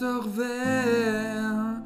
[0.00, 1.84] doch wär,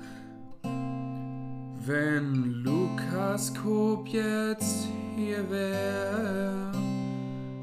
[1.86, 4.86] wenn Lukas Kop jetzt
[5.16, 6.70] hier wär.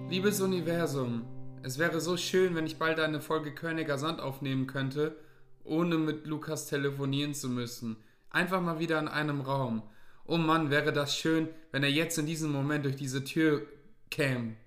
[0.09, 1.23] Liebes Universum,
[1.63, 5.15] es wäre so schön, wenn ich bald eine Folge Körniger Sand aufnehmen könnte,
[5.63, 7.95] ohne mit Lukas telefonieren zu müssen.
[8.29, 9.83] Einfach mal wieder in einem Raum.
[10.25, 13.61] Oh Mann, wäre das schön, wenn er jetzt in diesem Moment durch diese Tür
[14.09, 14.57] käme.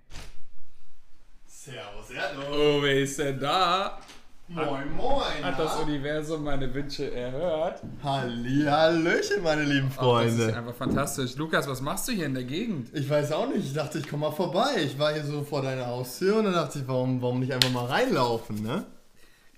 [1.45, 2.42] Servus, Erdlo.
[2.52, 4.01] Oh, wer ist denn da?
[4.46, 5.42] Moin, moin.
[5.42, 7.80] Hat das Universum meine Wünsche erhört?
[8.02, 10.56] Hallihallöchen, meine lieben Oh, das ist Freunde.
[10.56, 11.36] einfach fantastisch.
[11.36, 12.90] Lukas, was machst du hier in der Gegend?
[12.92, 14.82] ich weiß auch nicht, ich dachte, ich komme mal vorbei.
[14.84, 17.70] Ich war hier so vor deiner Haustür und dann dachte ich, warum, warum nicht einfach
[17.70, 18.84] mal reinlaufen, ne?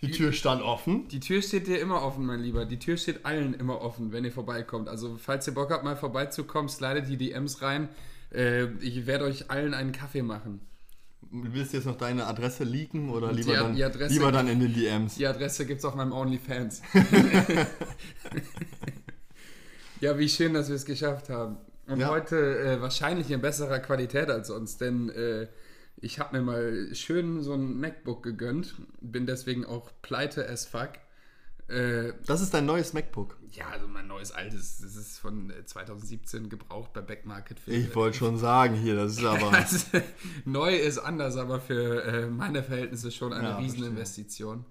[0.02, 1.08] Die Tür stand offen.
[1.08, 2.64] Die Tür steht dir immer offen, mein Lieber.
[2.64, 4.88] Die Tür steht allen immer offen, wenn ihr vorbeikommt.
[4.88, 7.88] Also, falls ihr Bock habt, mal vorbeizukommen, slidet die DMs rein.
[8.32, 10.60] Äh, ich werde euch allen einen Kaffee machen.
[11.30, 14.32] Willst du jetzt noch deine Adresse leaken oder Die lieber, Ad- dann, die Adresse- lieber
[14.32, 15.16] dann in den DMs?
[15.16, 16.82] Die Adresse gibt's auf meinem OnlyFans.
[20.00, 21.56] ja, wie schön, dass wir es geschafft haben.
[21.86, 22.08] Und Ja.
[22.08, 25.46] heute äh, wahrscheinlich in besserer Qualität als sonst, denn äh,
[25.98, 28.74] ich habe mir mal schön so ein MacBook gegönnt.
[29.00, 30.90] Bin deswegen auch pleite as fuck.
[31.68, 33.36] Äh, Das ist dein neues MacBook.
[33.52, 37.58] ja, also mein neues altes, das ist von äh, 2017 gebraucht bei Backmarket.
[37.60, 39.50] Für, Ich wollte schon sagen hier, das ist aber.
[39.52, 39.78] also,
[40.44, 44.64] neu ist anders, aber für äh, meine Verhältnisse schon eine Ja, Rieseninvestition.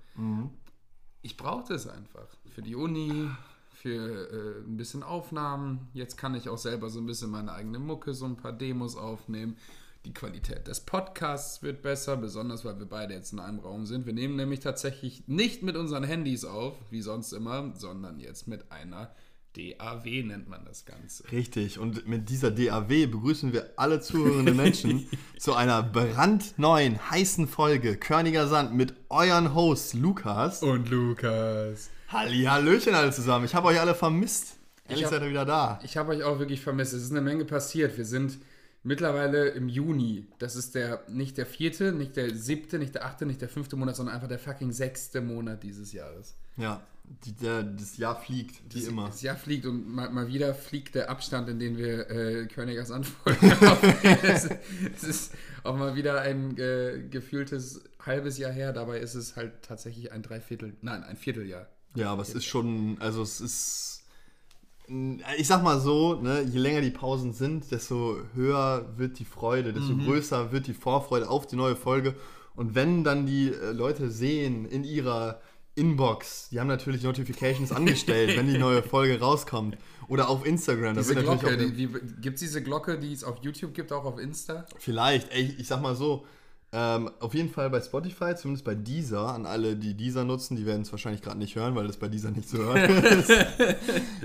[1.22, 2.28] Ich brauchte es einfach.
[2.54, 3.30] Für die Uni,
[3.74, 5.90] für äh, ein bisschen Aufnahmen.
[5.94, 8.96] Jetzt kann ich auch selber so ein bisschen meine eigene Mucke, so ein paar Demos
[8.96, 9.58] aufnehmen.
[10.06, 14.06] Die Qualität des Podcasts wird besser, besonders weil wir beide jetzt in einem Raum sind.
[14.06, 18.72] Wir nehmen nämlich tatsächlich nicht mit unseren Handys auf, wie sonst immer, sondern jetzt mit
[18.72, 19.16] einer
[19.58, 21.24] DAW nennt man das Ganze.
[21.32, 27.98] Richtig, und mit dieser DAW begrüßen wir alle zuhörenden Menschen zu einer brandneuen, heißen Folge
[27.98, 30.62] Körniger Sand mit euren Hosts Lukas.
[30.62, 31.90] Und Lukas.
[32.10, 34.58] Hallihallöchen alle zusammen, ich habe euch alle vermisst.
[34.88, 35.80] Endlich seid ihr wieder da.
[35.84, 36.94] Ich habe euch auch wirklich vermisst.
[36.94, 37.98] Es ist eine Menge passiert.
[37.98, 38.38] Wir sind
[38.86, 40.28] mittlerweile im Juni.
[40.40, 43.76] Das ist der nicht der vierte, nicht der siebte, nicht der achte, nicht der fünfte
[43.76, 46.36] Monat, sondern einfach der fucking sechste Monat dieses Jahres.
[46.56, 46.82] Ja,
[47.26, 49.08] die, der, das Jahr fliegt, wie immer.
[49.08, 52.92] Das Jahr fliegt und mal, mal wieder fliegt der Abstand, in den wir äh, Königers
[52.92, 53.52] Anfolgen
[54.24, 54.50] es,
[54.96, 58.72] es ist auch mal wieder ein äh, gefühltes halbes Jahr her.
[58.72, 61.68] Dabei ist es halt tatsächlich ein Dreiviertel, nein, ein Vierteljahr.
[61.96, 64.04] Ja, aber es ist schon, also es ist,
[65.38, 69.74] ich sag mal so, ne, je länger die Pausen sind, desto höher wird die Freude,
[69.74, 72.16] desto größer wird die Vorfreude auf die neue Folge.
[72.56, 75.42] Und wenn dann die äh, Leute sehen in ihrer
[75.76, 79.78] Inbox, die haben natürlich Notifications angestellt, wenn die neue Folge rauskommt.
[80.08, 81.88] Oder auf Instagram, Diese Glocke, auch die, die,
[82.22, 84.66] gibt es diese Glocke, die es auf YouTube gibt, auch auf Insta?
[84.78, 86.26] Vielleicht, ey, ich sag mal so,
[86.78, 90.66] ähm, auf jeden Fall bei Spotify, zumindest bei Deezer, an alle, die Deezer nutzen, die
[90.66, 93.32] werden es wahrscheinlich gerade nicht hören, weil das bei Deezer nicht zu hören ist.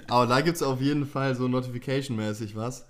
[0.08, 2.88] Aber da gibt es auf jeden Fall so Notification-mäßig was.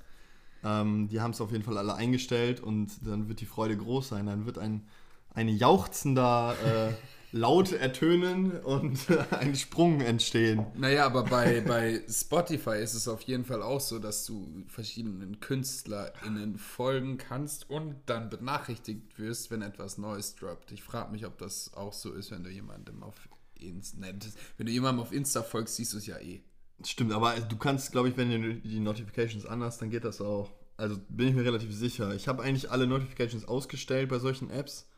[0.64, 4.08] Ähm, die haben es auf jeden Fall alle eingestellt und dann wird die Freude groß
[4.08, 4.24] sein.
[4.24, 4.86] Dann wird ein,
[5.34, 6.94] ein jauchzender äh,
[7.32, 8.98] Laut ertönen und
[9.30, 10.66] ein Sprung entstehen.
[10.74, 15.40] Naja, aber bei, bei Spotify ist es auf jeden Fall auch so, dass du verschiedenen
[15.40, 20.72] KünstlerInnen folgen kannst und dann benachrichtigt wirst, wenn etwas Neues droppt.
[20.72, 24.18] Ich frage mich, ob das auch so ist, wenn du jemandem auf Insta, ne,
[24.56, 26.42] wenn du jemandem auf Insta folgst, siehst du es ja eh.
[26.84, 30.50] Stimmt, aber du kannst, glaube ich, wenn du die Notifications anhast, dann geht das auch.
[30.76, 32.14] Also bin ich mir relativ sicher.
[32.14, 34.88] Ich habe eigentlich alle Notifications ausgestellt bei solchen Apps,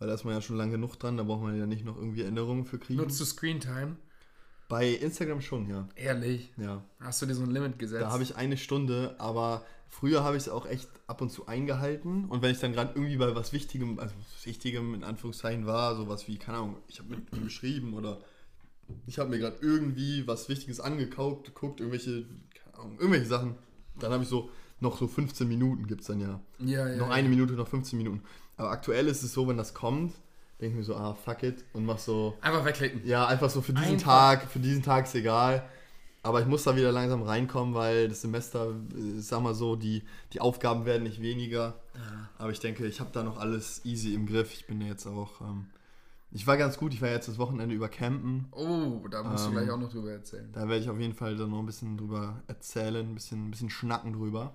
[0.00, 1.96] weil da ist man ja schon lange genug dran, da braucht man ja nicht noch
[1.96, 3.00] irgendwie Änderungen für kriegen.
[3.00, 3.96] Nutzt du Screentime?
[4.68, 5.88] Bei Instagram schon, ja.
[5.94, 6.52] Ehrlich?
[6.56, 6.82] Ja.
[7.00, 8.02] Hast du dir so ein Limit gesetzt?
[8.02, 11.46] Da habe ich eine Stunde, aber früher habe ich es auch echt ab und zu
[11.46, 12.26] eingehalten.
[12.26, 15.96] Und wenn ich dann gerade irgendwie bei was Wichtigem, also was Wichtigem in Anführungszeichen war,
[15.96, 18.20] sowas wie, keine Ahnung, ich habe mit ihm geschrieben oder
[19.06, 22.24] ich habe mir gerade irgendwie was Wichtiges angekauft, geguckt, irgendwelche,
[22.54, 23.56] keine Ahnung, irgendwelche Sachen.
[23.98, 24.50] Dann habe ich so,
[24.80, 26.40] noch so 15 Minuten gibt es dann ja.
[26.58, 28.22] ja, ja, noch eine Minute, noch 15 Minuten.
[28.60, 30.12] Aber aktuell ist es so, wenn das kommt,
[30.60, 33.06] denke ich mir so, ah, fuck it und mach so, Einfach wegklicken.
[33.06, 34.04] ja, einfach so für diesen Einfach.
[34.12, 35.64] Tag, für diesen Tag ist egal.
[36.22, 38.74] Aber ich muss da wieder langsam reinkommen, weil das Semester,
[39.16, 40.02] sag mal so, die,
[40.34, 41.80] die Aufgaben werden nicht weniger.
[42.36, 44.52] Aber ich denke, ich habe da noch alles easy im Griff.
[44.52, 45.68] Ich bin jetzt auch, ähm,
[46.30, 48.48] ich war ganz gut, ich war jetzt das Wochenende über campen.
[48.52, 50.50] Oh, da musst du Ähm, gleich auch noch drüber erzählen.
[50.52, 53.50] Da werde ich auf jeden Fall dann noch ein bisschen drüber erzählen, ein bisschen, ein
[53.50, 54.54] bisschen schnacken drüber.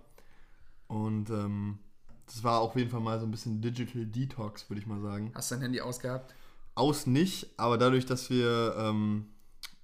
[0.87, 1.79] Und ähm,
[2.25, 5.31] das war auf jeden Fall mal so ein bisschen Digital Detox, würde ich mal sagen.
[5.35, 6.33] Hast du dein Handy ausgehabt?
[6.75, 9.27] Aus nicht, aber dadurch, dass wir ähm,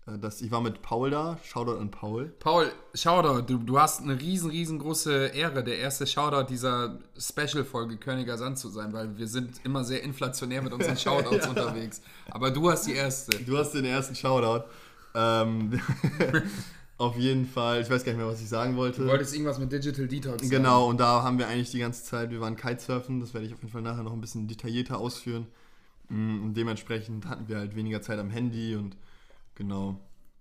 [0.07, 1.37] Äh, das, ich war mit Paul da.
[1.43, 2.33] Shoutout an Paul.
[2.39, 8.37] Paul, Shoutout, du, du hast eine riesen, riesengroße Ehre, der erste Shoutout dieser Special-Folge Königer
[8.37, 11.49] Sand zu sein, weil wir sind immer sehr inflationär mit unseren Shoutouts ja.
[11.49, 12.01] unterwegs.
[12.29, 13.37] Aber du hast die erste.
[13.43, 14.65] Du hast den ersten Shoutout.
[15.13, 15.79] Ähm,
[17.01, 19.01] auf jeden Fall, ich weiß gar nicht mehr, was ich sagen wollte.
[19.01, 20.49] Du wolltest irgendwas mit Digital Detox sagen.
[20.49, 23.53] Genau, und da haben wir eigentlich die ganze Zeit, wir waren Kitesurfen, das werde ich
[23.53, 25.47] auf jeden Fall nachher noch ein bisschen detaillierter ausführen.
[26.09, 28.95] Mm, und dementsprechend hatten wir halt weniger Zeit am Handy und
[29.55, 29.99] genau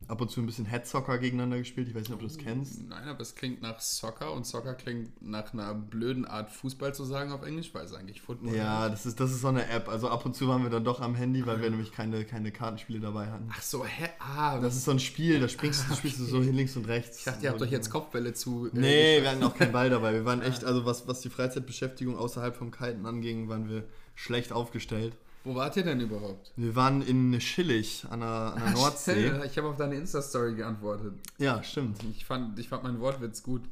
[0.09, 1.89] ab und zu ein bisschen Head-Soccer gegeneinander gespielt.
[1.89, 2.89] Ich weiß nicht, ob du das kennst.
[2.89, 7.05] Nein, aber es klingt nach Soccer und Soccer klingt nach einer blöden Art Fußball zu
[7.05, 9.89] sagen auf Englisch, weil es eigentlich Football Ja, das ist, das ist so eine App.
[9.89, 12.51] Also ab und zu waren wir dann doch am Handy, weil wir nämlich keine, keine
[12.51, 13.49] Kartenspiele dabei hatten.
[13.53, 14.09] Ach so, hä?
[14.19, 16.89] Ah, das ist so ein Spiel, da springst du, spielst du so hin, links und
[16.89, 17.19] rechts.
[17.19, 18.67] Ich dachte, ihr habt euch jetzt Kopfbälle zu.
[18.67, 20.13] Äh, nee, wir hatten auch keinen Ball dabei.
[20.13, 24.53] Wir waren echt, also was, was die Freizeitbeschäftigung außerhalb vom Kiten anging, waren wir schlecht
[24.53, 25.17] aufgestellt.
[25.45, 26.53] Wo wart ihr denn überhaupt?
[26.57, 29.33] Wir waren in Schillig an der, an der Nordsee.
[29.47, 31.15] ich habe auf deine Insta-Story geantwortet.
[31.39, 32.03] Ja, stimmt.
[32.11, 33.63] Ich fand, ich fand meinen Wortwitz gut.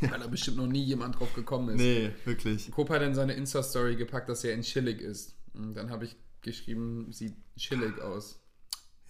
[0.00, 0.12] Ja.
[0.12, 1.80] Weil da bestimmt noch nie jemand drauf gekommen ist.
[1.80, 2.70] Nee, wirklich.
[2.70, 5.34] Coop hat in seine Insta-Story gepackt, dass er in Schillig ist.
[5.52, 8.38] Und dann habe ich geschrieben, sieht chillig aus.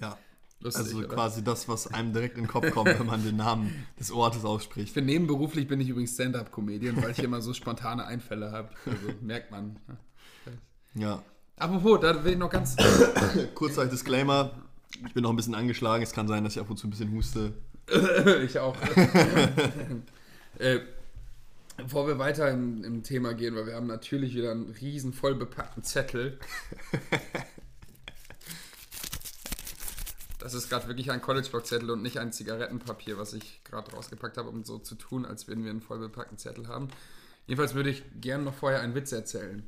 [0.00, 0.18] Ja.
[0.60, 1.08] Lustig, also oder?
[1.08, 4.44] quasi das, was einem direkt in den Kopf kommt, wenn man den Namen des Ortes
[4.44, 4.94] ausspricht.
[4.94, 8.70] Für nebenberuflich bin ich übrigens Stand-Up-Comedian, weil ich immer so spontane Einfälle habe.
[8.86, 9.78] Also merkt man.
[10.94, 11.22] Ja.
[11.56, 12.76] Apropos, da will ich noch ganz.
[13.54, 14.50] Kurzer Disclaimer:
[15.06, 16.02] Ich bin noch ein bisschen angeschlagen.
[16.02, 17.52] Es kann sein, dass ich ab und zu ein bisschen huste.
[18.44, 18.76] ich auch.
[20.58, 20.80] äh,
[21.76, 25.34] bevor wir weiter im, im, Thema gehen, weil wir haben natürlich wieder einen riesen voll
[25.36, 26.38] bepackten Zettel.
[30.40, 34.50] Das ist gerade wirklich ein College-Block-Zettel und nicht ein Zigarettenpapier, was ich gerade rausgepackt habe,
[34.50, 36.88] um so zu tun, als würden wir einen voll bepackten Zettel haben.
[37.46, 39.62] Jedenfalls würde ich gerne noch vorher einen Witz erzählen.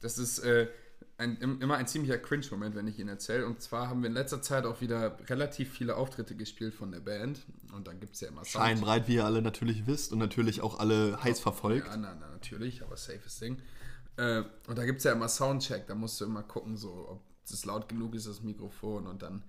[0.00, 0.40] Das ist.
[0.40, 0.68] Äh,
[1.16, 3.46] ein, immer ein ziemlicher Cringe-Moment, wenn ich ihn erzähle.
[3.46, 7.00] Und zwar haben wir in letzter Zeit auch wieder relativ viele Auftritte gespielt von der
[7.00, 7.40] Band.
[7.72, 8.64] Und dann gibt es ja immer Sound.
[8.64, 11.86] Scheinbreit, wie ihr alle natürlich wisst und natürlich auch alle heiß verfolgt.
[11.86, 13.58] Ja, na, na, natürlich, aber safes Ding.
[14.16, 15.86] Äh, und da gibt es ja immer Soundcheck.
[15.86, 19.06] Da musst du immer gucken, so, ob es laut genug ist, das Mikrofon.
[19.06, 19.44] Und dann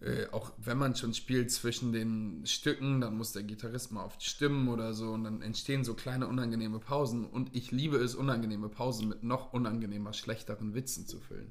[0.00, 4.22] äh, auch wenn man schon spielt zwischen den Stücken, dann muss der Gitarrist mal oft
[4.22, 8.68] stimmen oder so und dann entstehen so kleine unangenehme Pausen und ich liebe es, unangenehme
[8.68, 11.50] Pausen mit noch unangenehmer, schlechteren Witzen zu füllen.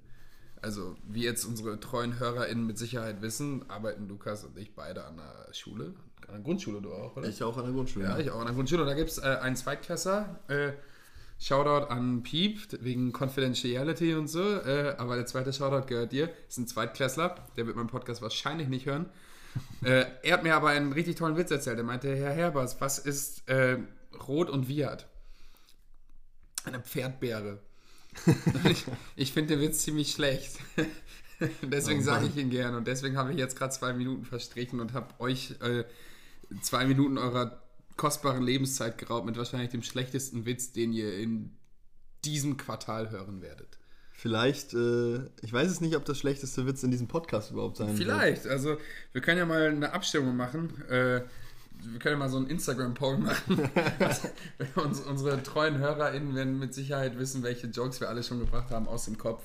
[0.61, 5.17] Also, wie jetzt unsere treuen HörerInnen mit Sicherheit wissen, arbeiten Lukas und ich beide an
[5.17, 5.94] der Schule.
[6.27, 7.27] An der Grundschule, du auch, oder?
[7.27, 8.05] Ich auch an der Grundschule.
[8.05, 8.81] Ja, ich auch an der Grundschule.
[8.81, 10.71] Und da gibt es äh, einen Zweitklässer, äh,
[11.39, 14.42] Shoutout an Piep wegen Confidentiality und so.
[14.42, 16.30] Äh, aber der zweite Shoutout gehört dir.
[16.50, 17.36] Ist ein Zweitklässler.
[17.56, 19.07] Der wird meinen Podcast wahrscheinlich nicht hören.
[19.84, 21.78] äh, er hat mir aber einen richtig tollen Witz erzählt.
[21.78, 23.78] Er meinte, Herr Herbers, was ist äh,
[24.28, 25.07] Rot und Viat?
[26.66, 27.60] Eine Pferdbeere.
[28.69, 28.86] ich,
[29.16, 30.57] ich finde den Witz ziemlich schlecht.
[31.62, 32.74] deswegen oh sage ich ihn gern.
[32.74, 35.83] Und deswegen habe ich jetzt gerade zwei Minuten verstrichen und habe euch äh,
[36.62, 37.62] zwei Minuten eurer
[37.97, 41.57] kostbaren Lebenszeit geraubt mit wahrscheinlich dem schlechtesten Witz, den ihr in
[42.23, 43.79] diesem Quartal hören werdet.
[44.11, 47.95] Vielleicht, äh, ich weiß es nicht, ob das schlechteste Witz in diesem Podcast überhaupt sein
[47.95, 48.53] Vielleicht, wird.
[48.53, 48.77] also
[49.11, 50.81] wir können ja mal eine Abstimmung machen.
[50.89, 51.21] Äh,
[51.83, 53.69] wir können ja mal so einen Instagram-Poll machen.
[54.75, 58.88] uns, unsere treuen HörerInnen werden mit Sicherheit wissen, welche Jokes wir alle schon gebracht haben
[58.88, 59.44] aus dem Kopf.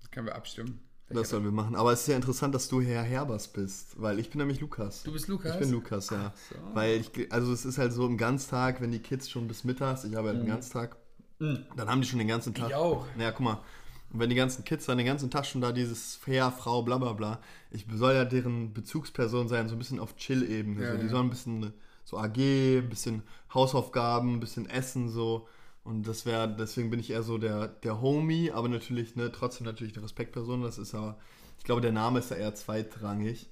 [0.00, 0.80] Das können wir abstimmen.
[1.14, 1.76] Das sollen wir machen.
[1.76, 5.02] Aber es ist ja interessant, dass du Herr Herbers bist, weil ich bin nämlich Lukas.
[5.02, 5.54] Du bist Lukas?
[5.54, 6.32] Ich bin Lukas, ja.
[6.48, 6.56] So.
[6.74, 10.04] Weil ich, also es ist halt so im Ganztag, wenn die Kids schon bis mittags,
[10.04, 10.42] ich arbeite mhm.
[10.42, 10.96] den Ganztag,
[11.38, 11.64] mhm.
[11.76, 12.70] dann haben die schon den ganzen Tag.
[12.70, 13.06] Ich auch.
[13.16, 13.60] Naja, guck mal.
[14.12, 16.98] Und wenn die ganzen Kids dann den ganzen Tag schon da dieses Fair, Frau, bla
[16.98, 20.82] bla bla, ich soll ja deren Bezugsperson sein, so ein bisschen auf Chill-Ebene.
[20.82, 20.98] Ja, so.
[20.98, 21.10] Die ja.
[21.10, 21.72] sollen ein bisschen
[22.04, 23.22] so AG, ein bisschen
[23.54, 25.48] Hausaufgaben, ein bisschen Essen so.
[25.84, 29.66] Und das wäre, deswegen bin ich eher so der, der Homie, aber natürlich, ne, trotzdem
[29.66, 30.62] natürlich eine Respektperson.
[30.62, 31.18] Das ist aber,
[31.58, 33.48] ich glaube, der Name ist ja eher zweitrangig.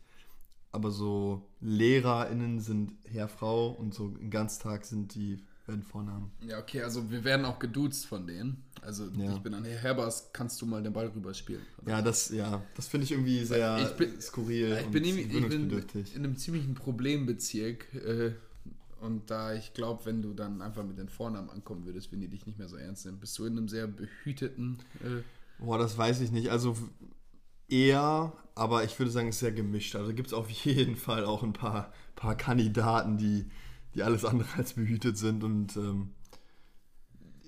[0.72, 6.30] Aber so LehrerInnen sind Herr, Frau und so im Ganztag sind die, werden Vornamen.
[6.46, 8.62] Ja, okay, also wir werden auch geduzt von denen.
[8.82, 9.34] Also ja.
[9.34, 11.62] ich bin an Herr Herbers, kannst du mal den Ball rüberspielen?
[11.82, 11.90] Oder?
[11.90, 14.78] Ja, das, ja, das finde ich irgendwie sehr ich bin, skurril.
[14.80, 17.92] Ich bin, ich bin in einem ziemlichen Problembezirk.
[17.94, 18.32] Äh,
[19.00, 22.28] und da ich glaube, wenn du dann einfach mit den Vornamen ankommen würdest, wenn die
[22.28, 24.78] dich nicht mehr so ernst nehmen, bist du in einem sehr behüteten.
[25.00, 25.22] Äh
[25.58, 26.50] Boah, das weiß ich nicht.
[26.50, 26.76] Also
[27.68, 29.94] eher, aber ich würde sagen, es ist sehr gemischt.
[29.96, 33.46] Also gibt es auf jeden Fall auch ein paar, paar Kandidaten, die,
[33.94, 35.44] die alles andere als behütet sind.
[35.44, 36.10] Und ähm,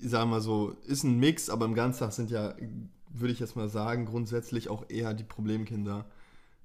[0.01, 2.55] ich sage mal so, ist ein Mix, aber im Ganztag sind ja,
[3.11, 6.07] würde ich jetzt mal sagen, grundsätzlich auch eher die Problemkinder.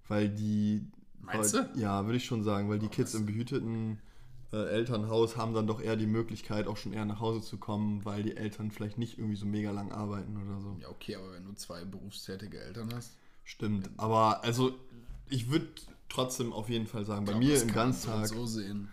[0.08, 0.88] Weil die.
[1.20, 1.70] Meinst du?
[1.76, 4.00] Ja, würde ich schon sagen, weil die Kids im behüteten
[4.54, 8.06] äh, Elternhaus haben dann doch eher die Möglichkeit, auch schon eher nach Hause zu kommen,
[8.06, 10.76] weil die Eltern vielleicht nicht irgendwie so mega lang arbeiten oder so.
[10.82, 13.12] Ja, okay, aber wenn du zwei berufstätige Eltern hast.
[13.44, 14.74] Stimmt, aber also
[15.30, 15.68] ich würde
[16.10, 18.28] trotzdem auf jeden Fall sagen, bei glaub, mir das im Ganztag.
[18.28, 18.90] So sehen.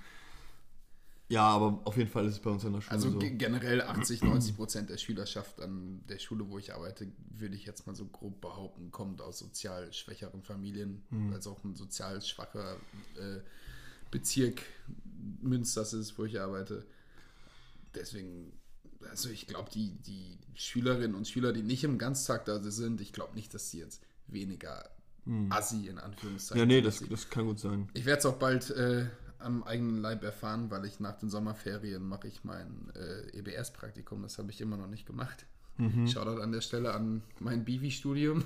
[1.29, 3.19] Ja, aber auf jeden Fall ist es bei uns in der Schule Also so.
[3.19, 7.07] ge- generell 80, 90 Prozent der Schülerschaft an der Schule, wo ich arbeite,
[7.39, 11.31] würde ich jetzt mal so grob behaupten, kommt aus sozial schwächeren Familien, Hm.
[11.33, 12.77] weil es auch ein sozial schwacher
[13.17, 13.41] äh,
[14.11, 14.63] Bezirk
[15.43, 16.85] Münsters ist, wo ich arbeite.
[17.95, 18.53] Deswegen,
[19.09, 23.13] also ich glaube, die, die Schülerinnen und Schüler, die nicht im Ganztag da sind, ich
[23.13, 24.91] glaube nicht, dass sie jetzt weniger
[25.51, 26.71] assi in Anführungszeichen Hm.
[26.71, 27.89] Ja, nee, das, das kann gut sein.
[27.95, 29.07] Ich werde es auch bald äh,
[29.39, 34.23] am eigenen Leib erfahren, weil ich nach den Sommerferien mache ich mein äh, EBS-Praktikum.
[34.23, 35.47] Das habe ich immer noch nicht gemacht.
[36.07, 38.45] Shoutout an der Stelle an mein Bivi-Studium.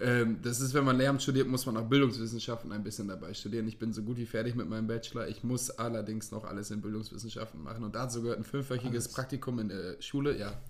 [0.00, 3.68] Ähm, das ist, wenn man Lehramt studiert, muss man auch Bildungswissenschaften ein bisschen dabei studieren.
[3.68, 5.28] Ich bin so gut wie fertig mit meinem Bachelor.
[5.28, 7.84] Ich muss allerdings noch alles in Bildungswissenschaften machen.
[7.84, 10.60] Und dazu gehört ein fünfwöchiges Praktikum in der Schule, ja.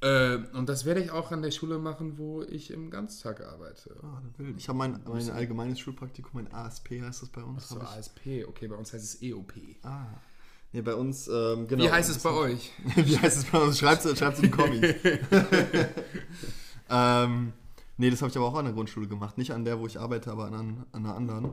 [0.00, 3.96] Äh, und das werde ich auch an der Schule machen, wo ich im Ganztag arbeite.
[4.02, 4.56] Ah, wild.
[4.56, 7.68] Ich habe mein, mein allgemeines Schulpraktikum, mein ASP heißt das bei uns.
[7.68, 9.52] So, hab ich, ASP, okay, bei uns heißt es EOP.
[9.82, 10.06] ah.
[10.70, 11.84] Nee, bei uns, ähm, genau.
[11.84, 12.72] Wie heißt es bei euch?
[12.94, 13.78] Wie heißt es bei uns?
[13.78, 14.82] Schreibt es in die Kommis.
[16.90, 17.54] ähm,
[17.98, 19.36] nee, das habe ich aber auch an der Grundschule gemacht.
[19.36, 21.50] Nicht an der, wo ich arbeite, aber an, an einer anderen.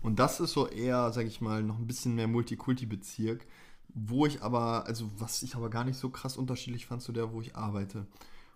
[0.00, 3.46] Und das ist so eher, sag ich mal, noch ein bisschen mehr Multikulti-Bezirk,
[3.94, 7.32] wo ich aber, also was ich aber gar nicht so krass unterschiedlich fand zu der,
[7.32, 8.06] wo ich arbeite.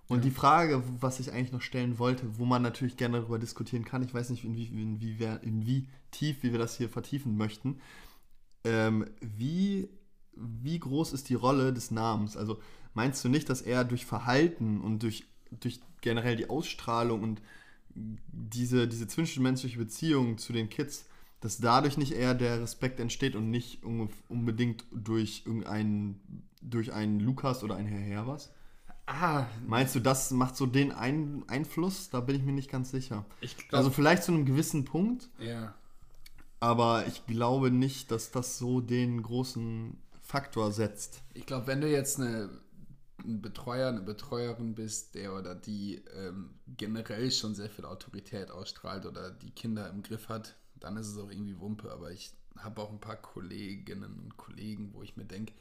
[0.09, 3.85] Und die Frage, was ich eigentlich noch stellen wollte, wo man natürlich gerne darüber diskutieren
[3.85, 6.89] kann, ich weiß nicht, in wie, in wie, in wie tief, wie wir das hier
[6.89, 7.81] vertiefen möchten,
[8.65, 9.89] ähm, wie,
[10.37, 12.37] wie groß ist die Rolle des Namens?
[12.37, 12.61] Also
[12.95, 15.25] meinst du nicht, dass er durch Verhalten und durch,
[15.61, 17.43] durch generell die Ausstrahlung und
[17.95, 21.07] diese, diese zwischenmenschliche Beziehung zu den Kids,
[21.41, 26.21] dass dadurch nicht eher der Respekt entsteht und nicht un- unbedingt durch irgendeinen,
[26.63, 28.53] durch einen Lukas oder einen Herr Hervers?
[29.07, 32.11] Ah, Meinst du, das macht so den Ein Einfluss?
[32.11, 33.25] Da bin ich mir nicht ganz sicher.
[33.41, 35.75] ich glaube, Also vielleicht zu einem gewissen Punkt, ja.
[36.61, 41.23] aber ich glaube nicht, dass das so den großen Faktor setzt.
[41.35, 42.51] Ich glaube, wenn du jetzt eine,
[43.27, 49.07] ein Betreuer, eine Betreuerin bist, der oder die ähm, generell schon sehr viel Autorität ausstrahlt
[49.07, 51.91] oder die Kinder im Griff hat, dann ist es auch irgendwie Wumpe.
[51.93, 55.53] Aber ich habe auch ein paar Kolleginnen und Kollegen, wo ich mir denke,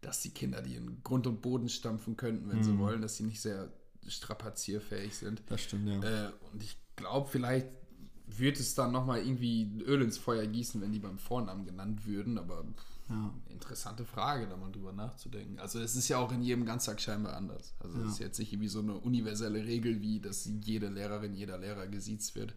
[0.00, 3.24] dass die Kinder die in Grund und Boden stampfen könnten, wenn sie wollen, dass sie
[3.24, 3.72] nicht sehr
[4.06, 5.42] strapazierfähig sind.
[5.48, 6.28] Das stimmt, ja.
[6.28, 7.68] Äh, und ich glaube, vielleicht
[8.26, 12.38] wird es dann nochmal irgendwie Öl ins Feuer gießen, wenn die beim Vornamen genannt würden,
[12.38, 13.32] aber pff, Ja.
[13.50, 15.60] interessante Frage, da mal drüber nachzudenken.
[15.60, 17.74] Also es ist ja auch in jedem Ganztag scheinbar anders.
[17.78, 21.56] Also es ist jetzt nicht irgendwie so eine universelle Regel, wie dass jede Lehrerin, jeder
[21.58, 22.54] Lehrer gesiezt wird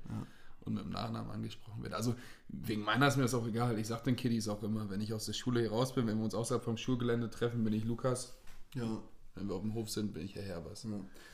[0.61, 1.93] und mit dem Nachnamen angesprochen wird.
[1.93, 2.15] Also
[2.47, 3.77] wegen meiner ist mir das auch egal.
[3.77, 6.17] Ich sage den Kiddies auch immer, wenn ich aus der Schule hier raus bin, wenn
[6.17, 8.37] wir uns außerhalb vom Schulgelände treffen, bin ich Lukas.
[8.73, 9.01] ja.
[9.35, 10.85] Wenn wir auf dem Hof sind, bin ich Herr Herbers.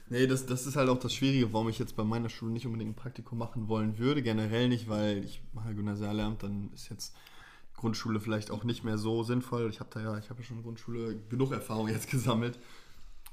[0.09, 2.67] Nee, das, das ist halt auch das Schwierige, warum ich jetzt bei meiner Schule nicht
[2.67, 4.21] unbedingt ein Praktikum machen wollen würde.
[4.21, 7.15] Generell nicht, weil ich mache Gymnasiallehramt, dann ist jetzt
[7.77, 9.69] Grundschule vielleicht auch nicht mehr so sinnvoll.
[9.69, 12.59] Ich habe da ja, ich habe ja schon Grundschule genug Erfahrung jetzt gesammelt.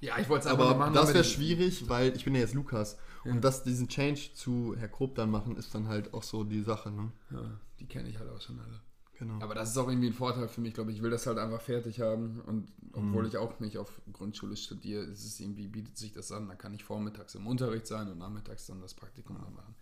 [0.01, 0.95] Ja, ich wollte es Aber machen.
[0.95, 2.99] das wäre schwierig, weil ich bin ja jetzt Lukas.
[3.25, 6.63] Und das, diesen Change zu Herr Krob dann machen, ist dann halt auch so die
[6.63, 7.13] Sache, ne?
[7.31, 8.81] Ja, die kenne ich halt auch schon alle.
[9.17, 9.41] Genau.
[9.41, 10.97] Aber das ist auch irgendwie ein Vorteil für mich, glaube ich.
[10.97, 12.41] Ich will das halt einfach fertig haben.
[12.41, 16.49] Und obwohl ich auch nicht auf Grundschule studiere, ist es irgendwie, bietet sich das an.
[16.49, 19.77] Da kann ich vormittags im Unterricht sein und nachmittags dann das Praktikum dann machen.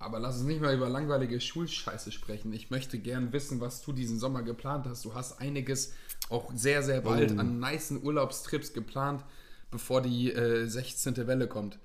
[0.00, 2.52] Aber lass uns nicht mal über langweilige Schulscheiße sprechen.
[2.52, 5.04] Ich möchte gern wissen, was du diesen Sommer geplant hast.
[5.04, 5.92] Du hast einiges
[6.30, 7.40] auch sehr, sehr bald Oh.
[7.40, 9.24] an nicen Urlaubstrips geplant,
[9.72, 11.16] bevor die äh, 16.
[11.26, 11.78] Welle kommt.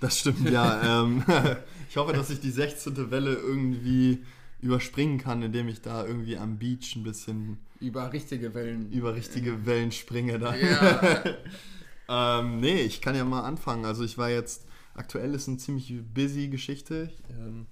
[0.00, 1.02] Das stimmt, ja.
[1.04, 1.22] ähm,
[1.88, 3.10] ich hoffe, dass ich die 16.
[3.12, 4.24] Welle irgendwie
[4.60, 8.90] überspringen kann, indem ich da irgendwie am Beach ein bisschen Über richtige Wellen.
[8.92, 10.38] über richtige Wellen springe.
[10.38, 10.54] Da.
[10.56, 11.22] Ja,
[12.12, 13.84] Ähm, nee, ich kann ja mal anfangen.
[13.84, 17.66] Also ich war jetzt, aktuell ist eine ziemlich busy Geschichte, ähm,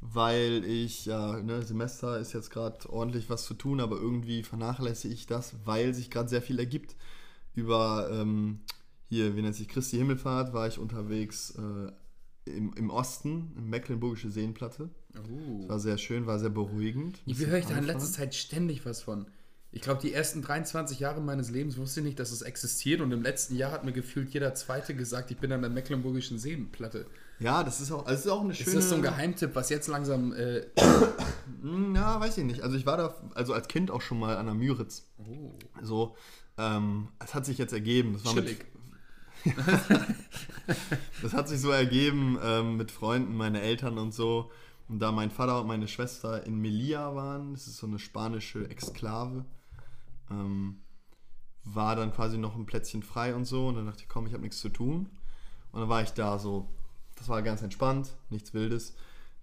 [0.00, 5.14] weil ich, ja, ne, Semester ist jetzt gerade ordentlich was zu tun, aber irgendwie vernachlässige
[5.14, 6.96] ich das, weil sich gerade sehr viel ergibt.
[7.54, 8.60] Über, ähm,
[9.08, 11.92] hier, wie nennt sich Christi Himmelfahrt, war ich unterwegs äh,
[12.44, 14.90] im, im Osten, im Mecklenburgische Seenplatte.
[15.28, 15.68] Uh.
[15.68, 17.22] War sehr schön, war sehr beruhigt.
[17.26, 19.26] Ich höre ich da in letzter Zeit ständig was von.
[19.74, 23.10] Ich glaube, die ersten 23 Jahre meines Lebens wusste ich nicht, dass es existiert und
[23.10, 27.06] im letzten Jahr hat mir gefühlt jeder Zweite gesagt, ich bin an der Mecklenburgischen Seenplatte.
[27.38, 28.76] Ja, das ist auch, also es ist auch eine Ist schöne...
[28.76, 30.32] das so ein Geheimtipp, was jetzt langsam...
[30.34, 30.66] Äh,
[31.62, 32.62] Hm, Ja, weiß ich nicht.
[32.62, 35.08] Also ich war da, also als Kind auch schon mal an der Müritz.
[35.18, 36.16] oh, So,
[36.58, 38.12] ähm, es hat sich jetzt ergeben.
[38.12, 38.66] Das, war mit, chillig.
[41.22, 44.50] das hat sich so ergeben ähm, mit Freunden, meine Eltern und so.
[44.88, 48.68] Und da mein Vater und meine Schwester in Melilla waren, das ist so eine spanische
[48.68, 49.44] Exklave,
[50.32, 50.80] ähm,
[51.64, 53.68] war dann quasi noch ein Plätzchen frei und so.
[53.68, 55.08] Und dann dachte ich, komm, ich habe nichts zu tun.
[55.70, 56.68] Und dann war ich da so,
[57.16, 58.94] das war ganz entspannt, nichts Wildes.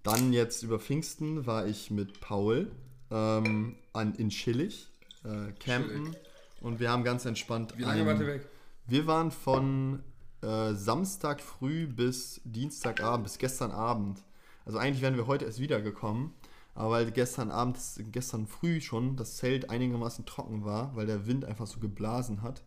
[0.03, 2.71] dann jetzt über Pfingsten war ich mit Paul
[3.11, 4.87] ähm, an, in Schillig,
[5.23, 6.07] äh, campen.
[6.07, 6.17] Schillig.
[6.61, 7.73] Und wir haben ganz entspannt.
[7.77, 8.47] Wie lange wart ihr weg?
[8.85, 10.03] Wir waren von
[10.41, 14.23] äh, Samstag früh bis Dienstagabend, bis gestern Abend.
[14.65, 16.31] Also eigentlich wären wir heute erst wiedergekommen.
[16.79, 17.77] Aber weil gestern Abend,
[18.13, 22.63] gestern früh schon das Zelt einigermaßen trocken war, weil der Wind einfach so geblasen hat.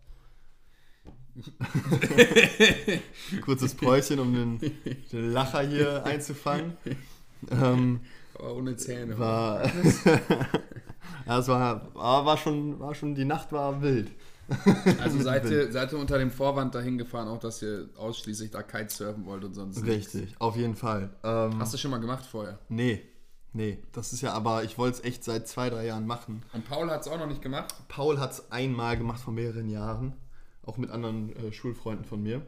[3.43, 4.61] Kurzes Päuschen, um den,
[5.11, 6.77] den Lacher hier einzufangen.
[7.51, 8.01] Ähm,
[8.35, 9.19] Aber ohne Zähne.
[9.19, 9.65] war,
[11.27, 14.11] ja, es war, aber war schon, war schon, die Nacht war wild.
[15.01, 18.63] Also seid ihr, seid ihr unter dem Vorwand dahin gefahren, auch dass ihr ausschließlich da
[18.63, 20.15] Kitesurfen wollt und sonst nichts?
[20.15, 21.09] Richtig, auf jeden Fall.
[21.25, 22.59] Ähm, Hast du schon mal gemacht vorher?
[22.69, 23.01] Nee,
[23.53, 26.43] nee, das ist ja aber, ich wollte es echt seit zwei, drei Jahren machen.
[26.53, 27.75] Und Paul hat es auch noch nicht gemacht?
[27.89, 30.15] Paul hat es einmal gemacht vor mehreren Jahren,
[30.65, 32.47] auch mit anderen äh, Schulfreunden von mir.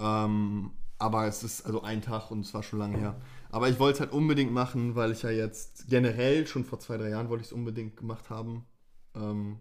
[0.00, 3.20] Ähm, aber es ist also ein Tag und es war schon lange her.
[3.50, 6.96] Aber ich wollte es halt unbedingt machen, weil ich ja jetzt generell schon vor zwei,
[6.96, 8.64] drei Jahren wollte ich es unbedingt gemacht haben.
[9.14, 9.58] Ähm,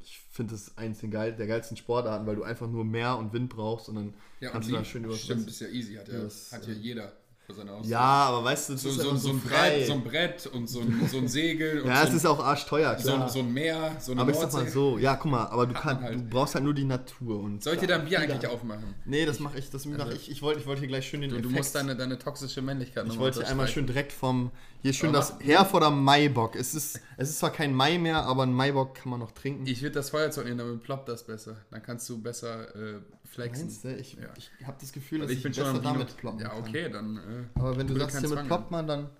[0.00, 3.32] ich finde es eins der, geil, der geilsten Sportarten, weil du einfach nur Meer und
[3.32, 5.94] Wind brauchst und dann Ja, kannst und du da schön über Stimmt, ist ja easy.
[5.94, 7.12] Hat ja, Das, hat ja jeder
[7.52, 7.88] für seine Aussage.
[7.88, 9.40] Ja, aber weißt du, So, ist so, so, ein.
[9.40, 12.98] Brett, so ein Brett und so ein, so ein Segel Ja, es ist auch arschteuer,
[12.98, 13.24] so, klar.
[13.24, 15.66] ein, so ein Meer, so eine aber ich sag mal so, ja, guck mal, aber
[15.66, 16.14] du, kann, halt.
[16.14, 17.40] du brauchst halt nur die Natur.
[17.40, 18.94] Und Soll ich dir da ein Bier eigentlich aufmachen?
[19.04, 20.30] Nee, das mache ich, das mach ich.
[20.30, 23.06] Ich wollte ich wollte hier gleich schön den Du, du musst deine, deine toxische Männlichkeit
[23.06, 24.50] ich wollte einmal schön direkt vom,
[24.82, 26.56] hier schön Aber das mach- Herr vor der Maibock.
[26.56, 29.66] Es ist, es ist zwar kein Mai mehr, aber ein Maibock kann man noch trinken.
[29.66, 31.56] Ich würde das Feuerzeug nehmen, damit ploppt das besser.
[31.70, 33.00] Dann kannst du besser äh,
[33.32, 33.66] flexen.
[33.66, 33.96] Meinst du?
[33.96, 34.28] Ich, Ja.
[34.36, 36.58] ich habe das Gefühl, dass ich ich, bin schon besser damit ploppen Ja, kann.
[36.60, 37.16] okay, dann.
[37.16, 39.10] Äh, Aber wenn du sagst, hier mit ploppt man, dann...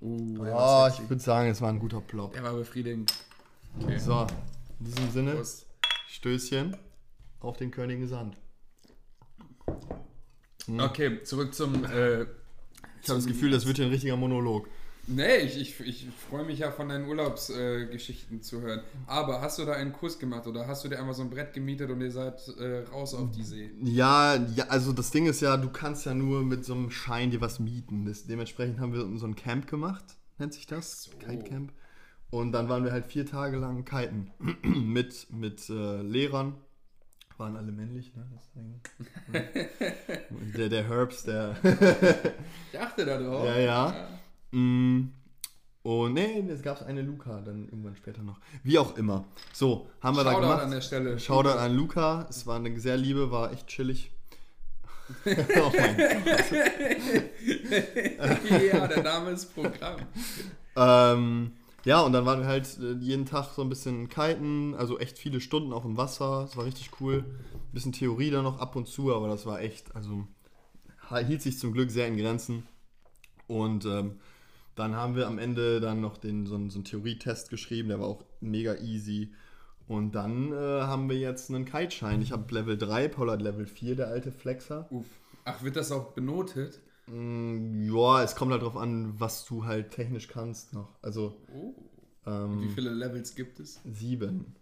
[0.00, 2.32] Uh, Oh, war ich würde sagen, es war ein guter Plop.
[2.32, 3.12] Der war befriedigend.
[3.80, 3.98] Okay.
[3.98, 4.26] So,
[4.80, 5.66] in diesem Sinne, Prost.
[6.08, 6.76] Stößchen
[7.40, 8.36] auf den Körnigen Sand.
[10.78, 11.84] Okay, zurück zum.
[11.84, 12.22] Äh,
[13.02, 14.68] Ich habe das Gefühl, das wird hier ein richtiger Monolog.
[15.06, 18.82] Nee, ich, ich, ich freue mich ja von deinen Urlaubsgeschichten äh, zu hören.
[19.06, 21.52] Aber hast du da einen Kurs gemacht oder hast du dir einmal so ein Brett
[21.52, 23.70] gemietet und ihr seid äh, raus auf die See?
[23.82, 27.30] Ja, ja, also das Ding ist ja, du kannst ja nur mit so einem Schein
[27.30, 28.04] dir was mieten.
[28.04, 30.04] Das, dementsprechend haben wir so ein Camp gemacht,
[30.38, 31.04] nennt sich das.
[31.04, 31.10] So.
[31.18, 31.72] Kite Camp.
[32.30, 34.30] Und dann waren wir halt vier Tage lang kiten.
[34.62, 36.54] mit mit äh, Lehrern.
[37.38, 38.26] Waren alle männlich, ne?
[40.56, 41.56] Der, der Herbs, der.
[42.72, 43.44] Ich achte da drauf.
[43.46, 44.08] Ja, ja.
[44.52, 45.08] Mm,
[45.82, 48.38] Und nee, es gab eine Luca dann irgendwann später noch.
[48.62, 49.24] Wie auch immer.
[49.52, 50.62] So, haben wir da Shoutout gemacht.
[50.62, 51.18] an der Stelle.
[51.18, 52.26] Shoutout an Luca.
[52.30, 54.12] Es war eine sehr liebe, war echt chillig.
[55.26, 56.44] oh mein Gott.
[58.72, 59.96] ja, der Name ist Programm.
[60.76, 61.52] Ähm,
[61.84, 65.18] ja, und dann waren wir halt äh, jeden Tag so ein bisschen kiten, also echt
[65.18, 66.42] viele Stunden auch im Wasser.
[66.42, 67.24] Das war richtig cool.
[67.26, 70.26] Ein bisschen Theorie da noch ab und zu, aber das war echt, also
[71.26, 72.66] hielt sich zum Glück sehr in Grenzen.
[73.48, 74.20] Und ähm,
[74.74, 78.00] dann haben wir am Ende dann noch den, so, einen, so einen Theorietest geschrieben, der
[78.00, 79.32] war auch mega easy.
[79.88, 82.22] Und dann äh, haben wir jetzt einen Kiteschein.
[82.22, 84.86] Ich habe Level 3, Paul hat Level 4, der alte Flexer.
[84.90, 85.06] Uff.
[85.44, 86.80] Ach, wird das auch benotet?
[87.08, 90.88] Mm, ja, es kommt halt drauf an, was du halt technisch kannst noch.
[91.02, 91.74] Also Oh.
[92.26, 93.80] ähm, Wie viele Levels gibt es?
[93.84, 94.54] sieben.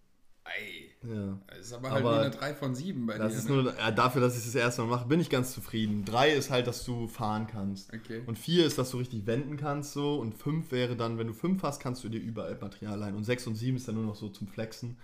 [0.45, 0.90] Ei.
[1.03, 1.39] Ja.
[1.49, 3.39] Das ist aber halt Aber nur eine 3 von 7 bei Das dir.
[3.39, 3.63] ist ne?
[3.63, 6.05] nur ja, dafür, dass ich es das erste Mal mache, bin ich ganz zufrieden.
[6.05, 7.91] Drei ist halt, dass du fahren kannst.
[7.95, 8.21] Okay.
[8.27, 10.17] Und vier ist, dass du richtig wenden kannst so.
[10.17, 13.15] Und fünf wäre dann, wenn du fünf hast, kannst du dir überall Material leihen.
[13.17, 14.97] Und sechs und sieben ist dann nur noch so zum Flexen.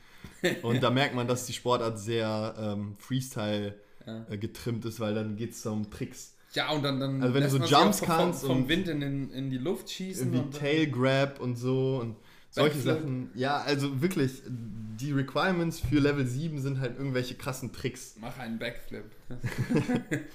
[0.63, 3.75] Und da merkt man, dass die Sportart sehr ähm, Freestyle
[4.07, 4.27] Ja.
[4.29, 6.35] äh, getrimmt ist, weil dann geht es um Tricks.
[6.53, 9.01] Ja, und dann, dann Also wenn du so Jumps vom, kannst vom und- Wind in,
[9.01, 10.33] den, in die Luft schießen.
[10.33, 12.17] Irgendwie Tail Grab und so und
[12.57, 12.81] solche.
[12.81, 13.31] Sachen.
[13.35, 18.17] Ja, also wirklich, die Requirements für Level 7 sind halt irgendwelche krassen Tricks.
[18.21, 19.05] Mach einen Backflip.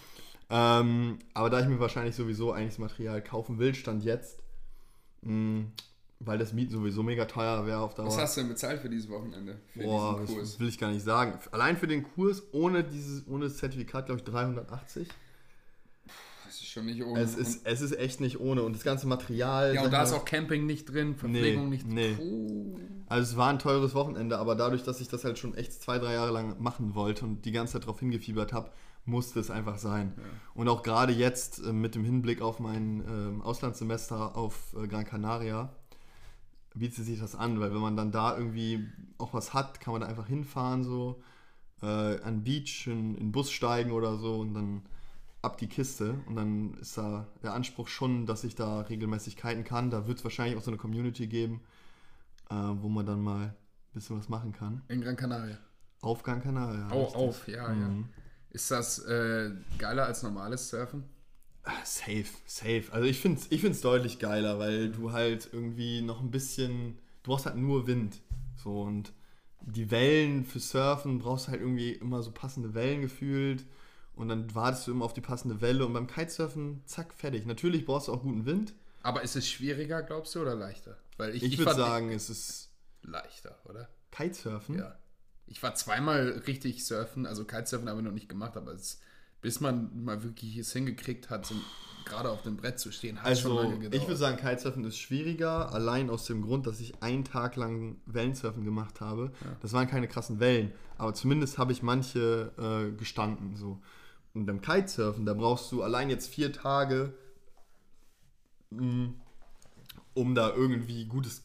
[0.54, 4.40] Ähm, aber da ich mir wahrscheinlich sowieso eigentlich das Material kaufen will, stand jetzt,
[5.22, 5.64] mh,
[6.20, 8.08] weil das Mieten sowieso mega teuer wäre auf Dauer.
[8.08, 9.62] Was hast du denn bezahlt für dieses Wochenende?
[9.72, 10.60] Für Boah, diesen das Kurs?
[10.60, 11.40] will ich gar nicht sagen.
[11.52, 15.08] Allein für den Kurs ohne dieses ohne das Zertifikat, glaube ich, 380.
[16.72, 17.20] Schon nicht ohne.
[17.20, 18.64] Es ist, es ist echt nicht ohne.
[18.64, 19.76] Und das ganze Material.
[19.76, 22.14] ja, und da ist mal- auch Camping nicht drin, Verpflegung Nee, nicht nee.
[22.14, 22.80] Puh.
[23.08, 26.00] Also es war ein teures Wochenende, aber dadurch, dass ich das halt schon echt zwei,
[26.00, 28.70] drei Jahre lang machen wollte und die ganze Zeit darauf hingefiebert habe,
[29.04, 30.14] musste es einfach sein.
[30.54, 35.04] Und auch gerade jetzt äh, mit dem Hinblick auf mein ähm, Auslandssemester auf äh, Gran
[35.04, 35.74] Canaria
[36.74, 40.02] bietet sich das an, weil wenn man dann da irgendwie auch was hat, kann man
[40.02, 41.22] da einfach hinfahren so
[41.82, 41.86] äh,
[42.22, 44.84] an Beach, in, in den Bus steigen oder so und dann
[45.42, 49.64] ab die Kiste und dann ist da der Anspruch schon, dass ich da regelmäßig kiten
[49.64, 49.90] kann.
[49.90, 51.62] Da wird es wahrscheinlich auch so eine Community geben,
[52.50, 53.56] äh, wo man dann mal ein
[53.94, 54.84] bisschen was machen kann.
[54.88, 55.58] In Gran Canaria.
[56.02, 56.90] Auf Gran Canaria.
[56.92, 57.16] Oh, richtig.
[57.16, 57.74] auf, ja, ja.
[57.74, 58.10] Mhm.
[58.52, 61.06] Ist das äh, geiler als normales Surfen?
[61.64, 62.86] Ah, Safe, safe.
[62.92, 66.98] Also ich finde es ich find's deutlich geiler, weil du halt irgendwie noch ein bisschen,
[67.24, 68.20] du brauchst halt nur Wind.
[68.56, 69.14] So und
[69.62, 73.64] die Wellen für Surfen brauchst du halt irgendwie immer so passende Wellen gefühlt
[74.16, 77.46] und dann wartest du immer auf die passende Welle und beim Kitesurfen, zack, fertig.
[77.46, 78.74] Natürlich brauchst du auch guten Wind.
[79.04, 80.98] Aber ist es schwieriger, glaubst du, oder leichter?
[81.18, 82.70] Weil Ich, würde fand- sagen, es ist
[83.02, 83.90] leichter, oder?
[84.12, 84.78] Kitesurfen.
[84.78, 84.96] Ja.
[85.48, 89.00] Ich war zweimal richtig surfen, also Kitesurfen habe ich noch nicht gemacht, aber es,
[89.42, 91.56] bis man mal wirklich es hingekriegt hat, so,
[92.06, 93.96] gerade auf dem Brett zu stehen, hat schon Also, lange gedauert.
[93.96, 97.98] ich würde sagen, Kitesurfen ist schwieriger, allein aus dem Grund, dass ich einen Tag lang
[98.06, 99.32] Wellensurfen gemacht habe.
[99.62, 103.56] Das waren keine krassen Wellen, aber zumindest habe ich manche äh, gestanden.
[103.56, 103.82] So.
[104.34, 107.14] Und beim Kitesurfen, da brauchst du allein jetzt vier Tage,
[108.70, 109.14] mh,
[110.14, 111.44] um da irgendwie gutes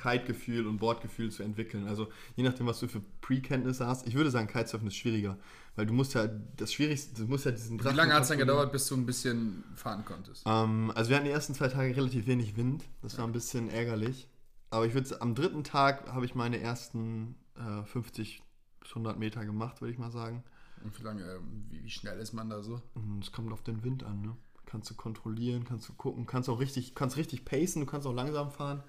[0.00, 1.86] Kite-Gefühl und Bordgefühl zu entwickeln.
[1.86, 4.06] Also je nachdem, was du für Pre-Kenntnisse hast.
[4.06, 5.38] Ich würde sagen, Kitesurfen ist schwieriger,
[5.76, 8.28] weil du musst ja das Schwierigste, du musst ja diesen Wie Drachen lange hat es
[8.28, 10.44] dann gedauert, bis du ein bisschen fahren konntest?
[10.46, 12.84] Ähm, also wir hatten die ersten zwei Tage relativ wenig Wind.
[13.02, 14.28] Das war ein bisschen ärgerlich.
[14.70, 18.42] Aber ich würde am dritten Tag habe ich meine ersten äh, 50
[18.80, 20.44] bis 100 Meter gemacht, würde ich mal sagen.
[20.84, 22.80] Und wie lange, ähm, wie, wie schnell ist man da so?
[22.94, 24.22] Und es kommt auf den Wind an.
[24.22, 24.36] Ne?
[24.66, 28.14] Kannst du kontrollieren, kannst du gucken, kannst auch richtig, kannst richtig pacen, du kannst auch
[28.14, 28.82] langsam fahren.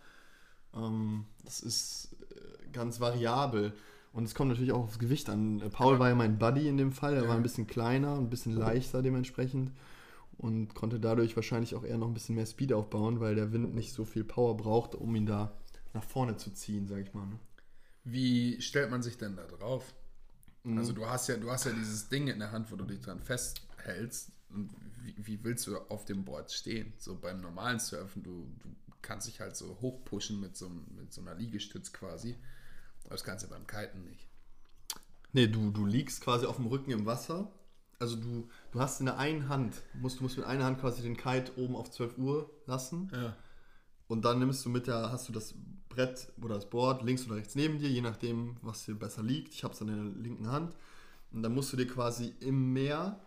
[0.73, 3.73] Ähm, das ist äh, ganz variabel.
[4.12, 5.62] Und es kommt natürlich auch aufs Gewicht an.
[5.62, 7.15] Äh, Paul war ja mein Buddy in dem Fall.
[7.15, 9.71] Er war ein bisschen kleiner, ein bisschen leichter dementsprechend.
[10.38, 13.75] Und konnte dadurch wahrscheinlich auch eher noch ein bisschen mehr Speed aufbauen, weil der Wind
[13.75, 15.58] nicht so viel Power braucht, um ihn da
[15.93, 17.25] nach vorne zu ziehen, sag ich mal.
[17.25, 17.39] Ne?
[18.04, 19.93] Wie stellt man sich denn da drauf?
[20.63, 20.78] Mhm.
[20.78, 23.02] Also du hast ja, du hast ja dieses Ding in der Hand, wo du dich
[23.02, 24.32] dran festhältst.
[24.50, 24.69] Und
[25.04, 26.93] wie, wie willst du auf dem Board stehen?
[26.98, 28.69] So beim normalen Surfen, du, du
[29.02, 32.36] kannst dich halt so hochpushen mit so, mit so einer Liegestütz quasi.
[33.04, 34.28] Aber das kannst du beim Kiten nicht.
[35.32, 37.52] Nee, du, du liegst quasi auf dem Rücken im Wasser.
[38.00, 41.02] Also du, du hast in der einen Hand, musst, du musst mit einer Hand quasi
[41.02, 43.12] den Kite oben auf 12 Uhr lassen.
[43.13, 43.36] Ja.
[44.08, 45.54] Und dann nimmst du mit der, hast du das
[46.00, 49.54] Brett oder das Board links oder rechts neben dir, je nachdem, was dir besser liegt.
[49.54, 50.76] Ich habe es dann in der linken Hand.
[51.32, 53.20] Und dann musst du dir quasi im Meer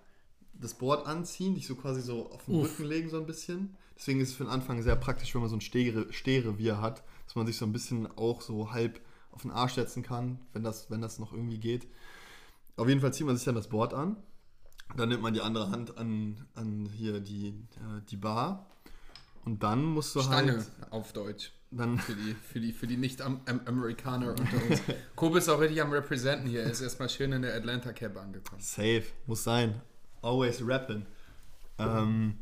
[0.54, 3.76] das Board anziehen, dich so quasi so auf den Rücken legen so ein bisschen.
[3.96, 7.02] Deswegen ist es für den Anfang sehr praktisch, wenn man so ein Stehre, Stehrevier hat,
[7.26, 9.00] dass man sich so ein bisschen auch so halb
[9.32, 11.86] auf den Arsch setzen kann, wenn das, wenn das noch irgendwie geht.
[12.76, 14.16] Auf jeden Fall zieht man sich dann das Board an.
[14.96, 18.66] Dann nimmt man die andere Hand an, an hier die, äh, die Bar.
[19.44, 20.92] Und dann musst du Stange halt.
[20.92, 21.52] auf Deutsch.
[21.74, 24.82] Dann, Für die, für die, für die Nicht-Amerikaner unter uns.
[25.16, 26.64] Kobe ist auch richtig am Representen hier.
[26.64, 28.60] Er ist erstmal schön in der Atlanta Cap angekommen.
[28.60, 29.80] Safe, muss sein.
[30.20, 31.06] Always rapping.
[31.78, 32.36] Ähm,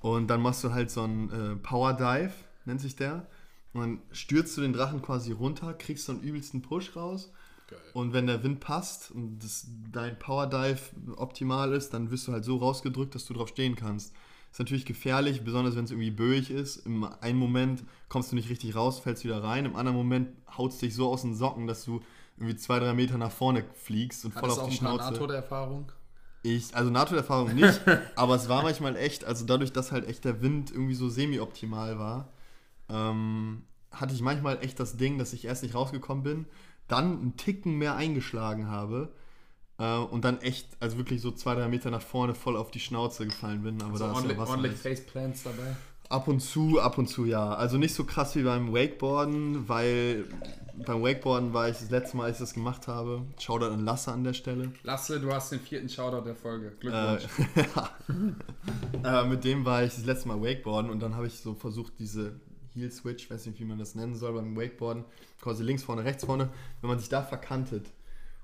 [0.00, 2.32] und dann machst du halt so einen äh, Power Dive,
[2.64, 3.28] nennt sich der.
[3.72, 7.32] Und dann stürzt du den Drachen quasi runter, kriegst so einen übelsten Push raus.
[7.68, 7.78] Geil.
[7.92, 10.80] Und wenn der Wind passt und das, dein Power Dive
[11.16, 14.12] optimal ist, dann wirst du halt so rausgedrückt, dass du drauf stehen kannst.
[14.50, 16.84] Ist natürlich gefährlich, besonders wenn es irgendwie böig ist.
[16.84, 19.64] Im einen Moment kommst du nicht richtig raus, fällst wieder rein.
[19.64, 22.00] Im anderen Moment haut es dich so aus den Socken, dass du
[22.36, 24.98] irgendwie zwei, drei Meter nach vorne fliegst und voll Hattest auf auch die ein paar
[24.98, 25.12] Schnauze.
[25.12, 25.92] NATO-Erfahrung?
[26.42, 27.80] Ich, also NATO-Erfahrung nicht,
[28.16, 31.98] aber es war manchmal echt, also dadurch, dass halt echt der Wind irgendwie so semi-optimal
[31.98, 32.32] war,
[32.88, 36.46] ähm, hatte ich manchmal echt das Ding, dass ich erst nicht rausgekommen bin,
[36.88, 39.12] dann einen Ticken mehr eingeschlagen habe
[39.80, 42.80] äh, und dann echt, also wirklich so zwei, drei Meter nach vorne voll auf die
[42.80, 43.80] Schnauze gefallen bin.
[43.82, 44.50] Aber Also da ist ja ordentlich, Wasser.
[44.50, 44.78] ordentlich.
[44.78, 45.76] Faceplants dabei.
[46.10, 47.54] Ab und zu, ab und zu ja.
[47.54, 50.24] Also nicht so krass wie beim Wakeboarden, weil
[50.84, 53.22] beim Wakeboarden war ich das letzte Mal, als ich das gemacht habe.
[53.38, 54.72] Shoutout an Lasse an der Stelle.
[54.82, 56.68] Lasse, du hast den vierten Shoutout der Folge.
[56.68, 57.22] Äh, Glückwunsch.
[59.04, 59.22] ja.
[59.22, 61.92] äh, mit dem war ich das letzte Mal Wakeboarden und dann habe ich so versucht,
[61.98, 62.40] diese
[62.74, 65.04] Heel Switch, weiß nicht, wie man das nennen soll, beim Wakeboarden,
[65.40, 67.86] quasi links vorne, rechts vorne, wenn man sich da verkantet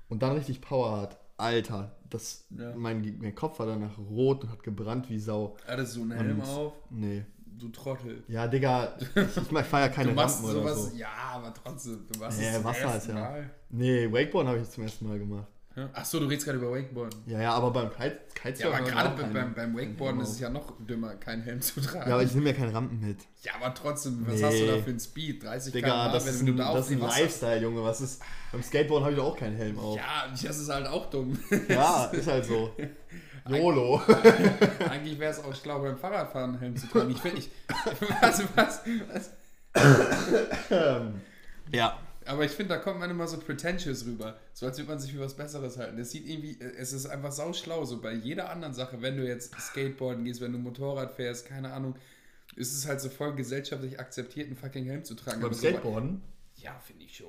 [0.09, 2.73] und dann richtig Power hat, Alter, das, Ja.
[2.75, 5.55] mein, mein Kopf war danach rot und hat gebrannt wie Sau.
[5.67, 6.73] Hattest du einen Helm Und- auf?
[6.89, 7.25] Nee.
[7.59, 8.23] Du Trottel.
[8.27, 10.95] Ja, Digga, ich, ich feier ja keine Du machst Rampen oder sowas, so.
[10.97, 13.49] ja, aber trotzdem, du machst Nee, es zum Wasser ersten ist ja- Mal.
[13.69, 15.47] Nee, Wakeboarden habe ich zum ersten Mal gemacht.
[15.77, 15.89] Ja.
[15.93, 17.21] Ach so, du redest gerade über Wakeboarden.
[17.27, 20.29] Ja, ja, aber beim Kite, Ja, Kitesurfen aber habe ich gerade beim, beim, Wakeboarden ist
[20.29, 22.09] es ja noch dümmer, keinen Helm zu tragen.
[22.09, 23.19] Ja, aber ich nehme ja keine Rampen mit.
[23.43, 24.43] Ja, aber trotzdem, was Nee.
[24.43, 25.43] hast du da für einen Speed?
[25.43, 26.99] 30 Digga, km/h, das ist wenn ein, du da das ist ein.
[26.99, 27.83] Lifestyle, Junge.
[27.83, 28.23] Was ist.
[28.51, 29.97] Beim Skateboard habe ich doch auch keinen Helm auf.
[29.97, 31.37] Ja, das ist halt auch dumm.
[31.69, 32.71] Ja, ist halt so.
[33.47, 34.01] YOLO.
[34.89, 37.11] Eigentlich wäre es auch schlau, beim Fahrradfahren einen Helm zu tragen.
[37.11, 37.51] Ich finde, ich...
[38.19, 38.81] Was, was,
[39.13, 39.31] was?
[41.71, 41.97] ja.
[42.27, 44.37] Aber ich finde, da kommt man immer so pretentious rüber.
[44.53, 45.97] So als würde man sich für was Besseres halten.
[45.97, 47.85] Das sieht irgendwie, es ist einfach sauschlau.
[47.85, 51.73] So bei jeder anderen Sache, wenn du jetzt Skateboarden gehst, wenn du Motorrad fährst, keine
[51.73, 51.95] Ahnung,
[52.55, 55.37] ist es halt so voll gesellschaftlich akzeptiert, einen fucking Helm zu tragen.
[55.41, 56.21] Beim Aber so- Skateboarden?
[56.55, 57.27] ja, finde ich schon.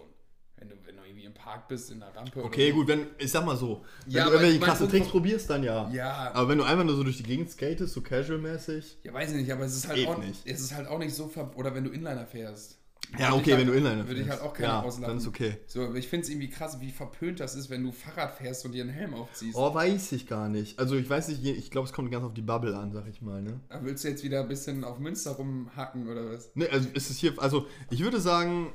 [0.56, 3.30] Wenn du, wenn du irgendwie im Park bist, in der Rampe Okay, gut, wenn, ich
[3.30, 5.88] sag mal so, wenn Ja, du irgendwelche krassen Tricks probierst, dann ja.
[5.92, 6.32] Ja.
[6.34, 8.96] Aber wenn du einfach nur so durch die Gegend skatest, so casual-mäßig.
[9.04, 10.44] Ja, weiß ich nicht, aber es ist halt, auch, nicht.
[10.44, 12.76] es ist halt auch nicht so ver oder wenn du Inliner fährst.
[13.18, 15.08] Ja, okay, halt, wenn du Inliner Würde ich halt auch keiner Ja, auslachen.
[15.08, 15.56] dann ist okay.
[15.66, 18.66] So, aber ich finde es irgendwie krass, wie verpönt das ist, wenn du Fahrrad fährst
[18.66, 19.56] und dir einen Helm aufziehst.
[19.56, 20.78] Oh, weiß ich gar nicht.
[20.78, 23.22] Also ich weiß nicht, ich glaube, es kommt ganz auf die Bubble an, sag ich
[23.22, 23.60] mal, ne?
[23.70, 26.50] Da willst du jetzt wieder ein bisschen auf Münster rumhacken oder was?
[26.54, 28.72] Ne, also ist es hier, also ich würde sagen,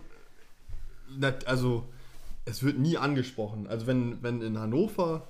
[1.46, 1.88] also
[2.46, 3.68] es wird nie angesprochen.
[3.68, 5.28] Also wenn, wenn in Hannover,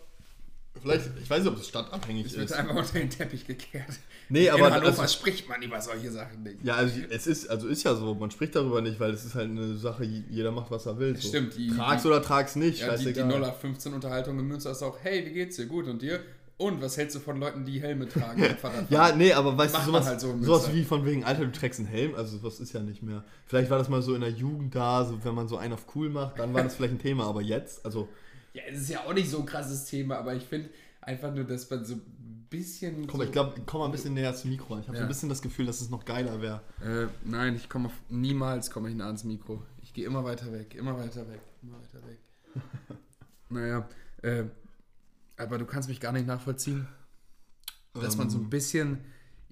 [0.82, 2.54] vielleicht, ich weiß nicht, ob es stadtabhängig Es wird ist.
[2.54, 3.86] einfach unter den Teppich gekehrt.
[4.30, 6.58] Nee, In aber Hannover also- spricht man über solche Sachen nicht.
[6.64, 9.36] Ja, also es ist, also ist ja so, man spricht darüber nicht, weil es ist
[9.36, 11.16] halt eine Sache, jeder macht, was er will.
[11.16, 11.28] So.
[11.30, 13.28] Stimmt, die- Trag's die- oder trag's nicht, Ja, die, die scheißegal.
[13.28, 15.66] 0815 Unterhaltung in Münster ist auch, hey, wie geht's dir?
[15.68, 16.20] Gut und dir?
[16.56, 18.42] Und was hältst du von Leuten, die Helme tragen?
[18.90, 21.46] Ja, nee, aber weißt Macht du, sowas, halt so in sowas wie von wegen, Alter,
[21.46, 23.24] du trägst einen Helm, also sowas ist ja nicht mehr.
[23.48, 25.86] Vielleicht war das mal so in der Jugend da, so wenn man so einen auf
[25.96, 28.08] cool macht, dann war das vielleicht ein Thema, aber jetzt, also
[28.54, 30.70] Ja, es ist ja auch nicht so ein krasses Thema, aber ich finde
[31.02, 33.08] einfach nur, dass man so ein bisschen.
[33.08, 34.78] Komm, so, ich glaube, komm mal ein bisschen näher zum Mikro.
[34.80, 35.02] Ich habe so Ja.
[35.02, 36.62] ein bisschen das Gefühl, dass es noch geiler wäre.
[36.82, 37.94] Äh, nein, ich komme auf.
[38.10, 39.63] Niemals komme ich nah ans Mikro.
[39.82, 42.20] Ich gehe immer weiter weg, immer weiter weg, immer weiter weg.
[43.50, 43.88] naja,
[44.22, 44.44] äh,
[45.38, 46.88] aber du kannst mich gar nicht nachvollziehen,
[47.94, 49.00] dass man so ein bisschen.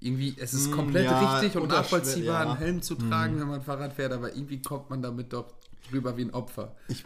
[0.03, 2.49] Irgendwie, es ist Mm, komplett ja, richtig und nachvollziehbar, ja.
[2.51, 5.53] einen Helm zu tragen, wenn man Fahrrad fährt, aber irgendwie kommt man damit doch
[5.93, 6.75] rüber wie ein Opfer.
[6.87, 7.05] Ich,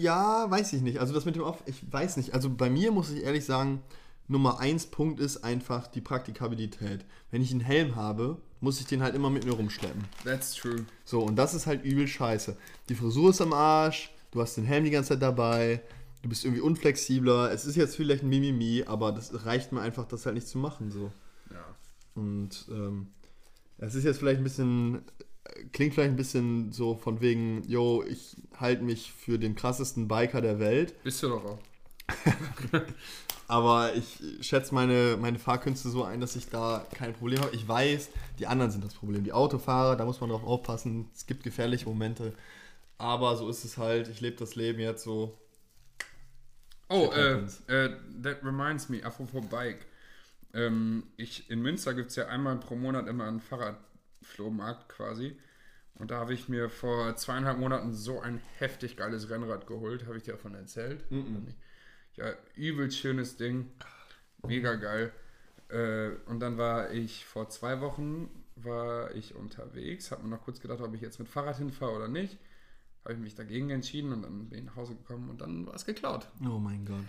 [0.00, 0.98] ja, weiß ich nicht.
[0.98, 2.34] Also das mit dem Auf, ich weiß nicht.
[2.34, 3.82] Also bei mir muss ich ehrlich sagen,
[4.28, 7.04] Nummer eins Punkt ist einfach die Praktikabilität.
[7.30, 10.04] Wenn ich einen Helm habe, muss ich den halt immer mit mir rumschleppen.
[10.24, 10.84] That's true.
[11.04, 12.56] So, und das ist halt übel scheiße.
[12.88, 15.82] Die Frisur ist am Arsch, du hast den Helm die ganze Zeit dabei,
[16.22, 17.52] du bist irgendwie unflexibler.
[17.52, 20.58] Es ist jetzt vielleicht ein Mimimi, aber das reicht mir einfach, das halt nicht zu
[20.58, 20.90] machen.
[20.90, 21.12] So.
[21.50, 21.64] Ja.
[22.14, 23.08] Und ähm,
[23.78, 25.02] es ist jetzt vielleicht ein bisschen,
[25.72, 30.40] klingt vielleicht ein bisschen so von wegen, yo, ich halte mich für den krassesten Biker
[30.40, 31.58] der Welt, Bist du doch auch.
[33.48, 37.54] aber ich schätze meine, meine Fahrkünste so ein, dass ich da kein Problem habe.
[37.54, 39.24] Ich weiß, die anderen sind das Problem.
[39.24, 41.08] Die Autofahrer, da muss man drauf aufpassen.
[41.14, 42.32] Es gibt gefährliche Momente.
[42.98, 44.08] Aber so ist es halt.
[44.08, 45.36] Ich lebe das Leben jetzt so.
[46.88, 49.86] Oh, äh, äh, that reminds me, apropos Bike.
[50.54, 53.40] Ähm, ich, in Münster gibt es ja einmal pro Monat immer einen
[54.26, 55.36] Fahrradflohmarkt quasi.
[55.94, 60.06] Und da habe ich mir vor zweieinhalb Monaten so ein heftig geiles Rennrad geholt.
[60.06, 61.04] Habe ich dir davon erzählt?
[62.16, 63.70] Ja, übel schönes Ding.
[64.46, 65.12] Mega geil.
[65.68, 70.10] Äh, und dann war ich vor zwei Wochen war ich unterwegs.
[70.10, 72.38] Habe mir noch kurz gedacht, ob ich jetzt mit Fahrrad hinfahre oder nicht.
[73.04, 75.74] Habe ich mich dagegen entschieden und dann bin ich nach Hause gekommen und dann war
[75.74, 76.28] es geklaut.
[76.42, 77.04] Oh mein Gott.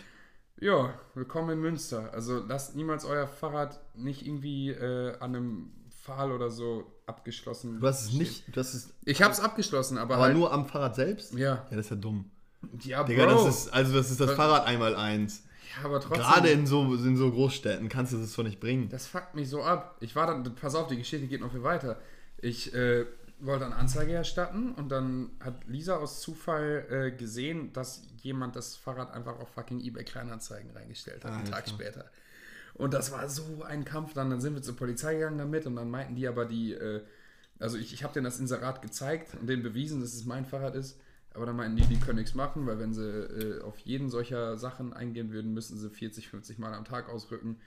[0.60, 2.14] Ja, willkommen in Münster.
[2.14, 5.72] Also lasst niemals euer Fahrrad nicht irgendwie äh, an einem
[6.08, 7.82] Pfahl oder so abgeschlossen.
[7.82, 10.65] Du hast es nicht, du hast es, Ich hab's abgeschlossen, aber, aber halt, nur am
[10.65, 11.34] Fahrrad selbst?
[11.34, 11.65] Ja.
[11.70, 12.32] Ja, das ist ja dumm.
[12.82, 13.46] Ja, Digga, Bro.
[13.46, 15.43] das ist, also das ist das Fahrrad einmal eins.
[15.76, 16.24] ja, aber trotzdem.
[16.24, 18.88] Gerade in so, in so Großstädten kannst du das doch nicht bringen.
[18.89, 19.98] Das fuckt mich so ab.
[20.00, 22.00] Ich war dann, pass auf, die Geschichte geht noch viel weiter.
[22.38, 23.06] Ich äh,
[23.39, 28.78] wollte eine Anzeige erstatten und dann hat Lisa aus Zufall äh, gesehen, dass jemand das
[28.78, 31.52] Fahrrad einfach auf fucking eBay Kleinanzeigen reingestellt hat, einen Alter.
[31.52, 32.06] Tag später.
[32.78, 34.30] Und das war so ein Kampf dann.
[34.30, 37.02] Dann sind wir zur Polizei gegangen damit und dann meinten die aber die, äh,
[37.60, 40.76] also ich, ich habe denen das Inserat gezeigt und denen bewiesen, dass es mein Fahrrad
[40.76, 41.00] ist.
[41.34, 44.58] Aber dann meinten die, die können nichts machen, weil wenn sie äh, auf jeden solcher
[44.58, 47.58] Sachen eingehen würden, müssen sie 40, 50 Mal am Tag ausrücken.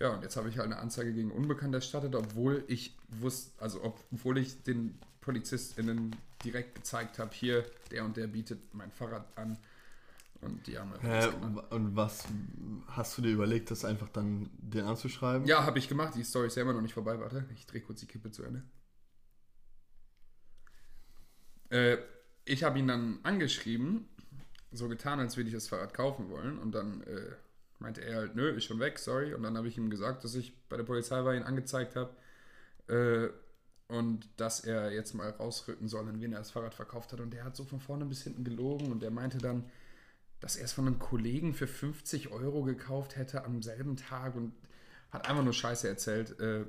[0.00, 3.84] Ja, und jetzt habe ich halt eine Anzeige gegen Unbekannt erstattet, obwohl ich wusste, also
[3.84, 9.24] ob- obwohl ich den PolizistInnen direkt gezeigt habe, hier, der und der bietet mein Fahrrad
[9.36, 9.56] an.
[10.42, 11.28] Und die haben Hä,
[11.70, 12.24] und was
[12.88, 15.46] hast du dir überlegt, das einfach dann den anzuschreiben?
[15.46, 16.14] Ja, habe ich gemacht.
[16.16, 17.18] Die Story ist ja immer noch nicht vorbei.
[17.20, 18.64] Warte, ich drehe kurz die Kippe zu Ende.
[21.70, 21.98] Äh,
[22.44, 24.08] ich habe ihn dann angeschrieben,
[24.72, 26.58] so getan, als würde ich das Fahrrad kaufen wollen.
[26.58, 27.36] Und dann äh,
[27.78, 29.34] meinte er halt, nö, ist schon weg, sorry.
[29.34, 32.16] Und dann habe ich ihm gesagt, dass ich bei der Polizei war, ihn angezeigt habe.
[32.88, 33.28] Äh,
[33.86, 37.20] und dass er jetzt mal rausrücken soll, in wen er das Fahrrad verkauft hat.
[37.20, 38.90] Und der hat so von vorne bis hinten gelogen.
[38.90, 39.70] Und der meinte dann,
[40.42, 44.52] dass er es von einem Kollegen für 50 Euro gekauft hätte am selben Tag und
[45.10, 46.38] hat einfach nur Scheiße erzählt.
[46.40, 46.64] Äh,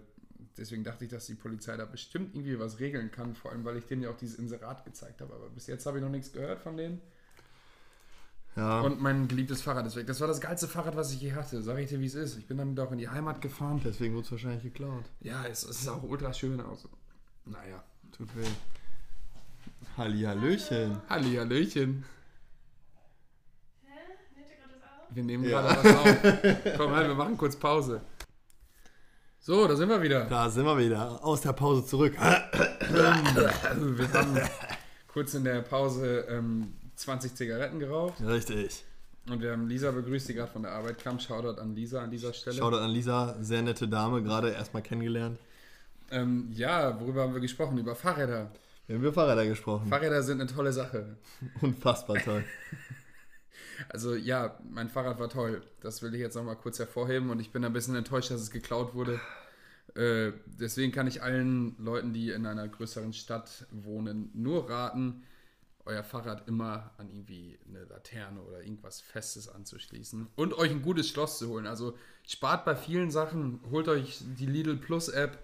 [0.57, 3.77] deswegen dachte ich, dass die Polizei da bestimmt irgendwie was regeln kann, vor allem weil
[3.77, 5.33] ich denen ja auch dieses Inserat gezeigt habe.
[5.33, 7.01] Aber bis jetzt habe ich noch nichts gehört von denen.
[8.55, 8.81] Ja.
[8.81, 10.05] Und mein geliebtes Fahrrad ist weg.
[10.05, 11.61] Das war das geilste Fahrrad, was ich je hatte.
[11.63, 12.37] Sag ich dir, wie es ist.
[12.37, 13.81] Ich bin damit auch in die Heimat gefahren.
[13.83, 15.05] Deswegen wurde es wahrscheinlich geklaut.
[15.21, 16.87] Ja, es, es ist auch ultra schön aus.
[17.45, 17.83] Naja.
[18.15, 18.45] Tut weh.
[19.97, 21.01] Hallihallöchen.
[21.09, 22.05] Halli, Hallöchen.
[23.81, 23.89] Hä?
[24.35, 25.02] Nimmt ihr gerade das auf?
[25.13, 25.61] Wir nehmen Ja.
[25.61, 26.77] gerade was auf.
[26.77, 28.01] Komm halt, wir machen kurz Pause.
[29.39, 30.25] So, da sind wir wieder.
[30.25, 31.23] Da sind wir wieder.
[31.23, 32.13] Aus der Pause zurück.
[32.15, 33.13] Wir
[34.13, 34.39] haben
[35.07, 38.15] kurz in der Pause ähm, 20 Zigaretten geraucht.
[38.25, 38.83] Richtig.
[39.29, 41.19] Und wir haben Lisa begrüßt, die gerade von der Arbeit kam.
[41.19, 42.55] Shoutout an Lisa an dieser Stelle.
[42.57, 45.39] Shoutout an Lisa, sehr nette Dame, gerade erstmal kennengelernt.
[46.11, 47.77] Ähm, ja, worüber haben wir gesprochen?
[47.77, 48.51] Über Fahrräder.
[48.87, 49.87] Wir haben über Fahrräder gesprochen.
[49.87, 51.17] Fahrräder sind eine tolle Sache.
[51.61, 52.43] Unfassbar toll.
[53.89, 55.61] Also ja, mein Fahrrad war toll.
[55.81, 58.51] Das will ich jetzt nochmal kurz hervorheben und ich bin ein bisschen enttäuscht, dass es
[58.51, 59.19] geklaut wurde.
[59.95, 65.23] Äh, deswegen kann ich allen Leuten, die in einer größeren Stadt wohnen, nur raten,
[65.85, 71.09] euer Fahrrad immer an irgendwie eine Laterne oder irgendwas Festes anzuschließen und euch ein gutes
[71.09, 71.67] Schloss zu holen.
[71.67, 75.39] Also spart bei vielen Sachen, holt euch die Lidl Plus App,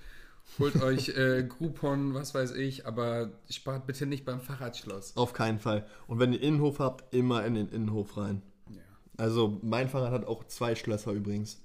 [0.58, 5.16] holt euch äh, Groupon, was weiß ich, aber spart bitte nicht beim Fahrradschloss.
[5.16, 5.86] Auf keinen Fall.
[6.08, 8.42] Und wenn ihr Innenhof habt, immer in den Innenhof rein.
[8.70, 8.82] Ja.
[9.18, 11.62] Also mein Fahrrad hat auch zwei Schlösser übrigens.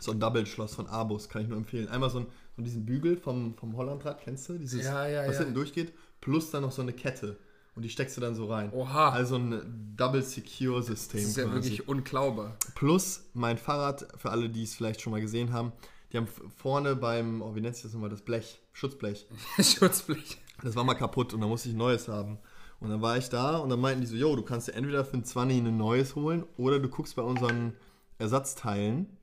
[0.00, 1.88] So ein Double-Schloss von Abus, kann ich nur empfehlen.
[1.88, 2.26] Einmal so, ein,
[2.56, 4.58] so diesen Bügel vom, vom Hollandrad, kennst du?
[4.58, 5.38] Dieses, Ja, ja, was ja.
[5.40, 5.92] hinten durchgeht.
[6.20, 7.36] Plus dann noch so eine Kette.
[7.74, 8.72] Und die steckst du dann so rein.
[8.72, 9.10] Oha.
[9.10, 11.54] Also ein Double-Secure-System Das ist ja quasi.
[11.56, 12.56] wirklich unklaubar.
[12.74, 15.72] Plus mein Fahrrad, für alle, die es vielleicht schon mal gesehen haben,
[16.12, 19.26] die haben vorne beim, oh, wie nennt sich das nochmal, das Blech, Schutzblech.
[19.60, 20.38] Schutzblech.
[20.62, 22.38] Das war mal kaputt und dann musste ich ein neues haben.
[22.80, 25.04] Und dann war ich da und dann meinten die so, yo, du kannst dir entweder
[25.04, 27.74] für ein 20 ein neues holen oder du guckst bei unseren
[28.18, 29.18] Ersatzteilen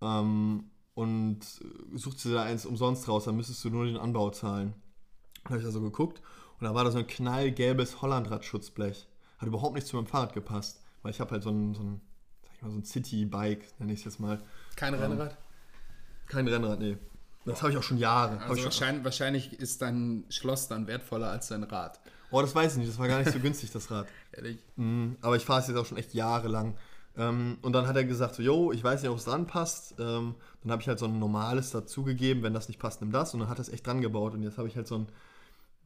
[0.00, 1.40] ähm, und
[1.94, 4.74] suchst dir da eins umsonst raus, dann müsstest du nur den Anbau zahlen.
[5.44, 6.22] Dann habe ich also geguckt
[6.58, 9.06] und da war da so ein knallgelbes Hollandrad-Schutzblech.
[9.38, 12.00] Hat überhaupt nicht zu meinem Fahrrad gepasst, weil ich habe halt so ein, so ein,
[12.44, 14.42] sag ich mal, so ein City-Bike, nenne ich es jetzt mal.
[14.76, 15.36] Kein Rennrad?
[16.26, 16.96] Kein Rennrad, nee.
[17.44, 18.40] Das habe ich auch schon Jahre.
[18.40, 22.00] Also wahrscheinlich, wahrscheinlich ist dein Schloss dann wertvoller als dein Rad.
[22.32, 24.08] oh, das weiß ich nicht, das war gar nicht so günstig, das Rad.
[24.32, 24.58] Ehrlich?
[24.74, 26.76] Mhm, aber ich fahre es jetzt auch schon echt jahrelang.
[27.16, 29.94] Ähm, und dann hat er gesagt, so, yo, ich weiß nicht, ob es dran passt.
[30.00, 33.32] Ähm, dann habe ich halt so ein normales dazugegeben, wenn das nicht passt, nimm das.
[33.32, 34.34] Und dann hat er es echt dran gebaut.
[34.34, 35.08] Und jetzt habe ich halt so ein,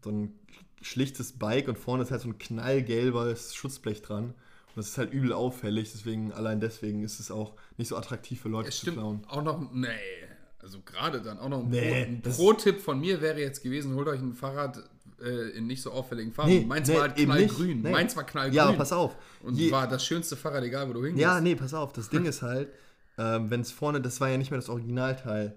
[0.02, 0.34] so ein
[0.80, 4.24] schlichtes Bike und vorne ist halt so ein knallgelbes Schutzblech dran.
[4.24, 8.40] Und das ist halt übel auffällig, deswegen, allein deswegen ist es auch nicht so attraktiv
[8.40, 9.22] für Leute Es zu stimmt klauen.
[9.28, 9.88] auch noch, nee,
[10.62, 13.94] also gerade dann auch noch ein, Nee, Pro, ein Pro-Tipp von mir wäre jetzt gewesen,
[13.94, 14.82] holt euch ein Fahrrad
[15.22, 16.50] äh, in nicht so auffälligen Farben.
[16.50, 17.82] Nee, Meins nee, war halt knallgrün.
[17.82, 17.90] Nee.
[17.90, 18.54] Meins war knallgrün.
[18.56, 19.16] Ja, aber pass auf.
[19.42, 21.20] Und Je- war das schönste Fahrrad, egal wo du hingehst.
[21.22, 21.92] Ja, nee, pass auf.
[21.92, 22.68] Das Ding ist halt,
[23.18, 25.56] ähm, wenn es vorne, das war ja nicht mehr das Originalteil.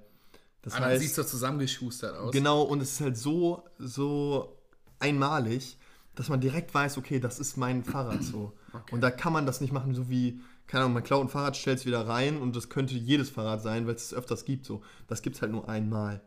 [0.62, 2.32] Das Ah, dann heißt, siehst du zusammengeschustert aus.
[2.32, 4.58] Genau, und es ist halt so, so
[5.00, 5.78] einmalig,
[6.16, 8.54] dass man direkt weiß, okay, das ist mein Fahrrad so.
[8.92, 11.58] Und da kann man das nicht machen, so wie, keine Ahnung, man klaut ein Fahrrad,
[11.58, 14.66] stellt es wieder rein und das könnte jedes Fahrrad sein, weil es es öfters gibt
[14.66, 14.82] so.
[15.08, 16.22] Das gibt es halt nur einmal.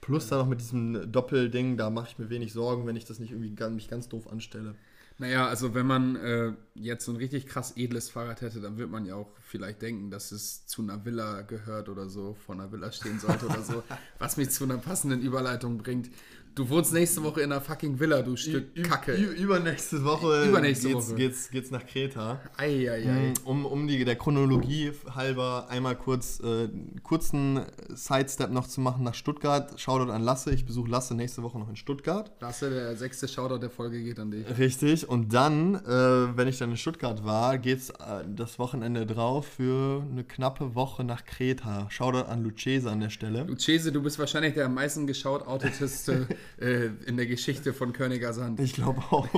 [0.00, 3.18] Plus dann noch mit diesem Doppelding, da mache ich mir wenig Sorgen, wenn ich das
[3.18, 4.74] nicht irgendwie ganz, mich ganz doof anstelle.
[5.20, 8.90] Naja, also wenn man äh, jetzt so ein richtig krass edles Fahrrad hätte, dann wird
[8.90, 12.72] man ja auch vielleicht denken, dass es zu einer Villa gehört oder so, vor einer
[12.72, 13.82] Villa stehen sollte oder so,
[14.18, 16.08] was mich zu einer passenden Überleitung bringt.
[16.54, 19.14] Du wohnst nächste Woche in einer fucking Villa, du Stück Ü- Kacke.
[19.14, 21.14] Übernächste Woche, Übernächste geht's, Woche.
[21.16, 22.40] Geht's, geht's nach Kreta.
[22.56, 23.32] Eieiei.
[23.44, 29.04] Um, um die, der Chronologie halber einmal kurz äh, einen kurzen Sidestep noch zu machen
[29.04, 29.80] nach Stuttgart.
[29.80, 30.50] Shoutout an Lasse.
[30.52, 32.32] Ich besuche Lasse nächste Woche noch in Stuttgart.
[32.40, 34.44] Lasse, der sechste Shoutout der Folge geht an dich.
[34.58, 35.08] Richtig.
[35.08, 40.02] Und dann, äh, wenn ich dann in Stuttgart war, geht's äh, das Wochenende drauf für
[40.10, 41.86] eine knappe Woche nach Kreta.
[41.90, 43.44] Shoutout an Lucchese an der Stelle.
[43.44, 46.26] Lucchese, du bist wahrscheinlich der am meisten geschaut-outeteste
[46.60, 48.60] äh, in der Geschichte von Königer Sand.
[48.60, 49.28] Ich glaube auch.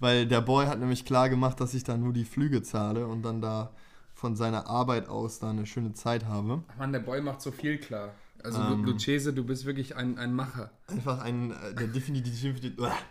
[0.00, 3.22] Weil der Boy hat nämlich klar gemacht, dass ich da nur die Flüge zahle und
[3.22, 3.72] dann da
[4.14, 6.62] von seiner Arbeit aus da eine schöne Zeit habe.
[6.78, 8.14] Mann, der Boy macht so viel klar.
[8.42, 8.84] Also Ähm.
[8.84, 10.70] Lu Lucchese, du bist wirklich ein, ein Macher.
[10.86, 12.54] Einfach ein, äh, der Definition,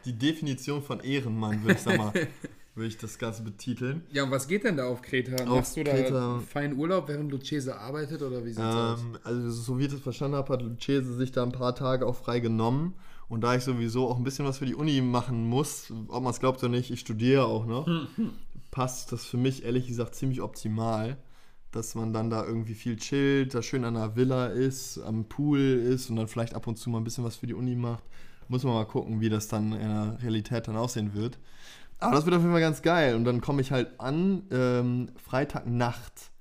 [0.05, 2.13] die Definition von Ehrenmann, würde ich sag mal,
[2.75, 4.03] würde ich das Ganze betiteln.
[4.11, 5.43] Ja, und was geht denn da auf Kreta?
[5.43, 9.01] Auf Machst du da Kreta- feinen Urlaub, während Lucchese arbeitet oder wie sieht's aus?
[9.01, 12.05] Ähm, also so wie ich das verstanden habe, hat Lucchese sich da ein paar Tage
[12.05, 12.93] auch frei genommen.
[13.27, 16.31] Und da ich sowieso auch ein bisschen was für die Uni machen muss, ob man
[16.31, 17.87] es glaubt oder nicht, ich studiere auch noch,
[18.71, 21.17] passt das für mich ehrlich gesagt ziemlich optimal,
[21.71, 25.59] dass man dann da irgendwie viel chillt, da schön an einer Villa ist, am Pool
[25.59, 28.03] ist und dann vielleicht ab und zu mal ein bisschen was für die Uni macht.
[28.47, 31.39] Muss man mal gucken, wie das dann in der Realität dann aussehen wird.
[31.99, 33.15] Aber das wird auf jeden Fall ganz geil.
[33.15, 36.31] Und dann komme ich halt an, ähm, Freitagnacht.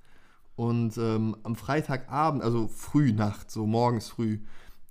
[0.55, 4.39] Und ähm, am Freitagabend, also früh Nacht, so morgens früh.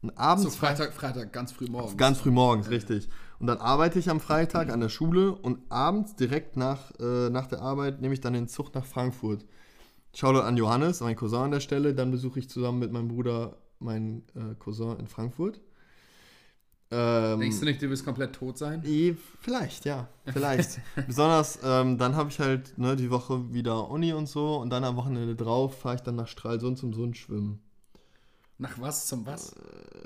[0.05, 1.96] Und abends So Freitag, Freitag, ganz früh morgens.
[1.96, 3.09] Ganz früh morgens, richtig.
[3.38, 7.46] Und dann arbeite ich am Freitag an der Schule und abends direkt nach, äh, nach
[7.46, 9.46] der Arbeit nehme ich dann den Zug nach Frankfurt.
[10.14, 11.94] Shoutout an Johannes, mein Cousin an der Stelle.
[11.94, 15.59] Dann besuche ich zusammen mit meinem Bruder meinen äh, Cousin in Frankfurt.
[16.90, 18.84] Ähm, Denkst du nicht, du wirst komplett tot sein?
[18.84, 20.09] Eh, Vielleicht, ja.
[20.26, 20.80] Vielleicht.
[21.07, 24.84] Besonders, ähm, dann habe ich halt ne, die Woche wieder Uni und so und dann
[24.84, 27.63] am Wochenende drauf fahre ich dann nach Stralsund zum Sundschwimmen.
[28.59, 29.55] Nach was zum was?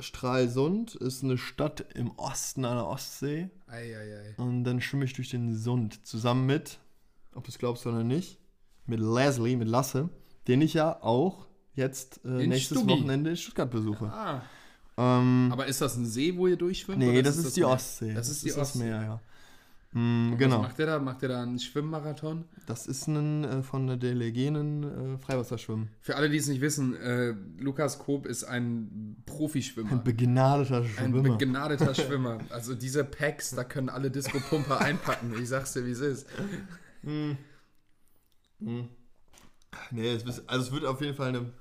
[0.00, 3.50] Stralsund ist eine Stadt im Osten an der Ostsee.
[3.66, 4.34] Eieiei.
[4.38, 6.78] Und dann schwimme ich durch den Sund zusammen mit,
[7.34, 8.38] ob du es glaubst oder nicht,
[8.86, 10.08] mit Leslie, mit Lasse,
[10.46, 12.94] den ich ja auch jetzt äh, nächstes Stuggi.
[12.94, 14.06] Wochenende in Stuttgart besuche.
[14.06, 14.42] Ah,
[14.96, 16.98] Ähm, aber ist das ein See, wo ihr durchschwimmt?
[16.98, 17.68] nee, oder das ist, die Meer?
[17.70, 18.14] Ostsee.
[18.14, 18.78] Das ist die das Ostsee.
[18.84, 19.20] Meer, ja.
[19.92, 20.60] Mm, Was genau.
[20.62, 20.98] macht ihr da?
[20.98, 22.44] Macht ihr da einen Schwimmmarathon?
[22.66, 25.88] Das ist ein äh, von der Delegenen äh, Freiwasserschwimmen.
[26.00, 29.96] Für alle, die es nicht wissen, äh, Lukas Koop ist ein Ein Profischwimmer.
[29.96, 31.22] begnadeter Ein Schwimmer.
[31.38, 32.38] begnadeter Schwimmer.
[32.50, 35.32] Also diese Packs, da können alle Disco-Pumper einpacken.
[35.40, 36.26] Ich sag's dir, wie es ist.
[39.90, 41.52] nee, es ist, also es wird auf jeden Fall eine.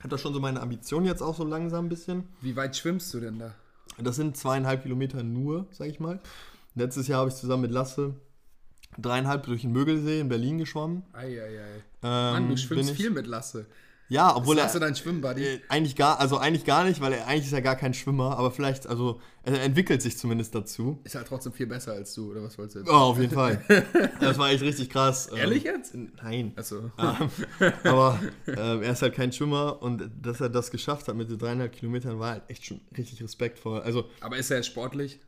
[0.00, 2.24] Hat doch schon so meine Ambition jetzt auch so langsam ein bisschen.
[2.42, 3.54] Wie weit schwimmst du denn da?
[3.98, 6.20] Das sind zweieinhalb Kilometer nur, sag ich mal.
[6.74, 8.14] Letztes Jahr habe ich zusammen mit Lasse
[8.98, 11.02] dreieinhalb durch den Mögelsee in Berlin geschwommen.
[11.12, 11.60] Eieiei.
[11.60, 13.66] Ähm, Mann, du schwimmst ich- viel mit Lasse.
[14.10, 15.42] Ja, obwohl Hast du er dein Schwimmbuddy?
[15.42, 18.36] äh, eigentlich gar, also eigentlich gar nicht, weil er eigentlich ist ja gar kein Schwimmer,
[18.38, 21.00] aber vielleicht, also er entwickelt sich zumindest dazu.
[21.04, 22.90] Ist halt trotzdem viel besser als du, oder was wolltest du jetzt?
[22.90, 23.64] Oh, auf jeden Fall.
[24.20, 25.30] Das war echt richtig krass.
[25.32, 25.94] Ähm, Ehrlich jetzt?
[26.22, 26.52] Nein.
[26.54, 26.90] Achso.
[26.98, 27.30] Ähm,
[27.84, 31.38] aber ähm, er ist halt kein Schwimmer und dass er das geschafft hat mit den
[31.38, 33.80] dreieinhalb Kilometern war halt echt schon richtig respektvoll.
[33.80, 35.18] Also, Aber ist er sportlich?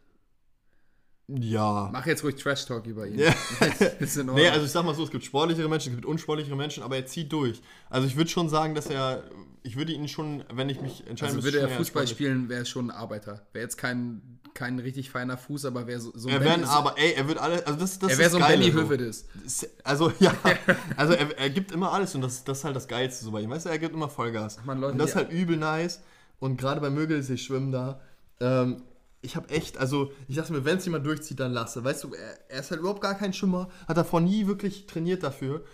[1.28, 1.90] Ja.
[1.92, 3.18] Mach jetzt ruhig Trash-Talk über ihn.
[3.18, 3.34] Ja.
[4.34, 6.96] Nee, also ich sag mal so, es gibt sportlichere Menschen, es gibt unsportlichere Menschen, aber
[6.96, 7.60] er zieht durch.
[7.90, 9.24] Also ich würde schon sagen, dass er,
[9.62, 12.60] ich würde ihn schon, wenn ich mich entscheiden Also müsste, würde er Fußball spielen, wäre
[12.60, 13.46] er schon ein Arbeiter.
[13.52, 16.96] Wäre jetzt kein, kein richtig feiner Fuß, aber wäre so, so Er Benny- wäre aber,
[16.98, 18.78] ey, er wird alle, also das, das er wäre so ein Benny so.
[18.80, 19.26] Hövedes.
[19.44, 20.32] Ist- Also ja,
[20.96, 23.40] also er, er gibt immer alles und das, das ist halt das Geilste so bei
[23.40, 23.50] ihm.
[23.50, 24.58] Weißt du, er gibt immer Vollgas.
[24.64, 26.02] Mann, Leute, und das ist halt übel nice.
[26.38, 28.00] Und gerade bei Mögelsee schwimmen da,
[28.40, 28.82] ähm,
[29.26, 31.82] ich habe echt, also ich dachte mir, wenn es jemand durchzieht, dann lasse.
[31.82, 35.24] Weißt du, er, er ist halt überhaupt gar kein Schwimmer, hat davor nie wirklich trainiert
[35.24, 35.64] dafür,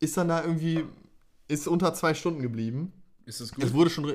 [0.00, 0.84] ist dann da irgendwie,
[1.46, 2.92] ist unter zwei Stunden geblieben.
[3.24, 3.64] Ist das gut?
[3.64, 4.12] Es wurde schon.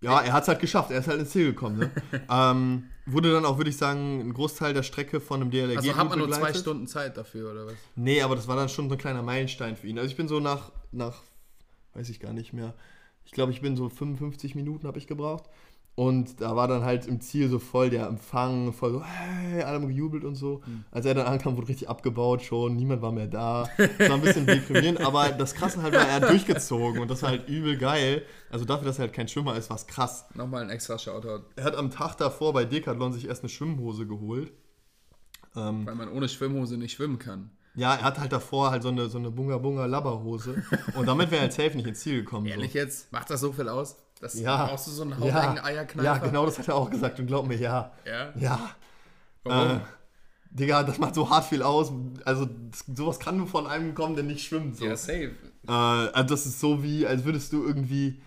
[0.00, 0.90] Ja, er hat es halt geschafft.
[0.90, 1.78] Er ist halt ins Ziel gekommen.
[1.78, 1.90] Ne?
[2.30, 5.96] ähm, wurde dann auch, würde ich sagen, ein Großteil der Strecke von einem DLRG also
[5.96, 6.60] hat man nur zwei begleitet.
[6.60, 7.74] Stunden Zeit dafür, oder was?
[7.94, 9.98] Nee, aber das war dann schon so ein kleiner Meilenstein für ihn.
[9.98, 11.22] Also ich bin so nach, nach
[11.94, 12.74] weiß ich gar nicht mehr.
[13.24, 15.44] Ich glaube, ich bin so 55 Minuten habe ich gebraucht.
[15.96, 19.74] Und da war dann halt im Ziel so voll der Empfang, voll so, hey, alle
[19.74, 20.62] haben gejubelt und so.
[20.90, 23.68] Als er dann ankam, wurde richtig abgebaut schon, niemand war mehr da.
[23.76, 27.22] Das war ein bisschen deprimierend, aber das Krasse halt war, er hat durchgezogen und das
[27.22, 28.22] war halt übel geil.
[28.50, 30.26] Also dafür, dass er halt kein Schwimmer ist, war es krass.
[30.34, 34.06] Nochmal ein extra Shoutout, Er hat am Tag davor bei Decathlon sich erst eine Schwimmhose
[34.06, 34.52] geholt.
[35.56, 37.50] Ähm, weil man ohne Schwimmhose nicht schwimmen kann.
[37.74, 40.62] Ja, er hat halt davor halt so eine, so eine Bunga Bunga Labberhose.
[40.94, 42.46] Und damit wäre er halt safe nicht ins Ziel gekommen.
[42.46, 42.78] Ehrlich so.
[42.78, 43.12] jetzt?
[43.12, 43.96] Macht das so viel aus?
[44.20, 44.66] Das Ja.
[44.66, 45.62] brauchst du so einen ja.
[45.64, 46.02] Eierkneifer?
[46.04, 47.18] ja, genau das hat er auch gesagt.
[47.18, 47.90] Und glaub mir, ja.
[48.04, 48.32] Ja?
[48.36, 48.70] Ja.
[49.44, 49.76] Warum?
[49.78, 49.80] Äh,
[50.52, 51.92] Digga, das macht so hart viel aus.
[52.24, 54.76] Also, das, sowas kann nur von einem kommen, der nicht schwimmt.
[54.76, 54.84] So.
[54.84, 55.32] ja, safe.
[55.66, 58.20] Äh, also das ist so wie, als würdest du irgendwie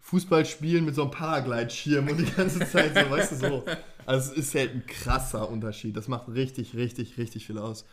[0.00, 3.64] Fußball spielen mit so einem Paraglide-Schirm und die ganze Zeit so, weißt du, so.
[4.06, 5.96] Also, es ist halt ein krasser Unterschied.
[5.96, 7.84] Das macht richtig, richtig, richtig viel aus.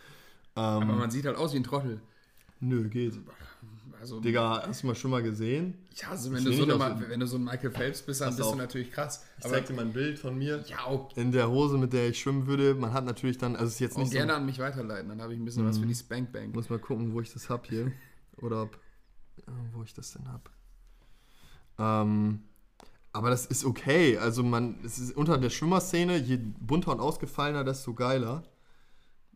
[0.53, 2.01] Aber Ähm, man sieht halt aus wie ein Trottel.
[2.59, 3.13] nö, geht.
[3.99, 5.73] Also, Digga, hast du mal schon mal gesehen?
[5.95, 8.51] ja, also wenn du, so eine, wenn du so ein Michael Phelps bist, dann bist
[8.51, 9.25] du natürlich krass.
[9.39, 10.63] Ich Aber zeig dir mal ein Bild von mir.
[10.67, 12.75] ja, auch, In der Hose, mit der ich schwimmen würde.
[12.75, 15.21] Man hat natürlich dann, also es ist jetzt nicht gerne so, an mich weiterleiten, dann
[15.21, 16.53] habe ich ein bisschen was für die Spank Bank.
[16.53, 17.91] muss mal gucken, wo ich das hab hier.
[18.41, 18.77] Oder ob,
[19.73, 20.49] wo ich das denn hab.
[21.79, 22.41] Ähm,
[23.13, 24.17] aber das ist okay.
[24.17, 28.43] Also man, es ist unter der Schwimmerszene, je bunter und ausgefallener, desto geiler.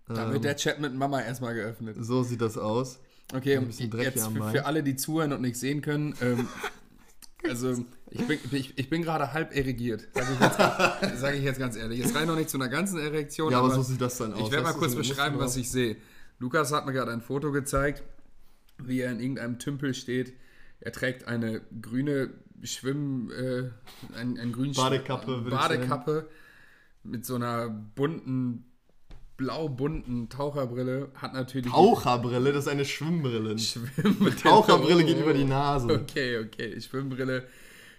[0.08, 1.98] Da Ähm, wird der Chat mit Mama erstmal geöffnet.
[2.00, 3.00] so sieht das aus.
[3.34, 6.48] Okay, ein bisschen Dreck jetzt für, für alle, die zuhören und nicht sehen können, ähm,
[7.48, 10.58] also ich bin, ich, ich bin gerade halb erigiert, sage ich, jetzt-
[11.22, 12.00] sag ich jetzt ganz ehrlich.
[12.00, 14.34] Jetzt rein noch nicht zu einer ganzen Erektion, Ja, aber aber so sieht das dann
[14.34, 14.42] aus.
[14.42, 15.96] ich werde mal kurz beschreiben, was ich sehe.
[16.40, 18.04] Lukas hat mir gerade ein Foto gezeigt,
[18.78, 20.34] wie er in irgendeinem Tümpel steht.
[20.80, 22.32] Er trägt eine grüne
[22.64, 23.70] Schwimm, äh,
[24.20, 26.28] ein, ein grünen Badekappe, Badekappe
[27.04, 28.66] mit so einer bunten,
[29.38, 31.10] blau-bunten Taucherbrille.
[31.16, 33.58] Hat natürlich Taucherbrille, das ist eine Schwimmbrille.
[33.58, 34.36] Schwimmbrille.
[34.44, 35.22] Taucherbrille Oh, geht oh.
[35.22, 35.92] über die Nase.
[35.92, 36.80] Okay, okay.
[36.80, 37.46] Schwimmbrille.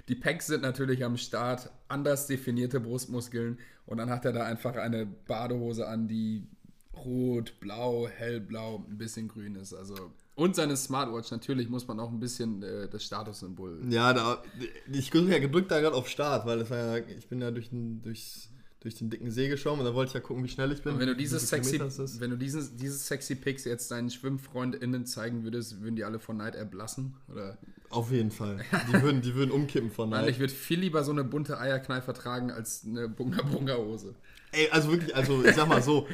[0.09, 1.71] Die Packs sind natürlich am Start.
[1.89, 3.59] Anders definierte Brustmuskeln.
[3.87, 6.47] Und dann hat er da einfach eine Badehose an, die
[6.95, 9.75] rot, blau, hellblau, ein bisschen grün ist.
[9.75, 10.13] Also.
[10.35, 11.31] Und seine Smartwatch.
[11.31, 13.83] Natürlich muss man auch ein bisschen äh, das Statussymbol.
[13.91, 14.43] Ja, da,
[14.91, 17.51] ich bin ja gedrückt da gerade auf Start, weil das war ja, ich bin ja
[17.51, 18.49] durch durchs,
[18.83, 20.95] durch den dicken See geschwommen und da wollte ich ja gucken, wie schnell ich bin.
[20.95, 25.45] Und wenn du dieses sexy, wenn du dieses, dieses sexy Pics jetzt deinen SchwimmfreundInnen zeigen
[25.45, 27.15] würdest, würden die alle von Neid erblassen?
[27.31, 27.59] Oder?
[27.91, 28.65] Auf jeden Fall.
[28.89, 30.31] Die würden, die würden umkippen von Nein, Neid.
[30.31, 34.15] ich würde viel lieber so eine bunte Eierkneifer tragen als eine Bunga Bunga Hose.
[34.51, 36.07] Ey, also wirklich, also ich sag mal so,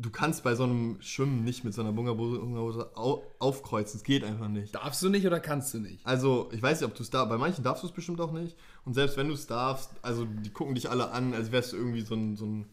[0.00, 3.98] du kannst bei so einem Schwimmen nicht mit so einer Bunga-Hose au aufkreuzen.
[3.98, 4.74] Es geht einfach nicht.
[4.74, 6.04] Darfst du nicht oder kannst du nicht?
[6.06, 7.28] Also, ich weiß nicht, ob du es darfst.
[7.28, 8.56] Bei manchen darfst du es bestimmt auch nicht.
[8.84, 11.76] Und selbst wenn du es darfst, also die gucken dich alle an, als wärst du
[11.76, 12.66] irgendwie so ein, so ein,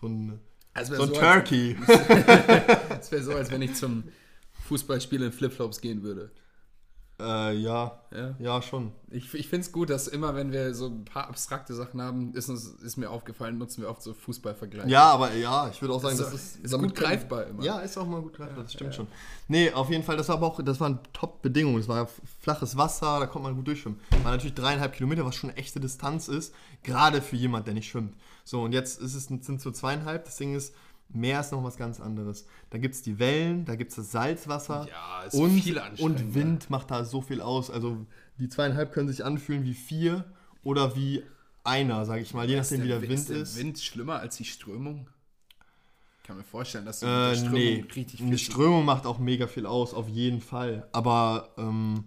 [0.00, 0.38] so ein,
[0.74, 1.76] Also so ein als- Turkey.
[3.00, 4.04] Es wäre so, als wenn ich zum
[4.68, 6.30] Fußballspiel in Flipflops gehen würde.
[7.20, 8.34] Äh, ja, Ja.
[8.38, 8.92] ja, schon.
[9.10, 12.32] Ich, ich finde es gut, dass immer, wenn wir so ein paar abstrakte Sachen haben,
[12.34, 14.88] ist, uns, ist mir aufgefallen, nutzen wir oft so Fußballvergleiche.
[14.88, 17.62] Ja, aber ja, ich würde auch sagen, das doch- ist, ist gut können- greifbar immer.
[17.62, 19.06] Ja, ist auch mal gut greifbar, das stimmt schon.
[19.48, 21.78] Nee, auf jeden Fall, das war aber auch, das waren Top-Bedingungen.
[21.80, 22.08] Es war
[22.40, 24.00] flaches Wasser, da konnte man gut durchschwimmen.
[24.22, 27.88] War natürlich dreieinhalb Kilometer, was schon eine echte Distanz ist, gerade für jemand, der nicht
[27.90, 28.14] schwimmt.
[28.44, 30.24] So, und jetzt ist es, sind es so zweieinhalb.
[30.24, 30.74] Das Ding ist,
[31.12, 32.46] Meer ist noch was ganz anderes.
[32.70, 34.86] Da gibt es die Wellen, da gibt es das Salzwasser.
[34.88, 36.24] Ja, ist und, viel anstrengender.
[36.24, 37.70] und Wind macht da so viel aus.
[37.70, 38.06] Also
[38.38, 40.24] die zweieinhalb können sich anfühlen wie vier
[40.62, 41.22] oder wie
[41.64, 43.30] einer, sage ich mal, je nachdem wie der Wind ist.
[43.30, 43.56] ist.
[43.56, 45.08] der Wind schlimmer als die Strömung?
[46.22, 48.84] Ich kann mir vorstellen, dass du Äh, mit der Strömung nee, richtig eine viel Strömung
[48.84, 50.88] macht auch mega viel aus, auf jeden Fall.
[50.92, 52.04] Aber ähm,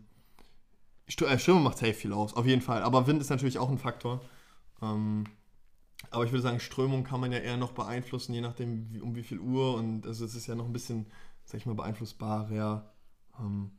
[1.07, 2.83] äh, Strömung macht safe viel aus, auf jeden Fall.
[2.83, 4.21] Aber Wind ist natürlich auch ein Faktor.
[4.81, 5.25] Ähm,
[6.11, 9.15] aber ich würde sagen, Strömung kann man ja eher noch beeinflussen, je nachdem wie, um
[9.15, 9.75] wie viel Uhr.
[9.75, 11.07] Und also es ist ja noch ein bisschen,
[11.45, 12.93] sag ich mal, beeinflussbarer.
[13.39, 13.71] Ähm,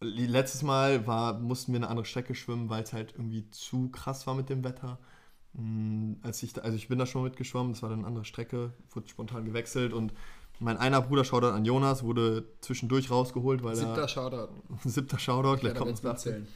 [0.00, 4.26] letztes Mal war, mussten wir eine andere Strecke schwimmen, weil es halt irgendwie zu krass
[4.26, 4.98] war mit dem Wetter.
[5.54, 8.24] Mm, Als ich, da, also ich bin da schon mitgeschwommen, das war dann eine andere
[8.24, 10.12] Strecke, wurde spontan gewechselt und
[10.58, 14.48] mein einer Bruder, Shoutout an Jonas, wurde zwischendurch rausgeholt, weil Siebter er Shoutout.
[14.84, 16.48] siebter Shoutout, Ja, gleich kommt mitzählen.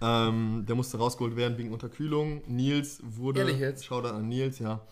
[0.00, 2.42] Ähm, der musste rausgeholt werden wegen Unterkühlung.
[2.46, 3.40] Nils wurde.
[3.40, 3.86] Ehrlich jetzt?
[3.86, 4.86] Shoutout an Nils, ja.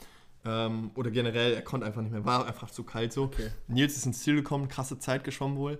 [0.46, 3.24] Ähm, oder generell, er konnte einfach nicht mehr, war einfach zu kalt so.
[3.24, 3.50] Okay.
[3.68, 5.78] Nils ist ins Ziel gekommen, krasse Zeit geschwommen wohl,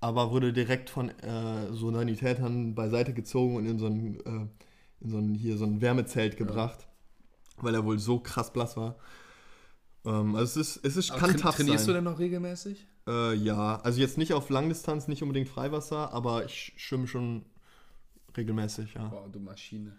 [0.00, 5.10] aber wurde direkt von äh, so Sanitätern beiseite gezogen und in so ein, äh, in
[5.10, 6.86] so ein, hier so ein Wärmezelt gebracht,
[7.58, 8.96] weil er wohl so krass blass war.
[10.06, 11.88] Ähm, also es ist, es ist, Aber kann tra trainierst sein.
[11.88, 12.86] du denn noch regelmäßig?
[13.06, 17.44] Äh, ja, also jetzt nicht auf Langdistanz, nicht unbedingt Freiwasser, aber ich schwimme schon
[18.36, 19.08] regelmäßig, ja.
[19.08, 19.96] Boah, du Maschine.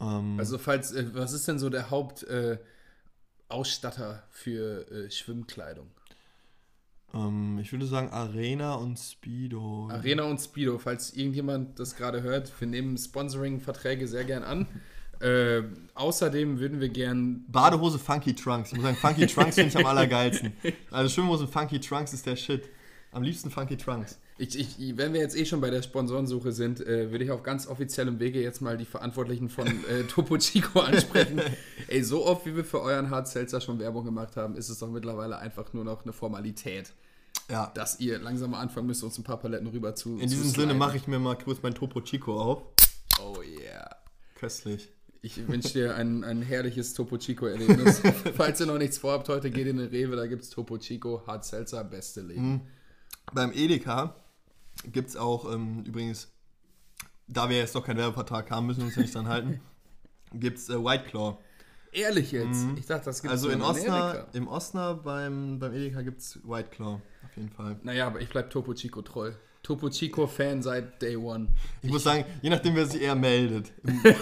[0.00, 2.60] Ähm, Also falls, äh, was ist denn so der Hauptausstatter
[4.14, 5.88] äh, für äh, Schwimmkleidung?
[7.14, 9.88] ähm, ich würde sagen Arena und Speedo.
[9.90, 14.66] Arena und Speedo, falls irgendjemand das gerade hört, wir nehmen Sponsoring-Verträge sehr gern an.
[15.20, 15.62] Äh,
[15.94, 18.70] außerdem würden wir gern Badehose Funky Trunks.
[18.72, 20.52] Ich muss sagen, Funky Trunks finde ich am allergeilsten.
[20.90, 22.68] Also Schwimmhose Funky Trunks ist der Shit.
[23.12, 24.18] Am liebsten Funky Trunks.
[24.40, 27.42] Ich, ich, wenn wir jetzt eh schon bei der Sponsorensuche sind, äh, würde ich auf
[27.42, 31.42] ganz offiziellem Wege jetzt mal die Verantwortlichen von äh, Topo Chico ansprechen.
[31.88, 34.78] Ey, so oft wie wir für euren Hard Seltzer schon Werbung gemacht haben, ist es
[34.78, 36.92] doch mittlerweile einfach nur noch eine Formalität,
[37.50, 37.70] Ja.
[37.74, 40.72] dass ihr langsam mal anfangen müsst, uns ein paar Paletten rüber zu In diesem Sinne
[40.72, 42.62] mache ich mir mal kurz mein Topo Chico auf.
[43.22, 43.90] Oh yeah.
[44.36, 44.88] Köstlich.
[45.20, 48.00] Ich wünsche dir ein, ein herrliches Topo Chico-Erlebnis.
[48.36, 51.22] Falls ihr noch nichts vorhabt, heute geht in den Rewe, da gibt es Topo Chico,
[51.26, 52.62] Hard Seltzer, beste Leben.
[53.34, 54.16] Beim Edeka
[54.84, 56.32] gibt es auch ähm, übrigens,
[57.28, 59.60] da wir jetzt doch keinen Werbevertrag haben, müssen wir uns ja nicht dran halten,
[60.32, 61.38] gibt es äh, White Claw.
[61.92, 62.66] Ehrlich jetzt?
[62.76, 66.38] Ich dachte, das gibt es Also in Osnabrück, im Osnabrück beim, beim Edeka gibt es
[66.44, 67.00] White Claw.
[67.24, 67.80] Auf jeden Fall.
[67.82, 69.32] Naja, aber ich bleib Topo Chico treu.
[69.62, 71.48] Topo Chico-Fan seit Day One.
[71.82, 73.72] Ich muss sagen, je nachdem, wer sich eher meldet.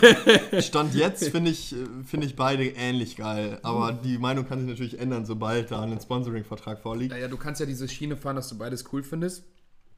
[0.59, 3.61] Stand jetzt finde ich, finde ich beide ähnlich geil.
[3.63, 7.13] Aber die Meinung kann sich natürlich ändern, sobald da ein Sponsoring-Vertrag vorliegt.
[7.13, 9.45] Naja, du kannst ja diese Schiene fahren, dass du beides cool findest,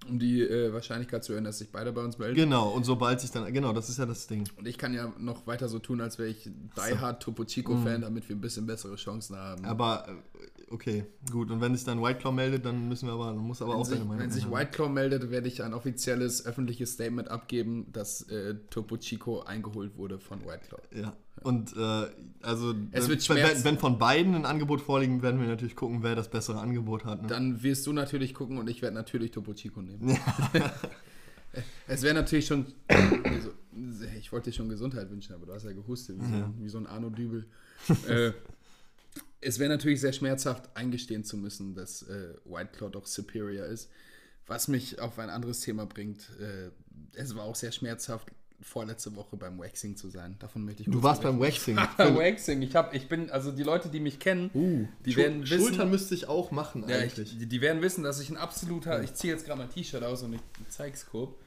[0.09, 2.35] um die äh, Wahrscheinlichkeit zu erhöhen, dass sich beide bei uns melden.
[2.35, 4.49] Genau, und sobald sich dann, genau, das ist ja das Ding.
[4.57, 8.03] Und ich kann ja noch weiter so tun, als wäre ich Die Hard Topo Chico-Fan,
[8.03, 9.65] damit wir ein bisschen bessere Chancen haben.
[9.65, 11.51] Aber, äh, okay, gut.
[11.51, 13.79] Und wenn sich dann White Claw meldet, dann müssen wir aber, dann muss aber Wenn
[13.81, 14.61] auch sich, deine Meinung wenn sich ändern.
[14.61, 19.97] White Claw meldet, werde ich ein offizielles öffentliches Statement abgeben, dass äh, Topo Chico eingeholt
[19.97, 20.81] wurde von White Claw.
[20.95, 21.17] Ja.
[21.43, 22.07] Und äh,
[22.43, 26.15] also, Es wird wenn, wenn, von beiden ein Angebot vorliegen, werden wir natürlich gucken, wer
[26.15, 27.23] das bessere Angebot hat.
[27.23, 27.29] Ne?
[27.29, 30.19] Dann wirst du natürlich gucken und ich werde natürlich Topo Chico nehmen.
[31.89, 32.67] es wäre natürlich schon.
[34.19, 36.79] Ich wollte dir schon Gesundheit wünschen, aber du hast ja gehustet, wie, so, wie so
[36.79, 37.47] ein Arno Dübel.
[38.09, 38.33] äh,
[39.41, 43.89] es wäre natürlich sehr schmerzhaft, eingestehen zu müssen, dass äh, White Claw doch superior ist.
[44.47, 46.29] Was mich auf ein anderes Thema bringt.
[46.41, 46.71] Äh,
[47.15, 48.29] es war auch sehr schmerzhaft,
[48.61, 50.37] vorletzte Woche beim Waxing zu sein.
[50.39, 51.79] Davon möchte ich du warst beim Waxing.
[51.97, 52.61] beim Waxing.
[52.63, 55.59] Ich, hab, ich bin, also die Leute, die mich kennen, Uh, die Schul- werden wissen.
[55.61, 57.39] Schultern müsste ich auch machen Ja, ich, eigentlich.
[57.39, 59.03] die, die werden wissen, dass ich ein absoluter.
[59.03, 61.39] Ich ziehe jetzt gerade mein T-Shirt aus und ich zeig's grob.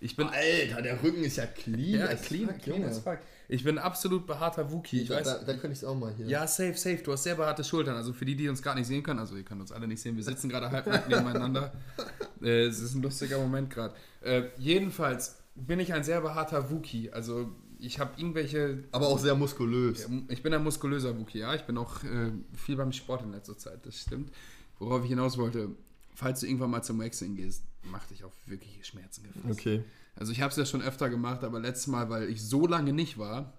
[0.00, 0.28] Ich bin.
[0.28, 2.00] Alter, der Rücken ist ja clean.
[2.00, 3.18] Ja, clean, fuck, clean as fuck.
[3.50, 5.02] Ich bin absolut behaarter Wookie.
[5.02, 6.26] Ich Da, weiß, da, da könnte ich es auch mal hier.
[6.26, 6.98] ja, safe, safe.
[7.02, 7.96] Du hast sehr behaarte Schultern.
[7.96, 10.00] Also für die, die uns gar nicht sehen können, also ihr könnt uns alle nicht
[10.00, 11.72] sehen, wir sitzen gerade halbnackt nebeneinander.
[12.42, 13.94] Äh, es ist ein lustiger Moment gerade.
[14.22, 17.10] Äh, jedenfalls bin ich ein sehr behaarter Wookie.
[17.12, 18.84] Also ich habe irgendwelche.
[18.92, 20.08] Aber auch sehr muskulös.
[20.28, 21.54] Ich bin ein muskulöser Wookie, ja.
[21.54, 24.32] Ich bin auch äh, viel beim Sport in letzter Zeit, das stimmt.
[24.78, 25.68] Worauf ich hinaus wollte,
[26.14, 29.60] falls du irgendwann mal zum Waxing gehst, mach dich auf wirkliche Schmerzen gefasst.
[29.60, 29.84] Okay.
[30.16, 32.92] Also ich habe es ja schon öfter gemacht, aber letztes Mal, weil ich so lange
[32.92, 33.54] nicht war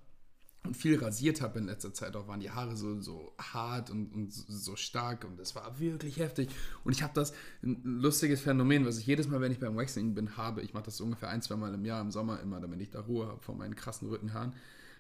[0.63, 4.13] und viel rasiert habe in letzter Zeit, auch waren die Haare so, so hart und,
[4.13, 6.49] und so stark und es war wirklich heftig.
[6.83, 10.13] Und ich habe das, ein lustiges Phänomen, was ich jedes Mal, wenn ich beim Waxing
[10.13, 12.59] bin, habe, ich mache das so ungefähr ein, zwei Mal im Jahr, im Sommer immer,
[12.59, 14.53] damit ich da Ruhe habe von meinen krassen Rückenhaaren.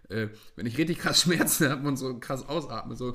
[0.09, 3.13] Äh, wenn ich richtig krass Schmerzen habe und so krass ausatme, so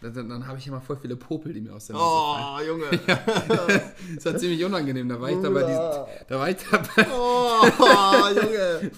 [0.00, 2.44] dann, dann, dann habe ich immer voll viele Popel, die mir aus der Nase fallen.
[2.54, 3.00] Oh, Junge.
[4.14, 5.08] Das war ziemlich unangenehm.
[5.08, 7.64] Da war ich dabei, diesen, da war ich dabei, Oh,
[8.42, 8.90] Junge.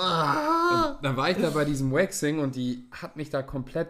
[0.00, 0.98] Ah.
[1.02, 3.88] dann war ich da bei diesem Waxing und die hat mich da komplett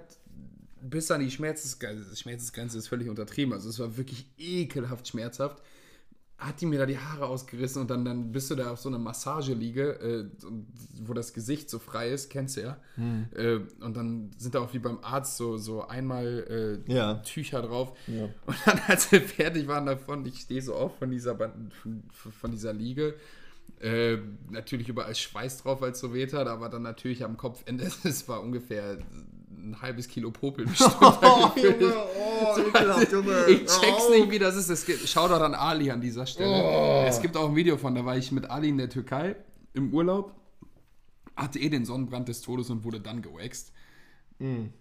[0.80, 5.62] bis an die Schmerzensgrenze, Schmerzensgrenze ist völlig untertrieben, also es war wirklich ekelhaft schmerzhaft,
[6.46, 8.88] hat die mir da die Haare ausgerissen und dann, dann bist du da auf so
[8.88, 10.24] einer Massageliege, äh,
[11.04, 12.76] wo das Gesicht so frei ist, kennst du ja,
[13.34, 17.14] äh, und dann sind da auch wie beim Arzt so, so einmal äh, Ja.
[17.16, 18.24] Tücher drauf Ja.
[18.46, 22.02] und dann, als wir fertig waren davon, ich stehe so auf von dieser, von,
[22.40, 23.14] von dieser Liege.
[23.80, 24.18] Äh,
[24.50, 28.40] natürlich überall Schweiß drauf, es so weht hat, aber dann natürlich am Kopfende, es war
[28.42, 28.98] ungefähr
[29.62, 30.96] ein halbes Kilo Popel bestimmt.
[31.00, 31.50] Oh.
[31.56, 31.94] Junge.
[32.18, 33.46] Oh, ekelhaft, Junge.
[33.48, 34.68] Ich check's nicht, wie das ist.
[34.68, 37.06] Es gibt, Shoutout an Ali an dieser Stelle.
[37.06, 39.36] Es gibt auch ein Video von, da war ich mit Ali in der Türkei
[39.74, 40.34] im Urlaub,
[41.36, 43.72] hatte eh den Sonnenbrand des Todes und wurde dann gewaxt.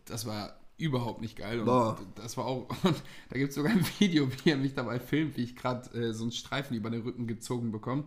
[0.05, 1.59] Das war überhaupt nicht geil.
[1.59, 1.97] Und Boah.
[2.15, 2.67] das war auch,
[3.29, 6.13] da gibt es sogar ein Video, wie er mich dabei filmt, wie ich gerade äh,
[6.13, 8.05] so einen Streifen über den Rücken gezogen bekomme.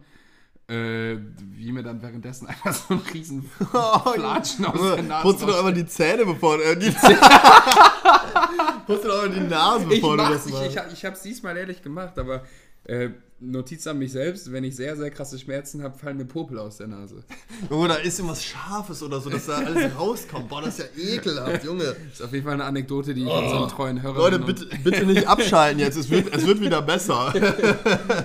[0.67, 5.47] Äh, wie mir dann währenddessen einfach so ein riesen Flatschen aus der Nase Putzt du
[5.47, 6.65] doch einmal die Zähne, bevor du.
[6.65, 6.91] Äh, die
[8.87, 10.67] Putzt du doch einmal die Nase, Ich, bevor du mach's, das ich, machst.
[10.89, 12.45] ich, ich habe es diesmal ehrlich gemacht, aber
[12.85, 13.11] äh,
[13.41, 16.79] Notiz an mich selbst, wenn ich sehr, sehr krasse Schmerzen habe, fallen mir Popel aus
[16.79, 17.25] der Nase.
[17.69, 20.49] Junge, da ist irgendwas Scharfes oder so, dass da alles rauskommt.
[20.49, 21.85] Boah, das ist ja ekelhaft, Junge.
[21.85, 25.05] Das ist auf jeden Fall eine Anekdote, die ich unseren treuen Hörern Leute, bitte, bitte
[25.05, 25.97] nicht abschalten jetzt.
[25.97, 27.33] Es wird, es wird wieder besser.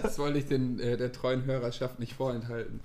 [0.03, 2.79] Das wollte ich den, äh, der treuen Hörerschaft nicht vorenthalten.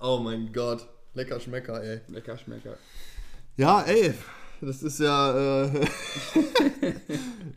[0.00, 0.86] Oh mein Gott.
[1.14, 2.00] Lecker Schmecker, ey.
[2.08, 2.76] Lecker Schmecker.
[3.56, 4.14] Ja, ey.
[4.64, 5.64] Das ist ja.
[5.64, 5.70] Äh,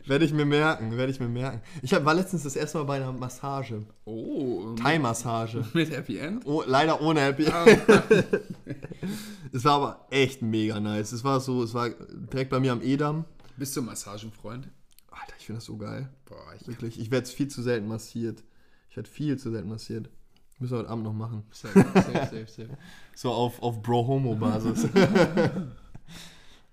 [0.06, 1.60] werde ich mir merken, werde ich mir merken.
[1.82, 3.82] Ich hab, war letztens das erste Mal bei einer Massage.
[4.04, 5.64] Oh, Thai-Massage.
[5.74, 6.44] mit Happy End?
[6.44, 7.44] Oh, leider ohne Happy.
[9.52, 11.12] es war aber echt mega nice.
[11.12, 13.24] Es war so, es war direkt bei mir am Edam.
[13.56, 14.68] Bist du Massagenfreund?
[15.10, 16.08] Alter, ich finde das so geil.
[16.26, 17.00] Boah, ich Wirklich.
[17.00, 18.44] Ich werde viel zu selten massiert.
[18.90, 20.10] Ich werde viel zu selten massiert.
[20.58, 21.44] Müssen wir heute Abend noch machen.
[21.52, 22.78] safe, safe, safe, safe.
[23.14, 24.88] So auf, auf Bro-Homo-Basis.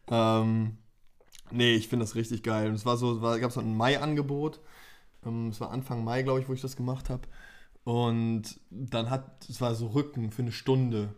[0.10, 0.78] Ähm,
[1.52, 2.70] nee, ich finde das richtig geil.
[2.70, 4.60] Und es war so, gab es ein Mai-Angebot.
[5.26, 7.24] Ähm, es war Anfang Mai, glaube ich, wo ich das gemacht habe.
[7.84, 11.14] Und dann hat, es war so Rücken für eine Stunde.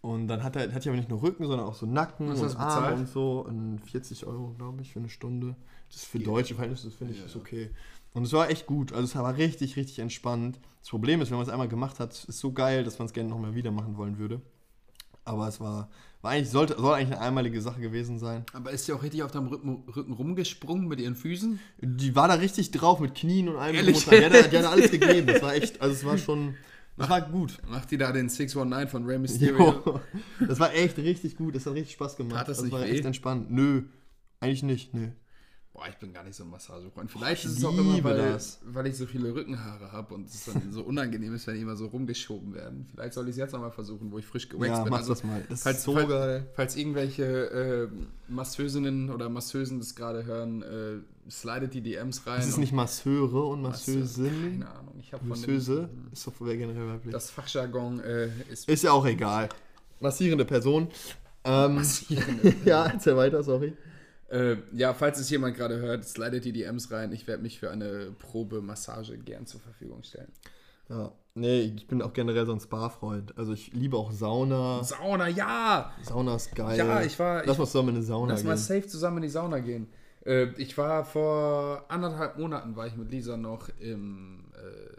[0.00, 2.40] Und dann hat er, hat ja aber nicht nur Rücken, sondern auch so Nacken Was
[2.40, 3.40] und Arme und so.
[3.40, 5.56] Und 40 Euro, glaube ich, für eine Stunde.
[5.88, 6.26] Das ist für Geht.
[6.26, 7.26] deutsche Verhältnisse, das finde ich, Ja.
[7.26, 7.70] ist okay.
[8.14, 8.92] Und es war echt gut.
[8.92, 10.58] Also es war richtig, richtig entspannt.
[10.80, 13.12] Das Problem ist, wenn man es einmal gemacht hat, ist so geil, dass man es
[13.12, 14.40] gerne nochmal wieder machen wollen würde.
[15.26, 15.90] Aber es war,
[16.22, 18.44] war eigentlich, sollte, soll eigentlich eine einmalige Sache gewesen sein.
[18.52, 21.58] Aber ist die auch richtig auf deinem Rücken, Rücken rumgesprungen mit ihren Füßen?
[21.80, 23.74] Die war da richtig drauf mit Knien und allem.
[23.74, 24.04] Ehrlich?
[24.04, 25.26] Die, hat, hat alles gegeben.
[25.26, 26.54] Das war echt, also es war schon,
[26.96, 27.58] das war gut.
[27.68, 29.82] Macht die da den 619 von Rey Mysterio?
[29.84, 30.00] Jo,
[30.46, 31.56] das war echt richtig gut.
[31.56, 32.38] Das hat richtig Spaß gemacht.
[32.38, 32.90] Tat das das nicht war weh?
[32.90, 33.50] echt entspannt.
[33.50, 33.82] Nö,
[34.40, 34.94] eigentlich nicht.
[34.94, 35.08] Nö.
[35.76, 37.10] Boah, ich bin gar nicht so ein Massagefreund.
[37.10, 38.60] Vielleicht Ich ist es auch immer, weil, das.
[38.64, 41.76] weil ich so viele Rückenhaare habe und es dann so unangenehm ist, wenn die immer
[41.76, 42.86] so rumgeschoben werden.
[42.90, 44.90] Vielleicht soll ich es jetzt nochmal versuchen, wo ich frisch gewaxt Ja, bin.
[44.90, 45.44] mach Also, das mal.
[45.50, 46.46] Das falls, ist so falls, geil.
[46.54, 47.88] falls irgendwelche äh,
[48.32, 52.40] Masseusinnen oder Masseusen das gerade hören, äh, slidet die DMs rein.
[52.40, 54.60] Es ist und- nicht Masseure und Masseuse, Masseusinnen.
[54.60, 54.94] Keine Ahnung.
[54.98, 57.12] Ich habe Masseuse dem, ist doch generell weiblich.
[57.12, 59.50] das Fachjargon äh, ist Ist ja auch egal.
[60.00, 60.88] Massierende Person.
[61.44, 62.54] Ähm, massierende.
[62.64, 63.74] ja, erzähl weiter, sorry.
[64.28, 67.12] Äh, ja, falls es jemand gerade hört, slidet die DMs rein.
[67.12, 70.32] Ich werde mich für eine Probe-Massage gern zur Verfügung stellen.
[70.88, 71.12] Ja.
[71.34, 73.36] Nee, ich bin auch generell so ein Spa-Freund.
[73.36, 74.82] Also ich liebe auch Sauna.
[74.82, 75.92] Sauna, ja!
[76.02, 76.78] Sauna ist geil.
[76.78, 78.58] Ja, ich war- Lass ich- mal zusammen in eine Sauna Lass mal gehen.
[78.62, 79.88] safe zusammen in die Sauna gehen.
[80.24, 84.95] Äh, ich war vor anderthalb Monaten, war ich mit Lisa noch im, äh,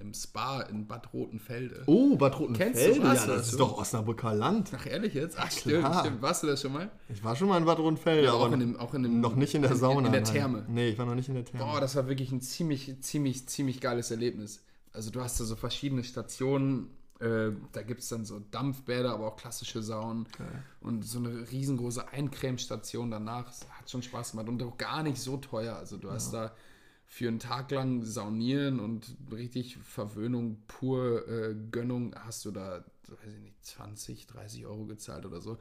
[0.00, 1.82] im Spa in Bad Rotenfelde.
[1.86, 2.94] Oh, Bad Kennst Rotenfelde?
[3.00, 4.70] du was Ja, das ist doch Osnabrücker Land.
[4.74, 5.36] Ach, ehrlich jetzt?
[5.38, 6.22] Ach, stimmt, stimmt.
[6.22, 6.90] Warst du das schon mal?
[7.08, 9.36] Ich war schon mal in Bad Rotenfelde, Ja, auch in dem, auch in dem, noch
[9.36, 10.06] nicht in der Sauna.
[10.06, 10.32] In, der nein.
[10.32, 10.64] Therme.
[10.68, 11.64] Nee, ich war noch nicht in der Therme.
[11.66, 14.62] Boah, das war wirklich ein ziemlich, ziemlich, ziemlich geiles Erlebnis.
[14.92, 16.90] Also du hast da so verschiedene Stationen.
[17.20, 20.26] Äh, da gibt es dann so Dampfbäder, aber auch klassische Saunen.
[20.80, 23.44] Und so eine riesengroße Eincremestation danach.
[23.46, 24.48] Das hat schon Spaß gemacht.
[24.48, 25.76] Und auch gar nicht so teuer.
[25.76, 26.52] Also du hast da
[27.12, 33.34] für einen Tag lang saunieren und richtig Verwöhnung, pur äh, Gönnung, hast du da, weiß
[33.34, 35.58] ich nicht, 20, 30 Euro gezahlt oder so.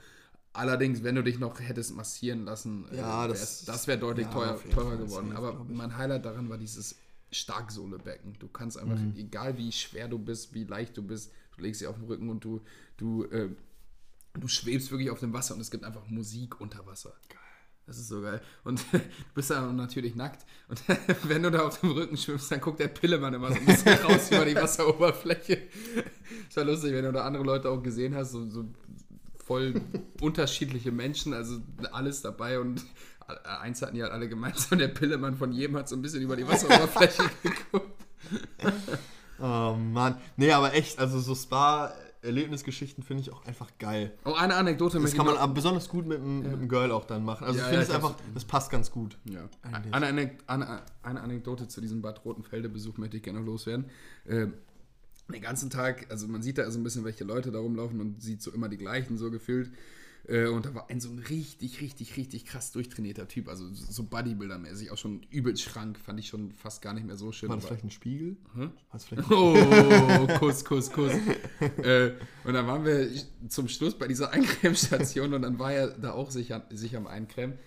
[0.54, 4.28] Allerdings, wenn du dich noch hättest massieren lassen, äh, Ja, das- wär's- das wäre deutlich
[4.28, 5.32] ja, teuer, teurer geworden.
[5.36, 6.96] Aber mein Highlight daran war dieses
[7.32, 8.38] Starksohlebecken.
[8.38, 9.16] Du kannst einfach, Mhm.
[9.18, 12.30] egal wie schwer du bist, wie leicht du bist, du legst sie auf den Rücken
[12.30, 12.62] und du,
[12.98, 13.50] du, äh,
[14.40, 17.14] du schwebst wirklich auf dem Wasser und es gibt einfach Musik unter Wasser.
[17.90, 18.40] Das ist so geil.
[18.64, 19.00] Und du
[19.34, 20.46] bist dann natürlich nackt.
[20.68, 20.80] Und
[21.24, 23.98] wenn du da auf dem Rücken schwimmst, dann guckt der Pillemann immer so ein bisschen
[24.04, 25.64] raus über die Wasseroberfläche.
[26.48, 28.66] Das war lustig, wenn du da andere Leute auch gesehen hast, so, so
[29.44, 29.82] voll
[30.22, 31.58] unterschiedliche Menschen, also
[31.92, 32.86] alles dabei und
[33.44, 36.36] eins hatten die halt alle gemeinsam, der Pillemann von jedem hat so ein bisschen über
[36.36, 38.06] die Wasseroberfläche geguckt.
[39.40, 40.18] Oh Mann.
[40.38, 41.34] Nee, aber echt, also so
[42.20, 44.12] Spa-Erlebnisgeschichten finde ich auch einfach geil.
[44.26, 47.06] Oh, eine Anekdote Das kann man aber besonders gut mit einem, mit einem Girl auch
[47.06, 47.46] dann machen.
[47.46, 49.18] Also Ja, ich finde ja, es einfach, das passt ganz gut.
[49.26, 49.50] Ja.
[49.92, 53.86] Eine, eine, eine, eine Anekdote zu diesem Bad Rotenfelde-Besuch möchte ich gerne loswerden.
[54.26, 54.48] Äh,
[55.32, 58.22] den ganzen Tag, also man sieht da so ein bisschen, welche Leute da rumlaufen und
[58.22, 59.72] sieht so immer die gleichen so gefühlt.
[60.28, 64.04] Äh, und da war ein so ein richtig, richtig, richtig krass durchtrainierter Typ, also so
[64.04, 67.50] Bodybuilder-mäßig, auch schon übelst schrank, fand ich schon fast gar nicht mehr so schön.
[67.50, 68.38] War das vielleicht ein Spiegel?
[68.92, 71.14] Das vielleicht Oh, Kuss, Kuss, Kuss.
[71.78, 72.12] äh,
[72.44, 73.10] und dann waren wir
[73.48, 77.08] zum Schluss bei dieser Eincremestation und dann war er da auch sich, an, sich am
[77.08, 77.58] Eincremen.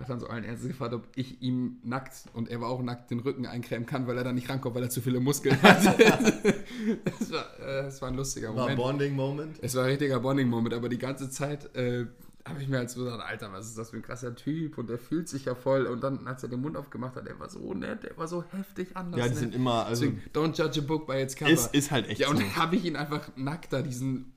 [0.00, 2.82] Und hat dann so allen Ernstes gefragt, ob ich ihm nackt, und er war auch
[2.82, 5.60] nackt, den Rücken eincremen kann, weil er da nicht rankommt, weil er zu viele Muskeln
[5.62, 5.84] hat.
[7.04, 8.78] das, war, äh, das war ein lustiger war Moment.
[8.78, 9.58] Bonding-Moment?
[9.60, 12.06] Es war ein richtiger Bonding-Moment, aber die ganze Zeit äh,
[12.46, 14.88] habe ich mir halt so gedacht, Alter, was ist das für ein krasser Typ und
[14.88, 15.84] der fühlt sich ja voll.
[15.84, 18.42] Und dann, als er den Mund aufgemacht hat, der war so nett, der war so
[18.52, 19.20] heftig anders.
[19.20, 19.38] Ja, die nett.
[19.38, 21.50] sind immer, also Deswegen, don't judge a book by its cover.
[21.50, 22.42] ist, ist halt echt ja, und so.
[22.42, 24.32] dann habe ich ihn einfach nackt da, diesen,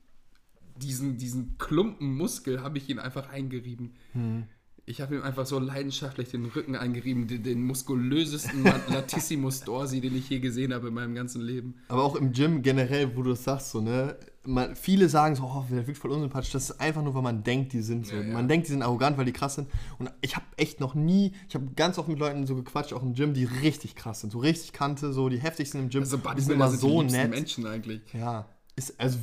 [0.76, 3.94] diesen, diesen Klumpen Muskel, habe ich ihn einfach eingerieben.
[4.12, 4.44] Hm.
[4.86, 10.16] Ich habe ihm einfach so leidenschaftlich den Rücken eingerieben, den, den muskulösesten Latissimus Dorsi, den
[10.16, 11.76] ich je gesehen habe in meinem ganzen Leben.
[11.88, 14.18] Aber auch im Gym generell, wo du das sagst, so, ne?
[14.46, 16.52] Man, viele sagen so, oh, der wirkt voll unsympathisch.
[16.52, 18.16] Das ist einfach nur, weil man denkt, die sind so.
[18.16, 18.34] Ja, ja.
[18.34, 19.70] Man denkt, die sind arrogant, weil die krass sind.
[20.00, 23.04] Und ich habe echt noch nie, ich habe ganz oft mit Leuten so gequatscht, auch
[23.04, 24.34] im Gym, die richtig krass sind.
[24.34, 26.02] So richtig kannte, so die heftigsten im Gym.
[26.02, 27.30] Also die sind immer sind so die nett.
[27.30, 28.02] Menschen eigentlich.
[28.12, 28.48] Ja.
[28.76, 29.18] Ist, also,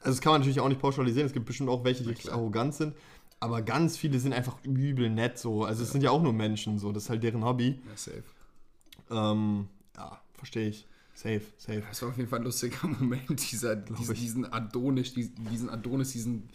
[0.00, 1.26] also, das kann man natürlich auch nicht pauschalisieren.
[1.26, 2.94] Es gibt bestimmt auch welche, die richtig arrogant sind.
[3.44, 5.64] Aber ganz viele sind einfach übel nett so.
[5.64, 6.92] Also, es sind ja auch nur Menschen so.
[6.92, 7.78] Das ist halt deren Hobby.
[7.86, 8.22] Ja, safe.
[9.10, 10.86] Ähm, ja, verstehe ich.
[11.12, 11.82] Safe, safe.
[11.86, 16.48] Das war auf jeden Fall ein lustiger Moment, dieser, diesen, diesen Adonis, diesen, Adonis, diesen,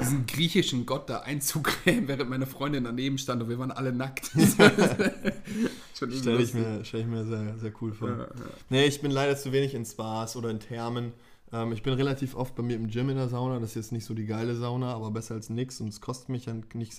[0.00, 4.26] diesen griechischen Gott da einzugrämen, während meine Freundin daneben stand und wir waren alle nackt.
[5.94, 8.08] Stelle ich mir, stell ich mir sehr, sehr cool vor.
[8.08, 8.28] Ja, ja.
[8.70, 11.12] Nee, ich bin leider zu wenig in Spas oder in Thermen.
[11.52, 13.58] Ähm, ich bin relativ oft bei mir im Gym in der Sauna.
[13.58, 15.80] Das ist jetzt nicht so die geile Sauna, aber besser als nix.
[15.80, 16.98] Und es kostet mich ja nichts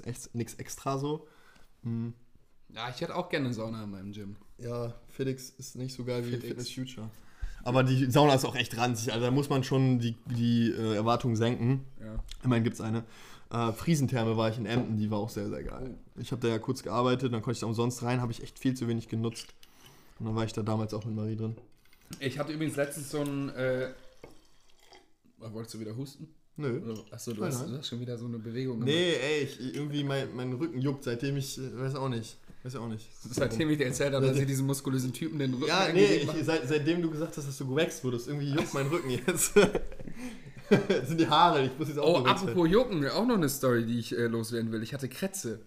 [0.55, 1.27] extra so.
[1.83, 2.13] Hm.
[2.69, 4.35] Ja, ich hätte auch gerne eine Sauna in meinem Gym.
[4.57, 6.47] Ja, FitX ist nicht so geil wie FitX.
[6.47, 7.09] Fitness Future.
[7.63, 9.11] Aber die Sauna ist auch echt ranzig.
[9.11, 11.83] Also da muss man schon die, die äh, Erwartungen senken.
[11.99, 12.23] Ja.
[12.43, 13.03] Immerhin gibt es eine.
[13.51, 15.95] Äh, Friesentherme war ich in Emden, die war auch sehr, sehr geil.
[16.17, 18.59] Ich habe da ja kurz gearbeitet, dann konnte ich da umsonst rein, habe ich echt
[18.59, 19.53] viel zu wenig genutzt.
[20.19, 21.55] Und dann war ich da damals auch mit Marie drin.
[22.19, 23.49] Ich hatte übrigens letztens so ein.
[23.49, 24.04] Äh, oh,
[25.53, 26.27] wolltest du wieder husten?
[26.57, 26.79] Nö.
[27.11, 27.71] Achso, du Nein, hast, nein.
[27.71, 28.87] du hast schon wieder so eine Bewegung gemacht.
[28.95, 32.37] Nee, ey, ich, irgendwie mein, mein Rücken juckt, seitdem ich, äh, weiß auch nicht.
[32.63, 33.07] Weiß auch nicht.
[33.29, 36.29] Seitdem ich dir erzählt habe, dass ich diesen muskulösen Typen den Rücken Ja, nee, ich,
[36.45, 39.53] seit, seitdem du gesagt hast, dass du gewaxt wurdest, irgendwie juckt mein Rücken jetzt.
[40.69, 43.85] das sind die Haare, ich muss jetzt auch Oh, apropos Jucken, auch noch eine Story,
[43.85, 44.81] die ich äh, loswerden will.
[44.81, 45.59] Ich hatte Krätze.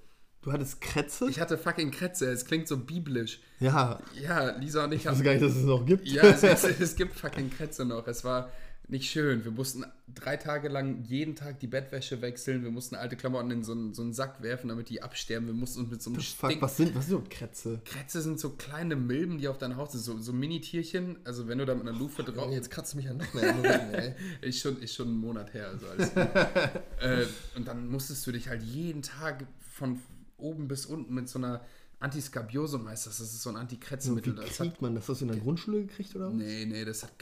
[0.43, 1.29] Du hattest Krätze?
[1.29, 2.31] Ich hatte fucking Krätze.
[2.31, 3.41] Es klingt so biblisch.
[3.61, 5.25] ja, Ja, Lisa und ich ich wusste haben.
[5.25, 6.09] gar nicht, dass es noch gibt.
[6.09, 8.07] Ja, es, es, es gibt fucking Krätze noch.
[8.07, 8.51] Es war
[8.89, 9.45] nicht schön.
[9.45, 9.85] Wir mussten
[10.15, 12.63] drei Tage lang jeden Tag die Bettwäsche wechseln.
[12.63, 15.47] Wir mussten alte Klamotten in so einen, so einen Sack werfen, damit die absterben.
[15.47, 16.63] Wir mussten uns mit so einem Fuck, Stink.
[16.63, 17.81] was sind, was sind überhaupt Krätze?
[17.85, 20.01] Krätze sind so kleine Milben, die auf deiner Haut sind.
[20.01, 21.19] So, so Mini-Tierchen.
[21.25, 22.51] Also, wenn du da mit einer Lupe drauf.
[22.51, 24.15] jetzt kratzt mich ja noch mehr Rücken, ey.
[24.41, 26.11] Ist schon, ist schon ein Monat her, also alles
[27.01, 27.27] äh,
[27.57, 30.01] und dann musstest du dich halt jeden Tag von
[30.39, 31.61] oben bis unten mit so einer
[32.01, 34.35] Antiskabiose meisters, das ist so ein Wie Antikrätzemittel.
[34.35, 35.09] Das hat, kriegt man das?
[35.09, 36.35] Hast du in der Grundschule gekriegt oder was?
[36.35, 37.19] nee, nee, das hat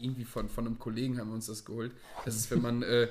[0.00, 1.92] irgendwie von, von einem Kollegen haben wir uns das geholt.
[2.24, 3.08] Das ist, wenn man, äh,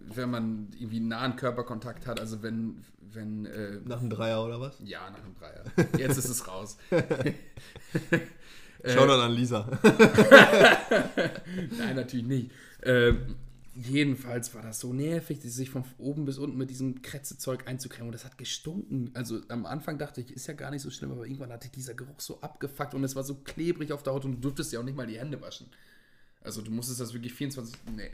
[0.00, 4.78] wenn man irgendwie nahen Körperkontakt hat, also wenn, wenn, äh, Nach einem Dreier oder was?
[4.84, 5.64] ja, nach einem Dreier.
[5.98, 6.76] Jetzt ist es raus.
[8.84, 9.68] Schau dann an Lisa.
[11.78, 12.50] Nein, natürlich nicht.
[12.82, 13.36] Ähm,
[13.74, 18.08] jedenfalls war das so nervig, sich von oben bis unten mit diesem Krätzezeug einzukremen.
[18.08, 19.10] Und das hat gestunken.
[19.14, 21.94] Also am Anfang dachte ich, ist ja gar nicht so schlimm, aber irgendwann hatte dieser
[21.94, 24.80] Geruch so abgefuckt und es war so klebrig auf der Haut und du durftest ja
[24.80, 25.68] auch nicht mal die Hände waschen.
[26.44, 28.10] Also du musstest das wirklich 24, nee,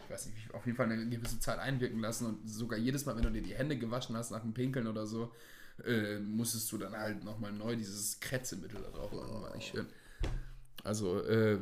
[0.00, 3.16] ich weiß nicht, auf jeden Fall eine gewisse Zeit einwirken lassen und sogar jedes Mal,
[3.16, 5.32] wenn du dir die Hände gewaschen hast nach dem Pinkeln oder so,
[5.84, 9.60] äh, musstest du dann halt nochmal neu dieses Kretzemittel da drauf machen.
[9.60, 9.86] Schön.
[10.82, 11.58] Also, äh,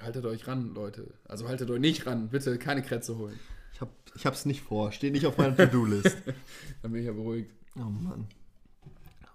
[0.00, 1.14] haltet euch ran, Leute.
[1.26, 2.28] Also haltet euch nicht ran.
[2.28, 3.38] Bitte keine Kretze holen.
[3.72, 4.90] Ich, hab, ich hab's nicht vor.
[4.92, 6.16] Steht nicht auf meiner To-Do-List.
[6.82, 7.50] Dann bin ich ja beruhigt.
[7.76, 8.26] oh Mann.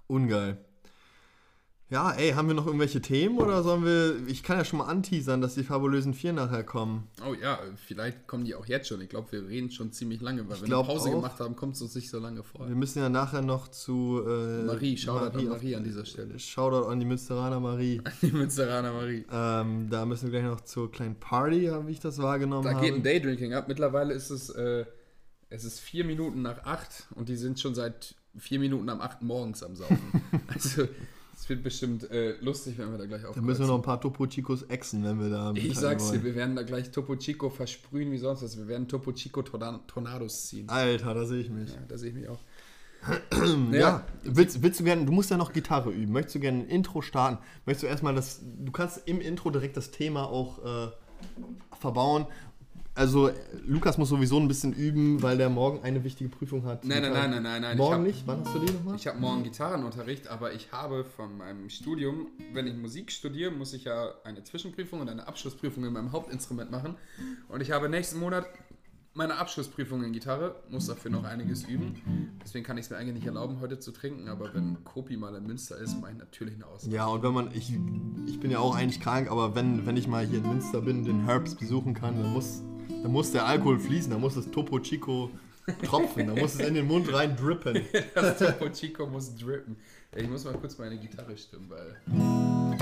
[0.07, 0.57] Ungeil.
[1.91, 4.25] Ja, ey, haben wir noch irgendwelche Themen oder sollen wir.
[4.27, 7.09] Ich kann ja schon mal anteasern, dass die fabulösen vier nachher kommen.
[7.29, 9.01] Oh ja, vielleicht kommen die auch jetzt schon.
[9.01, 11.15] Ich glaube, wir reden schon ziemlich lange, weil Ich wir glaub eine Pause auch.
[11.15, 12.65] gemacht haben, kommt es uns nicht so lange vor.
[12.65, 14.21] Wir müssen ja nachher noch zu.
[14.25, 16.39] Äh, Marie, Shoutout an auf- Marie an dieser Stelle.
[16.39, 18.01] Shoutout an die Münsteraner Marie.
[18.21, 19.25] Die Münsteraner Marie.
[19.29, 22.85] ähm, da müssen wir gleich noch zur kleinen Party, wie ich das wahrgenommen Da habe.
[22.85, 23.67] geht ein Daydrinking ab.
[23.67, 24.85] Mittlerweile ist es, äh,
[25.49, 29.21] es ist vier Minuten nach acht und die sind schon seit vier Minuten am acht
[29.21, 29.97] morgens am Saufen.
[30.47, 30.87] also
[31.41, 33.45] es wird bestimmt äh, lustig, wenn wir da gleich da aufkreuzen.
[33.47, 35.51] müssen wir noch ein paar Topo Chicos exen, wenn wir da.
[35.55, 38.57] ich sag's dir, wir werden da gleich Topo Chico versprühen wie sonst was.
[38.57, 40.69] Wir werden Topo Chico Torna- Tornados ziehen.
[40.69, 41.69] Alter, da sehe ich mich.
[41.73, 42.39] Ja, da sehe ich mich auch.
[43.71, 44.05] Ja.
[44.23, 46.11] Willst, willst du gerne, du musst ja noch Gitarre üben.
[46.11, 47.39] Möchtest du gerne ein Intro starten?
[47.65, 50.91] Möchtest du erstmal das, du kannst im Intro direkt das Thema auch äh,
[51.79, 52.27] verbauen.
[52.93, 53.31] Also,
[53.65, 56.83] Lukas muss sowieso ein bisschen üben, weil der morgen eine wichtige Prüfung hat.
[56.83, 57.77] Nein, nein, nein, nein, nein, nein.
[57.77, 58.27] Morgen hab- nicht?
[58.27, 58.95] Wann hast du die nochmal?
[58.95, 63.73] Ich habe morgen Gitarrenunterricht, aber ich habe von meinem Studium, wenn ich Musik studiere, muss
[63.73, 66.95] ich ja eine Zwischenprüfung und eine Abschlussprüfung in meinem Hauptinstrument machen.
[67.47, 68.45] Und ich habe nächsten Monat
[69.13, 71.95] meine Abschlussprüfung in Gitarre, muss dafür noch einiges üben.
[72.43, 75.35] Deswegen kann ich es mir eigentlich nicht erlauben, heute zu trinken, aber wenn Kopi mal
[75.35, 76.95] in Münster ist, mache ich natürlich eine Ausnahme.
[76.95, 77.73] Ja, und wenn man, ich,
[78.25, 81.03] ich bin ja auch eigentlich krank, aber wenn, wenn ich mal hier in Münster bin,
[81.03, 82.63] den Herbst besuchen kann, dann muss,
[83.01, 85.29] dann muss der Alkohol fließen, dann muss das Topo Chico
[85.83, 87.81] tropfen, dann muss es in den Mund rein drippen.
[88.15, 89.77] Das Topo Chico muss drippen.
[90.15, 92.79] Ich muss mal kurz meine Gitarre stimmen, weil.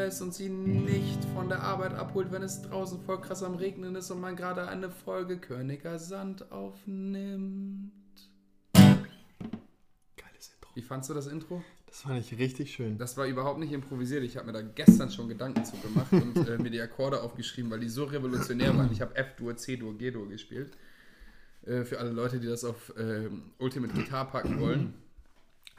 [0.00, 3.94] Lässt und sie nicht von der Arbeit abholt, wenn es draußen voll krass am Regnen
[3.94, 7.92] ist und man gerade eine Folge Königer Sand aufnimmt.
[8.72, 10.70] Geiles Intro.
[10.74, 11.62] Wie fandst du das Intro?
[11.86, 12.96] Das fand ich richtig schön.
[12.96, 14.24] Das war überhaupt nicht improvisiert.
[14.24, 17.70] Ich habe mir da gestern schon Gedanken zu gemacht und äh, mir die Akkorde aufgeschrieben,
[17.70, 18.90] weil die so revolutionär waren.
[18.92, 20.78] Ich habe F-Dur, C-Dur, G-Dur gespielt.
[21.66, 24.94] Äh, für alle Leute, die das auf ähm, Ultimate Guitar packen wollen.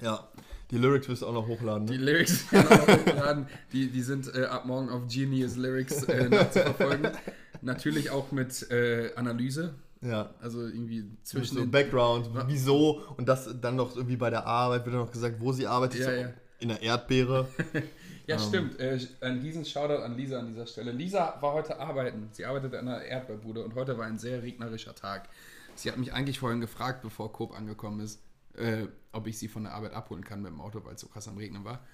[0.01, 0.27] Ja,
[0.71, 1.85] die Lyrics wirst du auch noch hochladen.
[1.87, 2.05] Die Ne?
[2.05, 3.45] Lyrics werden auch hochgeladen.
[3.73, 7.09] Die, die sind äh, ab morgen auf Genius Lyrics äh, nachzuverfolgen.
[7.61, 9.75] Natürlich auch mit äh, Analyse.
[10.01, 10.33] Ja.
[10.41, 14.95] Also irgendwie Zwischen so Background, wieso und das dann noch irgendwie bei der Arbeit wird
[14.95, 15.99] dann noch gesagt, wo sie arbeitet.
[16.01, 16.33] Ja, so ja.
[16.59, 17.47] In der Erdbeere.
[18.27, 18.79] Ja, stimmt.
[18.79, 20.91] Äh, ein riesen Shoutout an Lisa an dieser Stelle.
[20.91, 22.29] Lisa war heute arbeiten.
[22.31, 25.27] Sie arbeitet an einer Erdbeerbude und heute war ein sehr regnerischer Tag.
[25.75, 28.21] Sie hat mich eigentlich vorhin gefragt, bevor Coop angekommen ist,
[28.55, 31.07] äh, ob ich sie von der Arbeit abholen kann mit dem Auto, weil es so
[31.07, 31.85] krass am Regnen war.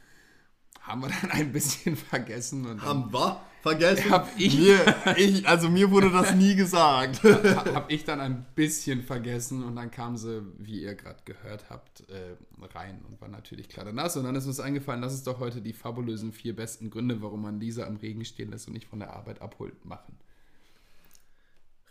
[0.82, 4.10] Haben wir dann ein bisschen vergessen und Haben wir vergessen?
[4.10, 4.58] Hab ich.
[4.58, 5.48] Mir, ich.
[5.48, 7.24] Also mir wurde das nie gesagt.
[7.24, 12.10] habe ich dann ein bisschen vergessen und dann kam sie, wie ihr gerade gehört habt,
[12.10, 12.36] äh,
[12.74, 14.16] rein und war natürlich klar nass.
[14.18, 17.42] Und dann ist uns eingefallen, lass es doch heute die fabulösen vier besten Gründe, warum
[17.42, 20.18] man Lisa im Regen stehen lässt und nicht von der Arbeit abholt, machen.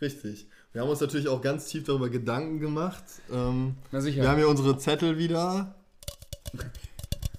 [0.01, 0.47] Richtig.
[0.77, 3.03] Wir haben uns natürlich auch ganz tief darüber Gedanken gemacht.
[3.33, 4.21] Ähm, Na sicher.
[4.21, 5.73] wir haben hier unsere Zettel wieder.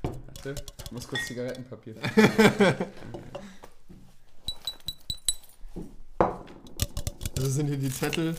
[0.02, 1.94] Warte, ich muss kurz Zigarettenpapier.
[7.36, 8.34] Das sind hier die Zettel.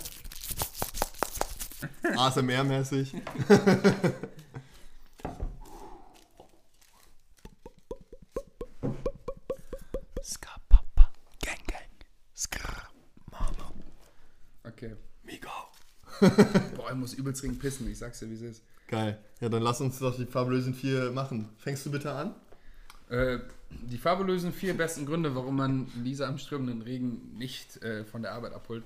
[2.17, 3.13] ASMR-mäßig.
[14.79, 14.95] Okay.
[15.23, 15.49] Migo.
[16.77, 18.63] Boah, ich muss übelst dringend pissen, ich sag's dir, wie es ist.
[18.87, 19.19] Geil.
[19.41, 21.49] Ja, dann lass uns doch die fabulösen vier machen.
[21.57, 22.33] Fängst du bitte an?
[23.09, 28.21] Äh, die fabulösen vier besten Gründe, warum man Lisa im strömenden Regen nicht äh, von
[28.21, 28.85] der Arbeit abholt.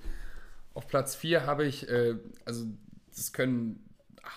[0.73, 2.65] Auf Platz 4 habe ich, äh, also
[3.15, 3.87] das können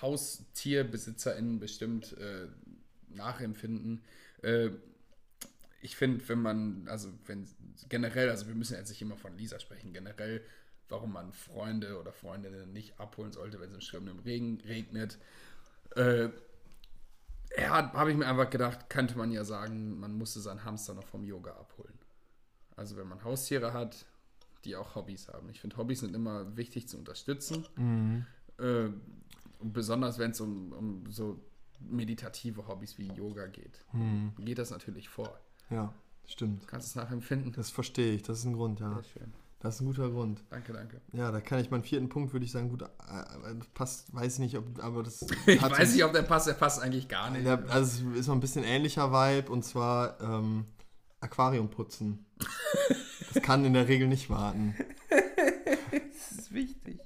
[0.03, 2.49] HaustierbesitzerInnen bestimmt äh,
[3.17, 4.03] nachempfinden.
[4.43, 4.73] Äh,
[5.81, 7.49] ich finde, wenn man, also wenn
[7.89, 10.43] generell, also wir müssen jetzt nicht immer von Lisa sprechen, generell
[10.89, 15.19] warum man Freunde oder Freundinnen nicht abholen sollte, wenn es im strömenden Regen regnet.
[15.95, 16.29] Äh,
[17.59, 21.07] ja, habe ich mir einfach gedacht, könnte man ja sagen, man musste seinen Hamster noch
[21.07, 21.99] vom Yoga abholen.
[22.77, 24.05] Also wenn man Haustiere hat,
[24.65, 25.49] die auch Hobbys haben.
[25.49, 27.67] Ich finde, Hobbys sind immer wichtig zu unterstützen.
[28.59, 28.89] Äh,
[29.59, 31.41] und besonders wenn es um, um so
[31.81, 33.85] meditative Hobbys wie Yoga geht.
[34.39, 35.39] Geht das natürlich vor.
[35.71, 35.93] Ja,
[36.27, 36.63] stimmt.
[36.63, 37.53] Du kannst es nachempfinden.
[37.53, 38.23] Das verstehe ich.
[38.23, 38.93] Das ist ein Grund, ja.
[38.95, 39.33] Sehr schön.
[39.61, 40.45] Das ist ein guter Grund.
[40.51, 41.01] Danke, danke.
[41.13, 42.87] Ja, da kann ich meinen vierten Punkt, würde ich sagen, gut, äh,
[43.73, 46.83] passt, weiß ich nicht, ob, aber das Ich weiß nicht, ob der passt, der passt
[46.83, 47.47] eigentlich gar nicht.
[47.47, 50.67] Ja, also es ist noch ein bisschen ähnlicher Vibe und zwar ähm,
[51.21, 52.27] Aquarium putzen.
[53.33, 54.75] Das kann in der Regel nicht warten.
[55.11, 57.01] das ist wichtig.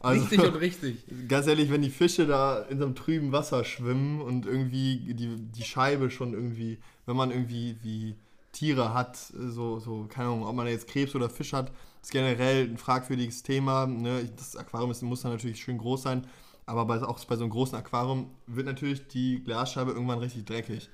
[0.00, 1.04] Also, Richtig und richtig.
[1.28, 5.36] Ganz ehrlich, wenn die Fische da in so einem trüben Wasser schwimmen und irgendwie die,
[5.36, 8.16] die Scheibe schon irgendwie, wenn man irgendwie wie
[8.52, 11.72] Tiere hat, so, so, keine Ahnung, ob man jetzt Krebs oder Fisch hat,
[12.02, 13.86] ist generell ein fragwürdiges Thema.
[13.86, 14.30] Ne?
[14.36, 16.26] Das Aquarium ist, muss dann natürlich schön groß sein,
[16.66, 20.90] aber bei, auch bei so einem großen Aquarium wird natürlich die Glasscheibe irgendwann richtig dreckig.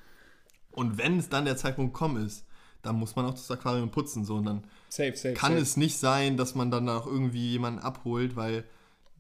[0.71, 2.45] Und wenn es dann der Zeitpunkt gekommen ist,
[2.83, 4.25] dann muss man auch das Aquarium putzen.
[4.25, 5.35] So, und dann Safe, safe.
[5.35, 5.63] kann safe.
[5.63, 8.65] es nicht sein, dass man dann auch irgendwie jemanden abholt, weil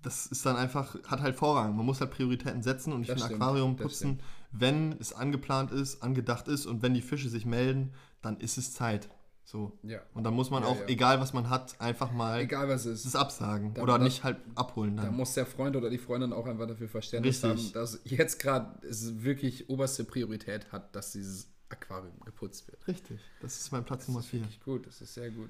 [0.03, 1.76] das ist dann einfach, hat halt Vorrang.
[1.76, 4.20] Man muss halt Prioritäten setzen und ich finde Aquarium putzen,
[4.53, 7.93] wenn es angeplant ist, angedacht ist und wenn die Fische sich melden,
[8.23, 9.09] dann ist es Zeit.
[9.45, 9.79] So.
[9.83, 10.01] Ja.
[10.12, 10.87] Und dann muss man Ja, auch, ja.
[10.89, 13.16] egal was man hat, einfach mal Egal was es das ist.
[13.16, 15.16] absagen Da- oder da- nicht halt abholen Da dann.
[15.16, 17.64] muss der Freund oder die Freundin auch einfach dafür Verständnis Richtig.
[17.66, 22.87] haben, dass jetzt gerade wirklich oberste Priorität hat, dass dieses Aquarium geputzt wird.
[22.87, 23.21] Richtig.
[23.41, 24.41] Das ist mein Platz Nummer vier.
[24.43, 25.49] Richtig gut, das ist sehr gut.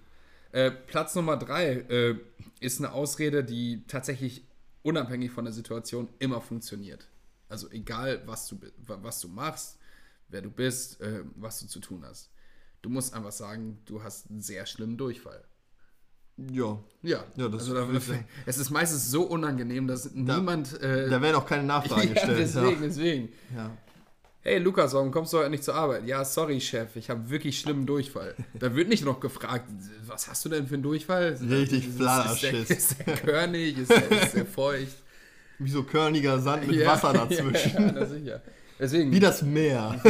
[0.53, 2.17] Äh, Platz Nummer drei äh,
[2.61, 4.45] ist eine Ausrede, die tatsächlich
[4.83, 7.09] unabhängig von der Situation immer funktioniert.
[7.49, 9.77] Also egal, was du, was du machst,
[10.29, 12.31] wer du bist, äh, was du zu tun hast.
[12.83, 15.43] Du musst einfach sagen, du hast einen sehr schlimmen Durchfall.
[16.53, 16.79] Ja.
[17.03, 18.25] Ja, Ja, das also da, ich sagen.
[18.47, 20.81] es ist meistens so unangenehm, dass niemand.
[20.81, 22.39] Äh, Da werden auch keine Nachfragen ja, gestellt.
[22.39, 23.29] deswegen, deswegen.
[23.55, 23.63] Ja.
[23.65, 23.77] Ja.
[24.43, 26.07] Hey Lukas, warum kommst du heute nicht zur Arbeit?
[26.07, 28.37] Ja, sorry, Chef, ich habe wirklich schlimmen Durchfall.
[28.55, 29.69] Da wird nicht noch gefragt,
[30.07, 31.37] was hast du denn für einen Durchfall?
[31.43, 32.71] Richtig Ist- Fladerschiss.
[32.71, 33.77] Ist der, ist der körnig?
[33.77, 34.97] Ist der, ist der feucht?
[35.59, 37.73] Wie so körniger Sand mit Ja, Wasser dazwischen.
[37.75, 38.41] Ja, na sicher.
[38.79, 40.01] Deswegen, Wie das Meer.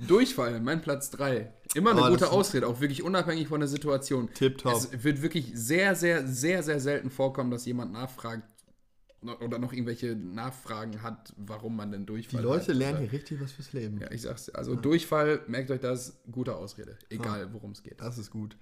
[0.00, 1.52] Durchfall, mein Platz 3.
[1.74, 4.28] Immer eine Oh, gute Ausrede, auch wirklich unabhängig von der Situation.
[4.34, 4.74] Tipptopp.
[4.74, 8.44] Es wird wirklich sehr, sehr, sehr, sehr selten vorkommen, dass jemand nachfragt
[9.40, 12.74] oder noch irgendwelche Nachfragen hat, warum man denn Die Durchfall Leute hat.
[12.74, 14.00] lernen hier richtig was fürs Leben.
[14.00, 14.56] Ja, ich sag's dir.
[14.56, 16.98] Also Durchfall, merkt euch das, gute Ausrede.
[17.08, 18.00] Egal, worum es geht.
[18.00, 18.56] Das ist gut.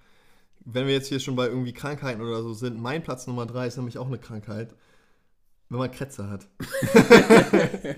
[0.63, 3.65] Wenn wir jetzt hier schon bei irgendwie Krankheiten oder so sind, mein Platz Nummer drei
[3.65, 4.75] ist nämlich auch eine Krankheit,
[5.69, 6.47] wenn man Krätze hat.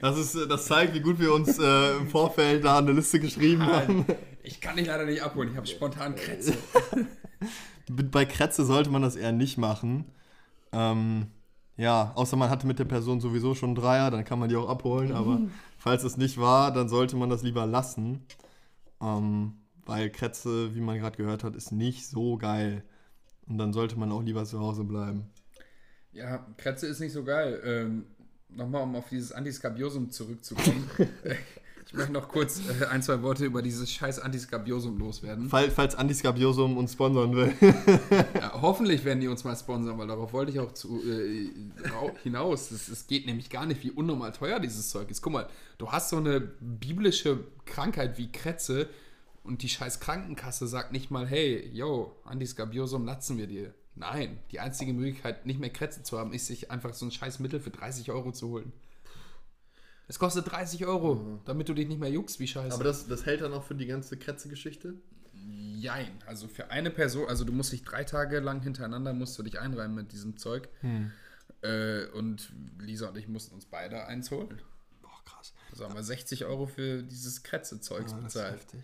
[0.00, 3.20] das, ist, äh, das zeigt, wie gut wir uns äh, im Vorfeld da eine Liste
[3.20, 4.04] geschrieben haben.
[4.42, 6.54] Ich kann dich leider nicht abholen, ich habe spontan Krätze.
[7.90, 10.06] Bei Krätze sollte man das eher nicht machen.
[10.72, 11.26] Ähm,
[11.76, 14.56] ja, außer man hatte mit der Person sowieso schon einen Dreier, dann kann man die
[14.56, 15.12] auch abholen.
[15.12, 15.40] Aber
[15.78, 18.26] falls es nicht war, dann sollte man das lieber lassen.
[19.00, 19.54] Ähm,
[19.86, 22.82] weil Krätze, wie man gerade gehört hat, ist nicht so geil.
[23.46, 25.30] Und dann sollte man auch lieber zu Hause bleiben.
[26.12, 27.60] Ja, Krätze ist nicht so geil.
[27.64, 28.06] Ähm,
[28.50, 30.90] Nochmal, um auf dieses Antiskabiosum zurückzukommen.
[31.88, 35.48] Ich möchte noch kurz äh, ein, zwei Worte über dieses scheiß Antiskabiosum loswerden.
[35.48, 37.54] Fall, falls Antiskabiosum uns sponsern will.
[38.34, 41.50] Ja, hoffentlich werden die uns mal sponsern, weil darauf wollte ich auch zu, äh,
[42.22, 42.70] hinaus.
[42.72, 45.22] Es, geht nämlich gar nicht, wie unnormal teuer dieses Zeug ist.
[45.22, 48.90] Guck mal, du hast so eine biblische Krankheit wie Krätze
[49.42, 53.72] und die scheiß Krankenkasse sagt nicht mal, hey, yo, Antiskabiosum latzen wir dir.
[53.98, 57.40] Nein, die einzige Möglichkeit, nicht mehr Krätze zu haben, ist, sich einfach so ein scheiß
[57.40, 58.72] Mittel für 30 Euro zu holen.
[60.06, 62.74] Es kostet 30 Euro, damit du dich nicht mehr juckst wie scheiße.
[62.74, 64.94] Aber das, das hält dann auch für die ganze Krätze-Geschichte?
[65.34, 66.10] Jein.
[66.26, 69.60] Also für eine Person, also du musst dich drei Tage lang hintereinander musst du dich
[69.60, 70.68] einreimen mit diesem Zeug.
[71.62, 74.60] Äh, und Lisa und ich mussten uns beide eins holen.
[75.02, 75.52] Boah, krass.
[75.70, 78.54] Also haben wir 60 Euro für dieses Krätze-Zeugs Ja, das ist bezahlt.
[78.54, 78.80] heftig.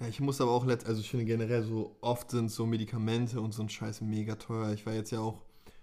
[0.00, 3.40] Ja, ich muss aber auch letzt, also ich finde generell so oft sind so Medikamente
[3.40, 4.72] und so ein Scheiß mega teuer.
[4.72, 5.42] Ich war jetzt ja auch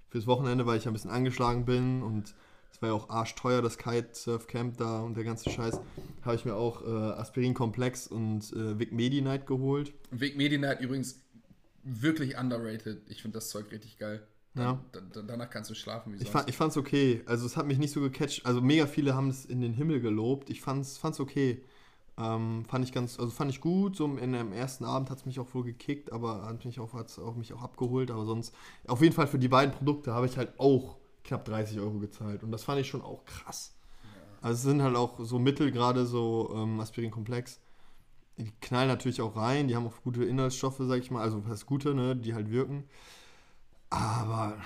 [0.09, 2.35] fürs Wochenende, weil ich ja ein bisschen angeschlagen bin und
[2.71, 5.79] es war ja auch arschteuer, das Kitesurf-Camp da und der ganze Scheiß,
[6.23, 6.87] habe ich mir auch äh,
[7.19, 9.93] Aspirin-Komplex und äh, Vic Medi-Night geholt.
[10.11, 11.19] Weg Medi-Night übrigens
[11.83, 13.01] wirklich underrated.
[13.07, 14.25] Ich finde das Zeug richtig geil.
[14.55, 14.83] Ja.
[14.91, 16.31] Da, da, danach kannst du schlafen wie Ich, sonst.
[16.31, 17.21] fand, ich fand's okay.
[17.25, 18.45] Also es hat mich nicht so gecatcht.
[18.45, 20.49] Also mega viele haben es in den Himmel gelobt.
[20.49, 21.63] Ich fand's, fand's okay.
[22.21, 23.95] Ähm, fand ich ganz, also fand ich gut.
[23.95, 26.93] So in dem ersten Abend hat es mich auch wohl gekickt, aber hat mich auch,
[26.93, 28.11] hat's auch mich auch abgeholt.
[28.11, 28.53] Aber sonst,
[28.87, 32.43] auf jeden Fall für die beiden Produkte habe ich halt auch knapp 30 Euro gezahlt.
[32.43, 33.73] Und das fand ich schon auch krass.
[34.41, 37.59] Also es sind halt auch so Mittel, gerade so ähm, Aspirin-Komplex.
[38.37, 41.51] Die knallen natürlich auch rein, die haben auch gute Inhaltsstoffe, sag ich mal, also was
[41.51, 42.85] heißt gute, ne, die halt wirken.
[43.91, 44.57] Aber,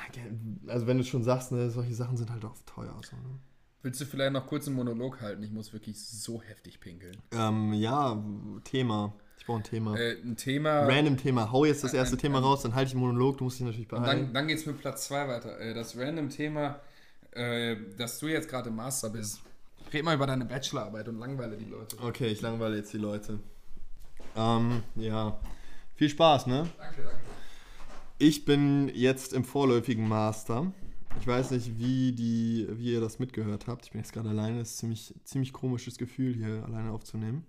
[0.67, 2.95] also wenn du schon sagst, ne, solche Sachen sind halt auch teuer.
[3.03, 3.39] So, ne?
[3.85, 5.43] Willst du vielleicht noch kurz einen Monolog halten?
[5.43, 7.15] Ich muss wirklich so heftig pinkeln.
[7.31, 8.19] ähm, ja,
[8.63, 9.13] Thema.
[9.37, 9.95] Ich brauche ein Thema.
[9.95, 10.87] Äh, ein Thema.
[10.87, 11.51] Random Thema.
[11.51, 13.59] Hau jetzt das ein- erste ein- Thema raus, dann halte ich einen Monolog, du musst
[13.59, 14.05] dich natürlich beeilen.
[14.05, 15.59] dann, dann geht es mit Platz 2 weiter.
[15.59, 16.79] Äh, Das random Thema,
[17.33, 19.41] äh, dass du jetzt gerade im Master bist.
[19.93, 21.95] Red mal über deine Bachelorarbeit und langweile die Leute.
[22.01, 23.39] Okay, ich langweile jetzt die Leute.
[24.35, 25.39] Ähm, ja.
[25.93, 26.67] Viel Spaß, ne?
[26.79, 27.19] Danke, danke.
[28.17, 30.73] Ich bin jetzt im vorläufigen Master.
[31.19, 33.85] Ich weiß nicht, wie, die, wie ihr das mitgehört habt.
[33.85, 34.59] Ich bin jetzt gerade alleine.
[34.59, 37.45] Das ist ein ziemlich, ziemlich komisches Gefühl, hier alleine aufzunehmen.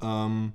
[0.00, 0.52] Ähm,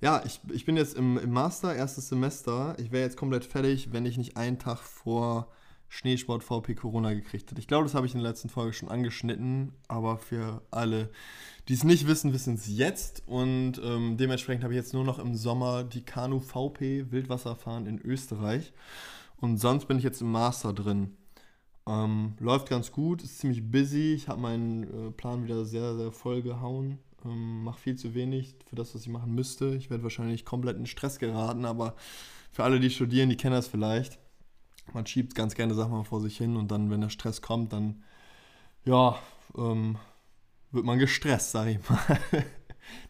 [0.00, 2.76] ja, ich, ich bin jetzt im, im Master, erstes Semester.
[2.78, 5.50] Ich wäre jetzt komplett fertig, wenn ich nicht einen Tag vor
[5.88, 7.60] Schneesport VP Corona gekriegt hätte.
[7.60, 11.10] Ich glaube, das habe ich in der letzten Folge schon angeschnitten, aber für alle,
[11.66, 13.22] die es nicht wissen, wissen es jetzt.
[13.26, 18.00] Und ähm, dementsprechend habe ich jetzt nur noch im Sommer die Kanu VP Wildwasserfahren in
[18.00, 18.72] Österreich.
[19.40, 21.16] Und sonst bin ich jetzt im Master drin.
[21.88, 24.12] Ähm, läuft ganz gut, ist ziemlich busy.
[24.12, 26.98] Ich habe meinen äh, Plan wieder sehr, sehr voll gehauen.
[27.24, 29.74] Ähm, mache viel zu wenig für das, was ich machen müsste.
[29.74, 31.94] Ich werde wahrscheinlich komplett in Stress geraten, aber
[32.52, 34.18] für alle, die studieren, die kennen das vielleicht.
[34.92, 37.72] Man schiebt ganz gerne Sachen mal vor sich hin und dann, wenn der Stress kommt,
[37.72, 38.02] dann
[38.84, 39.18] ja,
[39.56, 39.96] ähm,
[40.70, 42.20] wird man gestresst, sag ich mal.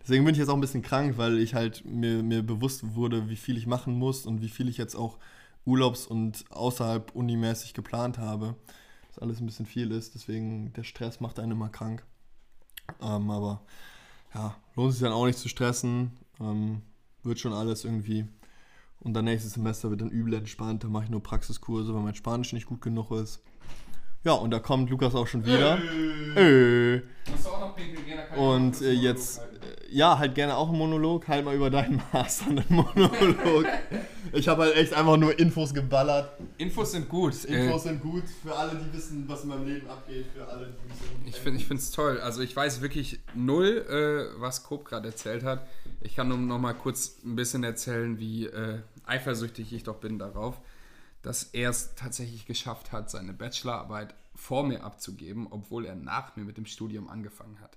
[0.03, 3.29] Deswegen bin ich jetzt auch ein bisschen krank, weil ich halt mir, mir bewusst wurde,
[3.29, 5.19] wie viel ich machen muss und wie viel ich jetzt auch
[5.69, 8.55] urlaubs- und außerhalb unimäßig geplant habe.
[9.09, 12.05] Dass alles ein bisschen viel ist, deswegen der Stress macht einen immer krank.
[13.03, 13.63] Ähm, aber
[14.35, 16.13] ja, lohnt sich dann auch nicht zu stressen.
[16.41, 16.83] Ähm,
[17.23, 18.27] wird schon alles irgendwie.
[19.01, 20.83] Und dann nächstes Semester wird dann übel entspannt.
[20.85, 23.41] Da mache ich nur Praxiskurse, weil mein Spanisch nicht gut genug ist.
[24.25, 25.79] Ja, und da kommt Lukas auch schon wieder.
[26.37, 27.03] Äh.
[28.35, 29.57] Auch Und äh, jetzt, halten.
[29.63, 31.29] äh, ja, halt gerne auch einen Monolog.
[31.29, 33.67] Halt mal über deinen Master einen Monolog.
[34.33, 36.31] Ich habe halt echt einfach nur Infos geballert.
[36.57, 37.45] Infos sind gut.
[37.45, 40.27] Infos sind gut für alle, die wissen, was in meinem Leben abgeht.
[40.35, 40.75] Für alle,
[41.25, 42.21] die Ich finde es toll.
[42.21, 45.67] Also ich weiß wirklich null, äh, was Coop gerade erzählt hat.
[46.01, 50.19] Ich kann nur noch mal kurz ein bisschen erzählen, wie äh, eifersüchtig ich doch bin
[50.19, 50.61] darauf,
[51.23, 56.45] dass er es tatsächlich geschafft hat, seine Bachelorarbeit vor mir abzugeben, obwohl er nach mir
[56.45, 57.77] mit dem Studium angefangen hat.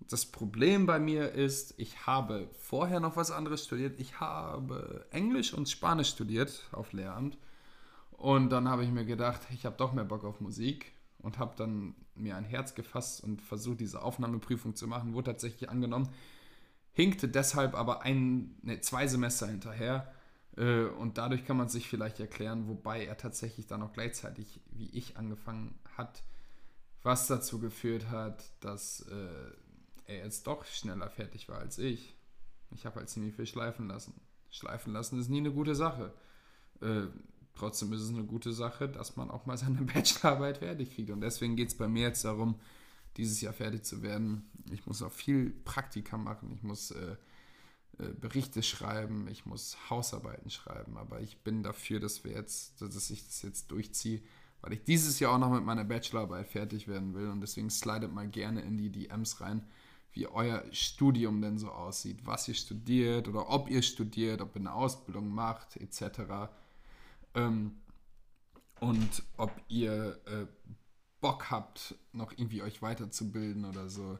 [0.00, 3.98] Das Problem bei mir ist, ich habe vorher noch was anderes studiert.
[4.00, 7.36] Ich habe Englisch und Spanisch studiert auf Lehramt.
[8.12, 11.54] Und dann habe ich mir gedacht, ich habe doch mehr Bock auf Musik und habe
[11.56, 15.14] dann mir ein Herz gefasst und versucht, diese Aufnahmeprüfung zu machen.
[15.14, 16.08] Wurde tatsächlich angenommen.
[16.92, 20.12] Hinkte deshalb aber ein, ne, zwei Semester hinterher.
[20.56, 24.90] Äh, und dadurch kann man sich vielleicht erklären, wobei er tatsächlich dann auch gleichzeitig wie
[24.90, 26.22] ich angefangen hat,
[27.02, 29.52] was dazu geführt hat, dass äh,
[30.08, 32.16] er jetzt doch schneller fertig war als ich.
[32.70, 34.14] Ich habe halt ziemlich viel schleifen lassen.
[34.50, 36.12] Schleifen lassen ist nie eine gute Sache.
[36.80, 37.06] Äh,
[37.54, 41.10] trotzdem ist es eine gute Sache, dass man auch mal seine Bachelorarbeit fertig kriegt.
[41.10, 42.58] Und deswegen geht es bei mir jetzt darum,
[43.16, 44.50] dieses Jahr fertig zu werden.
[44.70, 46.52] Ich muss auch viel Praktika machen.
[46.54, 47.16] Ich muss äh,
[47.98, 49.28] äh, Berichte schreiben.
[49.28, 50.96] Ich muss Hausarbeiten schreiben.
[50.96, 54.22] Aber ich bin dafür, dass wir jetzt, dass ich das jetzt durchziehe,
[54.62, 57.28] weil ich dieses Jahr auch noch mit meiner Bachelorarbeit fertig werden will.
[57.28, 59.66] Und deswegen slidet mal gerne in die DMs rein,
[60.18, 64.60] wie euer Studium denn so aussieht, was ihr studiert oder ob ihr studiert, ob ihr
[64.60, 66.50] eine Ausbildung macht, etc.
[67.34, 67.76] Ähm,
[68.80, 70.46] und ob ihr äh,
[71.20, 74.18] Bock habt, noch irgendwie euch weiterzubilden oder so.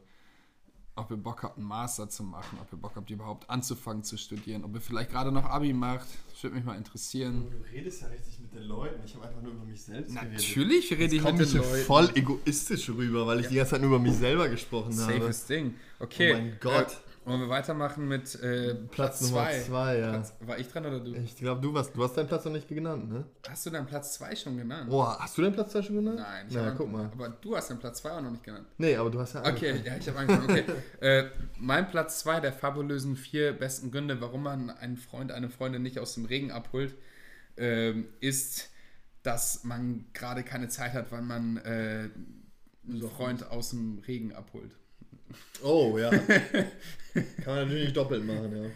[0.99, 4.17] Ob ihr Bock habt, einen Master zu machen, ob ihr Bock habt, überhaupt anzufangen zu
[4.17, 6.07] studieren, ob ihr vielleicht gerade noch Abi macht.
[6.29, 7.47] Das würde mich mal interessieren.
[7.49, 9.01] Du redest ja richtig mit den Leuten.
[9.05, 11.83] Ich habe einfach nur über mich selbst Natürlich rede ich mit den Leuten.
[11.85, 15.13] voll egoistisch rüber, weil ich die ganze Zeit nur über mich selber gesprochen habe.
[15.13, 15.75] Safes Ding.
[15.99, 16.33] Okay.
[16.33, 16.97] Oh mein Gott.
[17.29, 19.59] Äh, wollen wir weitermachen mit äh, Platz Platz Nummer 2?
[19.61, 20.09] zwei, ja.
[20.09, 21.13] Platz, war ich dran oder du?
[21.15, 23.25] Ich glaube, du, warst- du hast deinen Platz noch nicht genannt, ne?
[23.47, 24.89] Hast du deinen Platz 2 schon genannt?
[24.89, 26.19] Boah, hast du deinen Platz da schon genannt?
[26.19, 27.05] Nein, ich Na, hab guck mal.
[27.11, 28.67] Aber du hast deinen Platz 2 auch noch nicht genannt.
[28.77, 29.85] Nee, aber du hast ja Okay, angefangen.
[29.85, 30.49] ja, ich habe angefangen.
[30.49, 30.65] Okay.
[31.01, 35.81] äh, mein Platz 2 der fabulösen vier besten Gründe, warum man einen Freund, eine Freundin
[35.83, 36.95] nicht aus dem Regen abholt,
[37.57, 38.69] ähm, ist,
[39.23, 42.09] dass man gerade keine Zeit hat, weil man äh,
[42.87, 44.75] einen Freund aus dem Regen abholt.
[45.63, 46.09] Oh, ja.
[47.13, 48.69] Kann man natürlich doppelt machen, ja.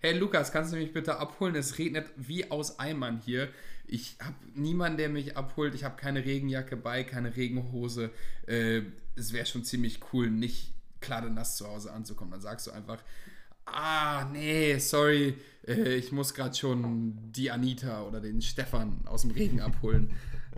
[0.00, 1.54] Hey Lukas, kannst du mich bitte abholen?
[1.54, 3.48] Es regnet wie aus Eimern hier.
[3.86, 5.74] Ich habe niemanden, der mich abholt.
[5.74, 8.10] Ich habe keine Regenjacke bei, keine Regenhose.
[8.46, 8.82] Äh,
[9.16, 10.72] es wäre schon ziemlich cool, nicht
[11.08, 12.32] nass zu Hause anzukommen.
[12.32, 13.02] Dann sagst du einfach,
[13.64, 15.34] ah, nee, sorry,
[15.66, 20.10] äh, ich muss gerade schon die Anita oder den Stefan aus dem Regen abholen.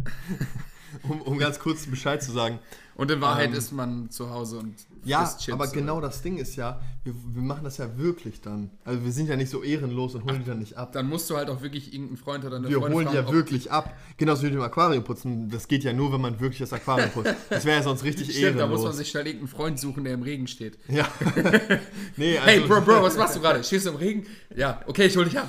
[1.09, 2.59] um, um ganz kurz Bescheid zu sagen.
[2.95, 4.75] Und in Wahrheit Ähm, ist man zu Hause und
[5.05, 8.41] Ja, Chips aber oder- genau das Ding ist ja, wir, wir machen das ja wirklich
[8.41, 8.71] dann.
[8.85, 10.91] Also wir sind ja nicht so ehrenlos und holen die dann nicht ab.
[10.93, 13.33] Dann musst du halt auch wirklich irgendeinen Freund oder eine Wir Freundin holen fragen, ja
[13.33, 13.95] wirklich ab.
[14.17, 15.49] Genauso wie mit dem Aquarium putzen.
[15.49, 17.35] Das geht ja nur, wenn man wirklich das Aquarium putzt.
[17.51, 18.97] Das wäre ja sonst richtig Stimmt, da muss man ehrenlos.
[18.97, 20.77] sich schnell irgendeinen Freund suchen, der im Regen steht.
[20.89, 21.07] Ja.
[22.17, 23.63] nee, also, Hey, Bro, Bro, was machst du gerade?
[23.63, 24.27] Stehst du im Regen?
[24.57, 25.49] Ja, okay, ich hol dich ab.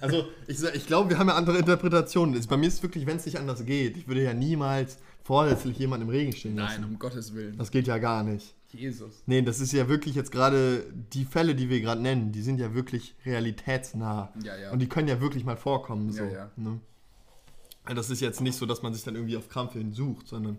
[0.00, 2.40] Also ich, ich glaube, wir haben ja andere Interpretationen.
[2.48, 3.96] Bei mir ist es wirklich, wenn es nicht anders geht.
[3.96, 6.82] Ich würde ja niemals vorsätzlich jemanden im Regen stehen lassen.
[6.82, 7.56] Nein, um Gottes Willen.
[7.58, 8.54] Das geht ja gar nicht.
[8.72, 9.22] Jesus.
[9.26, 12.60] Nee, das ist ja wirklich jetzt gerade, die Fälle, die wir gerade nennen, die sind
[12.60, 14.32] ja wirklich realitätsnah.
[14.44, 14.70] Ja, ja.
[14.70, 16.12] Und die können ja wirklich mal vorkommen.
[16.12, 16.50] So, Ja, ja.
[16.56, 16.80] Ne?
[17.84, 20.28] Also Das ist jetzt nicht so, dass man sich dann irgendwie auf Krampf hin sucht,
[20.28, 20.58] sondern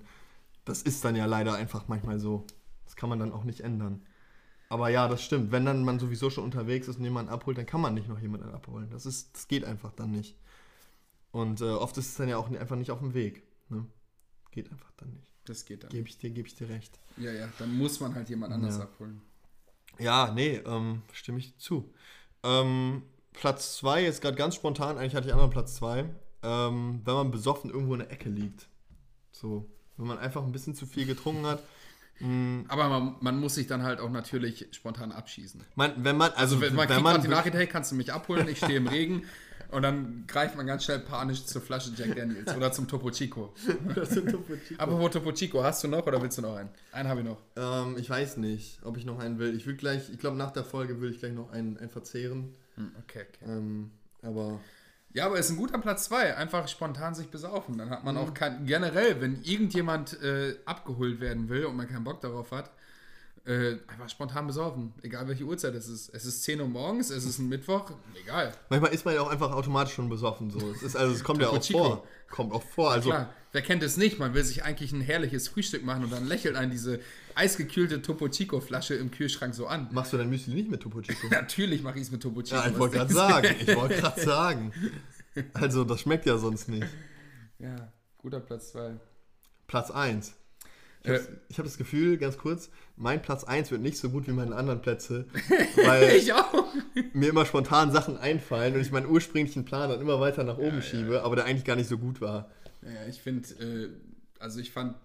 [0.66, 2.46] das ist dann ja leider einfach manchmal so.
[2.86, 4.02] Das kann man dann auch nicht ändern.
[4.72, 5.52] Aber ja, das stimmt.
[5.52, 8.20] Wenn dann man sowieso schon unterwegs ist und jemanden abholt, dann kann man nicht noch
[8.20, 8.88] jemanden abholen.
[8.90, 10.38] Das, ist, das geht einfach dann nicht.
[11.34, 13.44] Und äh, oft ist es dann ja auch einfach nicht auf dem Weg.
[13.68, 13.86] Ne?
[14.52, 15.28] Geht einfach dann nicht.
[15.44, 15.90] Das geht dann.
[15.90, 16.98] Gebe ich dir, gebe ich dir recht.
[17.18, 18.84] Ja, ja, dann muss man halt jemand anders Ja.
[18.84, 19.22] abholen.
[20.00, 21.94] Ja, nee, ähm, stimme ich zu.
[22.44, 23.04] Ähm,
[23.34, 26.06] Platz 2, jetzt gerade ganz spontan, eigentlich hatte ich anderen Platz 2,
[26.44, 28.70] ähm, wenn man besoffen irgendwo in der Ecke liegt.
[29.34, 31.62] So, wenn man einfach ein bisschen zu viel getrunken hat.
[32.22, 35.64] Mh, Aber man, man muss sich dann halt auch natürlich spontan abschießen.
[35.76, 37.96] man, wenn man, also, Wenn man wenn kriegt man, gerade die Nachricht, hey, kannst du
[37.96, 38.48] mich abholen?
[38.48, 39.24] Ich stehe im Regen.
[39.72, 43.54] Und dann greift man ganz schnell panisch zur Flasche Jack Daniels oder zum Topo Chico.
[44.78, 46.70] Apropos Topo Chico, hast du noch oder willst du noch einen?
[46.92, 47.38] Einen habe ich noch.
[47.56, 49.56] ähm, ich weiß nicht, ob ich noch einen will.
[49.56, 52.54] Ich will gleich, ich glaube nach der Folge will ich gleich noch einen, einen verzehren.
[52.76, 53.46] Hm, okay, okay.
[53.52, 53.92] Ähm,
[54.22, 54.60] aber
[55.14, 56.38] Ja, aber ist ein guter Platz 2.
[56.38, 57.78] Einfach spontan sich besaufen.
[57.78, 58.66] Dann hat man auch kein.
[58.66, 62.72] Generell, wenn irgendjemand äh, abgeholt werden will und man keinen Bock darauf hat,
[63.46, 64.94] äh, einfach spontan besaufen.
[65.02, 66.10] Egal welche Uhrzeit es ist.
[66.14, 67.92] Es ist 10 Uhr morgens, es ist ein Mittwoch,
[68.24, 68.54] egal.
[68.70, 70.52] manchmal ist man ja auch einfach automatisch schon besoffen.
[70.52, 70.60] So.
[70.72, 71.80] Es ist, also es kommt ja auch Chico.
[71.80, 72.08] vor.
[72.30, 72.92] Kommt auch vor.
[72.92, 74.20] Also, Klar, wer kennt es nicht?
[74.20, 77.00] Man will sich eigentlich ein herrliches Frühstück machen und dann lächelt einen diese
[77.36, 79.90] eisgekühlte Topo Chico Flasche im Kühlschrank so an.
[79.92, 81.28] machst du dein Müsli nicht mit Topo Chico?
[81.32, 82.56] Natürlich mache ich es mit Topo Chico.
[82.56, 83.56] Ja, ich wollte gerade sagen.
[83.60, 84.72] Ich wollte gerade sagen.
[85.54, 86.88] Also, das schmeckt ja sonst nicht.
[87.58, 89.00] Ja, guter Platz 2.
[89.68, 90.34] Platz 1.
[91.04, 91.14] Ich Äh.
[91.16, 94.56] habe hab das Gefühl, ganz kurz, mein Platz 1 wird nicht so gut wie meine
[94.56, 95.26] anderen Plätze,
[95.86, 96.66] weil Ich auch.
[97.14, 100.76] mir immer spontan Sachen einfallen und ich meinen ursprünglichen Plan dann immer weiter nach oben
[100.78, 102.52] Ja, schiebe, aber der eigentlich gar nicht so gut war.
[102.84, 103.90] Ja, ich finde, äh,
[104.40, 104.96] also ich fand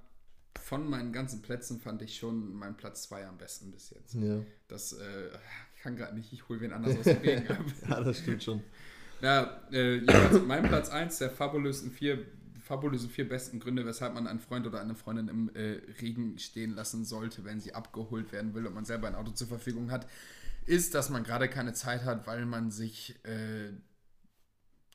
[0.62, 4.14] von meinen ganzen Plätzen fand ich schon meinen Platz 2 am besten bis jetzt.
[4.14, 5.28] Ja, Das äh,
[5.77, 7.64] ich kann gerade nicht, ich hole wen anders aus dem Regen ab.
[7.89, 8.62] ja das stimmt schon.
[9.23, 12.18] Ja, äh, jedenfalls mein Platz 1 der fabulösen vier,
[12.67, 16.75] fabulösen vier besten Gründe, weshalb man einen Freund oder eine Freundin im äh, Regen stehen
[16.75, 20.09] lassen sollte, wenn sie abgeholt werden will und man selber ein Auto zur Verfügung hat,
[20.67, 23.73] ist, dass man gerade keine Zeit hat, weil man sich äh,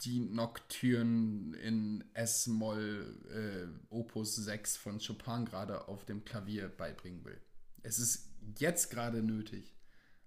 [0.03, 7.39] die Nocturne in S-Moll äh, Opus 6 von Chopin gerade auf dem Klavier beibringen will.
[7.83, 8.27] Es ist
[8.59, 9.73] jetzt gerade nötig.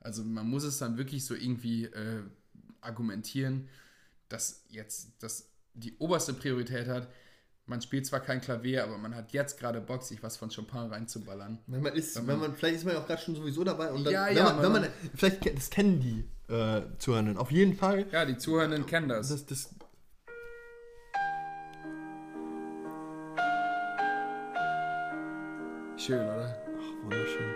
[0.01, 2.23] Also man muss es dann wirklich so irgendwie äh,
[2.81, 3.69] argumentieren,
[4.29, 7.09] dass jetzt das die oberste Priorität hat.
[7.67, 10.81] Man spielt zwar kein Klavier, aber man hat jetzt gerade Bock, sich was von Chopin
[10.93, 11.59] reinzuballern.
[11.67, 13.65] Wenn man ist, Wenn wenn man- man, vielleicht ist man ja auch gerade schon sowieso
[13.65, 17.39] dabei und dann, Ja, wenn ja, man, wenn man- vielleicht, das kennen die äh, Zuhörenden.
[17.39, 18.05] Auf jeden Fall.
[18.13, 19.31] Ja, die Zuhörenden kennen das.
[19.31, 19.71] Das, das,
[25.97, 26.55] Schön, oder?
[27.03, 27.55] wunderschön.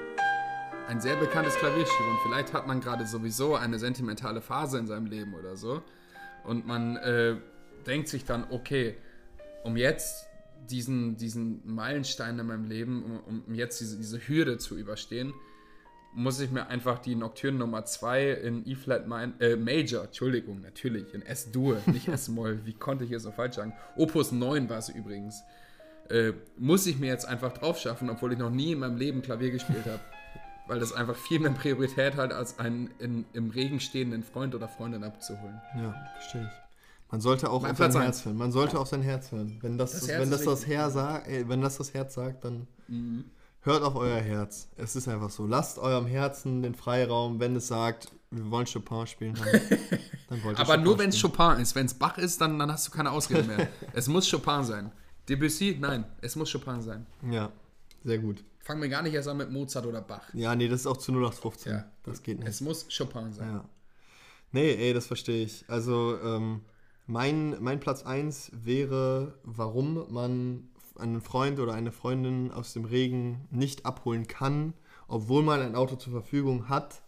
[0.89, 5.07] Ein sehr bekanntes Klavierstück und vielleicht hat man gerade sowieso eine sentimentale Phase in seinem
[5.07, 5.83] Leben oder so
[6.45, 7.37] und man äh,
[7.87, 8.97] denkt sich dann, okay,
[9.69, 10.27] um jetzt
[10.71, 15.35] diesen, diesen Meilenstein in meinem Leben, um, um jetzt diese, diese Hürde zu überstehen,
[16.15, 19.05] muss ich mir einfach die Nocturne Nummer 2 in E-Flat
[19.41, 23.75] äh, Major, Entschuldigung, natürlich, in S-Dur, nicht S-Moll, wie konnte ich hier so falsch sagen?
[23.97, 25.43] Opus 9 war es übrigens.
[26.09, 29.21] Äh, muss ich mir jetzt einfach drauf schaffen, obwohl ich noch nie in meinem Leben
[29.21, 30.01] Klavier gespielt habe.
[30.67, 34.69] Weil das einfach viel mehr Priorität hat, als einen in, im Regen stehenden Freund oder
[34.69, 35.61] Freundin abzuholen.
[35.77, 36.68] Ja, verstehe ich.
[37.11, 38.03] Man sollte auch Mein auf Platz sein.
[38.03, 38.37] Herz hören.
[38.37, 39.59] Man sollte auf sein Herz hören.
[39.63, 40.67] Wenn das, Das Herz wenn das, das.
[40.67, 42.67] Herz sagt, äh, wenn das das Herz sagt, dann
[43.63, 44.69] hört auf euer Herz.
[44.77, 45.47] Es ist einfach so.
[45.47, 49.35] Lasst eurem Herzen den Freiraum, wenn es sagt, wir wollen Chopin spielen.
[49.35, 49.49] Dann,
[50.29, 51.21] dann wollt ihr Aber nur wenn es.
[51.21, 51.75] Chopin ist.
[51.75, 53.69] Wenn es Bach ist, dann, dann hast du keine Ausrede mehr.
[53.95, 54.93] es muss Chopin sein.
[55.29, 55.77] Debussy?
[55.81, 57.07] Nein, es muss Chopin sein.
[57.31, 57.51] Ja,
[58.05, 58.45] sehr gut.
[58.61, 60.29] Fangen wir gar nicht erst an mit Mozart oder Bach.
[60.35, 61.73] Ja, nee, das ist auch zu 0815.
[61.73, 61.85] Ja.
[62.03, 62.49] Das geht nicht.
[62.49, 63.51] Es muss Chopin sein.
[63.51, 63.65] Ja.
[64.53, 65.65] Nee, ey, das verstehe ich.
[65.69, 66.61] Also, ähm,
[67.09, 70.69] mein, mein Platz 1 wäre, warum man
[70.99, 74.75] einen Freund oder eine Freundin aus dem Regen nicht abholen kann,
[75.09, 77.03] obwohl man ein Auto zur Verfügung hat,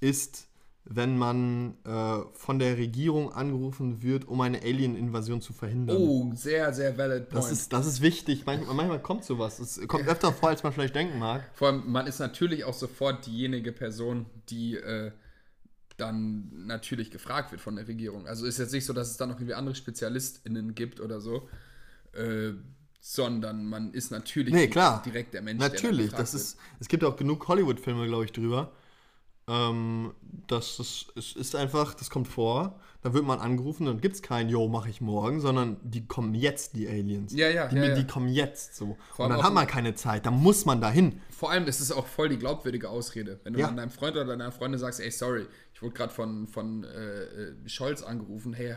[0.00, 0.48] ist,
[0.84, 5.96] wenn man äh, von der Regierung angerufen wird, um eine Alien-Invasion zu verhindern.
[5.96, 7.44] Oh, sehr, sehr valid point.
[7.44, 8.46] Das ist, das ist wichtig.
[8.46, 9.60] Manchmal, manchmal kommt sowas.
[9.60, 11.48] Es kommt öfter vor, als man vielleicht denken mag.
[11.54, 15.12] Vor allem, man ist natürlich auch sofort diejenige Person, die äh,
[15.96, 18.26] dann natürlich gefragt wird von der Regierung.
[18.26, 21.48] Also ist jetzt nicht so, dass es da noch irgendwie andere SpezialistInnen gibt oder so,
[22.12, 22.52] äh,
[23.00, 27.04] sondern man ist natürlich Nee, direkt der Mensch, der Natürlich, dann das ist, es gibt
[27.04, 28.72] auch genug Hollywood-Filme, glaube ich, drüber.
[29.48, 30.12] Ähm,
[30.48, 30.76] das,
[31.14, 34.66] das ist einfach, das kommt vor, da wird man angerufen, dann gibt es kein Yo,
[34.66, 37.32] mache ich morgen, sondern die kommen jetzt, die Aliens.
[37.32, 37.94] Ja, ja, die, ja, ja.
[37.94, 38.96] die kommen jetzt so.
[39.16, 41.20] Und dann hat man keine Zeit, dann muss man dahin.
[41.30, 43.38] Vor allem, das ist auch voll die glaubwürdige Ausrede.
[43.44, 43.68] Wenn du Ja.
[43.68, 47.22] an deinem Freund oder deiner Freundin sagst, ey, sorry, ich wurde gerade von, von äh,
[47.22, 48.74] äh, Scholz angerufen, hey,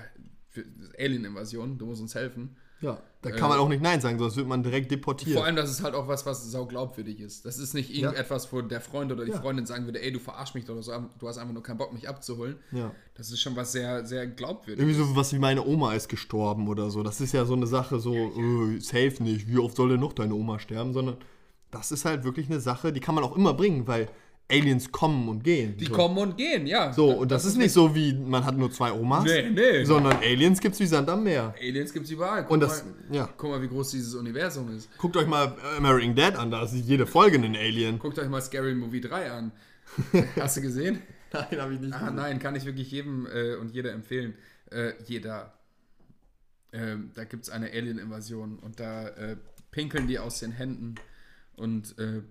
[0.49, 0.65] für
[0.99, 2.57] Alien-Invasion, du musst uns helfen.
[2.81, 5.31] Ja, da kann man auch nicht Nein sagen, sonst wird man direkt deportiert.
[5.31, 7.45] Äh, Vor allem, das ist halt auch was, was sau glaubwürdig ist.
[7.45, 9.41] Das ist nicht irgendetwas, wo der Freund oder die Ja.
[9.41, 11.77] Freundin sagen würde, ey, du verarsch mich doch oder so, du hast einfach nur keinen
[11.77, 12.55] Bock, mich abzuholen.
[12.71, 12.91] Ja.
[13.15, 14.79] Das ist schon was sehr, sehr glaubwürdiges.
[14.97, 17.03] Irgendwie so was wie meine Oma ist gestorben oder so.
[17.03, 20.13] Das ist ja so eine Sache, so, äh, safe nicht, wie oft soll denn noch
[20.13, 21.17] deine Oma sterben, sondern
[21.71, 24.07] das ist halt wirklich eine Sache, die kann man auch immer bringen, weil
[24.51, 25.77] Aliens kommen und gehen.
[25.77, 25.93] Die so.
[25.93, 26.91] kommen und gehen, ja.
[26.91, 29.83] So, und das, ist nicht so wie, man hat nur zwei Omas, Nee, nee.
[29.83, 31.53] sondern Aliens gibt's wie Sand am Meer.
[31.59, 32.43] Aliens gibt's überall.
[32.43, 33.29] Guck Und das, mal, ja.
[33.37, 34.89] guck mal, wie groß dieses Universum ist.
[34.97, 37.99] Guckt euch mal American Dad an, da ist jede Folge ein Alien.
[37.99, 39.51] Guckt euch mal Scary Movie 3 an.
[40.39, 41.01] Hast du gesehen?
[41.31, 44.33] Nein, habe ich nicht Ah, nein, kann ich wirklich jedem äh, und jeder empfehlen.
[44.71, 45.53] Äh, jeder.
[46.71, 49.37] Ähm, da gibt es eine Alien-Invasion und da äh,
[49.71, 50.95] pinkeln die aus den Händen
[51.55, 52.21] und äh,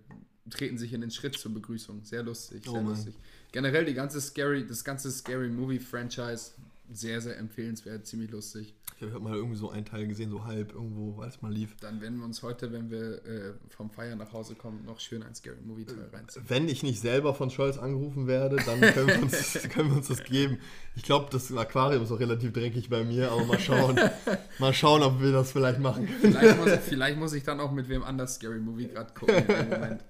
[0.50, 2.04] treten sich in den Schritt zur Begrüßung.
[2.04, 3.14] Sehr lustig, sehr Oh lustig.
[3.52, 6.52] Generell die ganze Scary, das ganze Scary Movie Franchise
[6.90, 8.74] sehr, sehr empfehlenswert, ziemlich lustig.
[9.00, 11.76] Ich habe mal irgendwie so einen Teil gesehen, so halb irgendwo, als mal lief.
[11.80, 15.22] Dann werden wir uns heute, wenn wir äh, vom Feiern nach Hause kommen, noch schön
[15.22, 16.44] ein Scary Movie Teil reinziehen.
[16.48, 20.08] Wenn ich nicht selber von Scholz angerufen werde, dann können wir uns, können wir uns
[20.08, 20.58] das geben.
[20.96, 24.00] Ich glaube, das Aquarium ist auch relativ dreckig bei mir, aber mal schauen.
[24.58, 26.34] mal schauen, ob wir das vielleicht machen können.
[26.34, 29.68] Vielleicht muss, vielleicht muss ich dann auch mit wem anders Scary Movie gerade gucken im
[29.68, 30.02] Moment.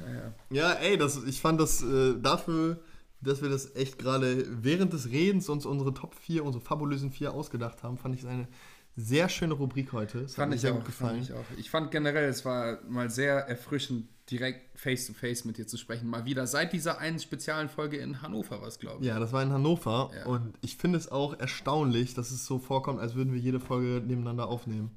[0.00, 0.32] Naja.
[0.50, 2.80] Ja, ey, das, ich fand das äh, dafür,
[3.20, 7.32] dass wir das echt gerade während des Redens uns unsere Top 4, unsere fabulösen 4
[7.32, 8.48] ausgedacht haben, fand ich es eine
[8.96, 10.22] sehr schöne Rubrik heute.
[10.22, 11.22] Das hat Fand mir ich, sehr auch, gut gefallen.
[11.22, 11.44] ich auch.
[11.56, 15.76] Ich fand generell, es war mal sehr erfrischend, direkt face to face mit dir zu
[15.78, 16.08] sprechen.
[16.08, 19.06] Mal wieder seit dieser einen speziellen Folge in Hannover, was glaube ich.
[19.08, 20.26] Ja, das war in Hannover Ja.
[20.26, 24.02] und ich finde es auch erstaunlich, dass es so vorkommt, als würden wir jede Folge
[24.06, 24.90] nebeneinander aufnehmen.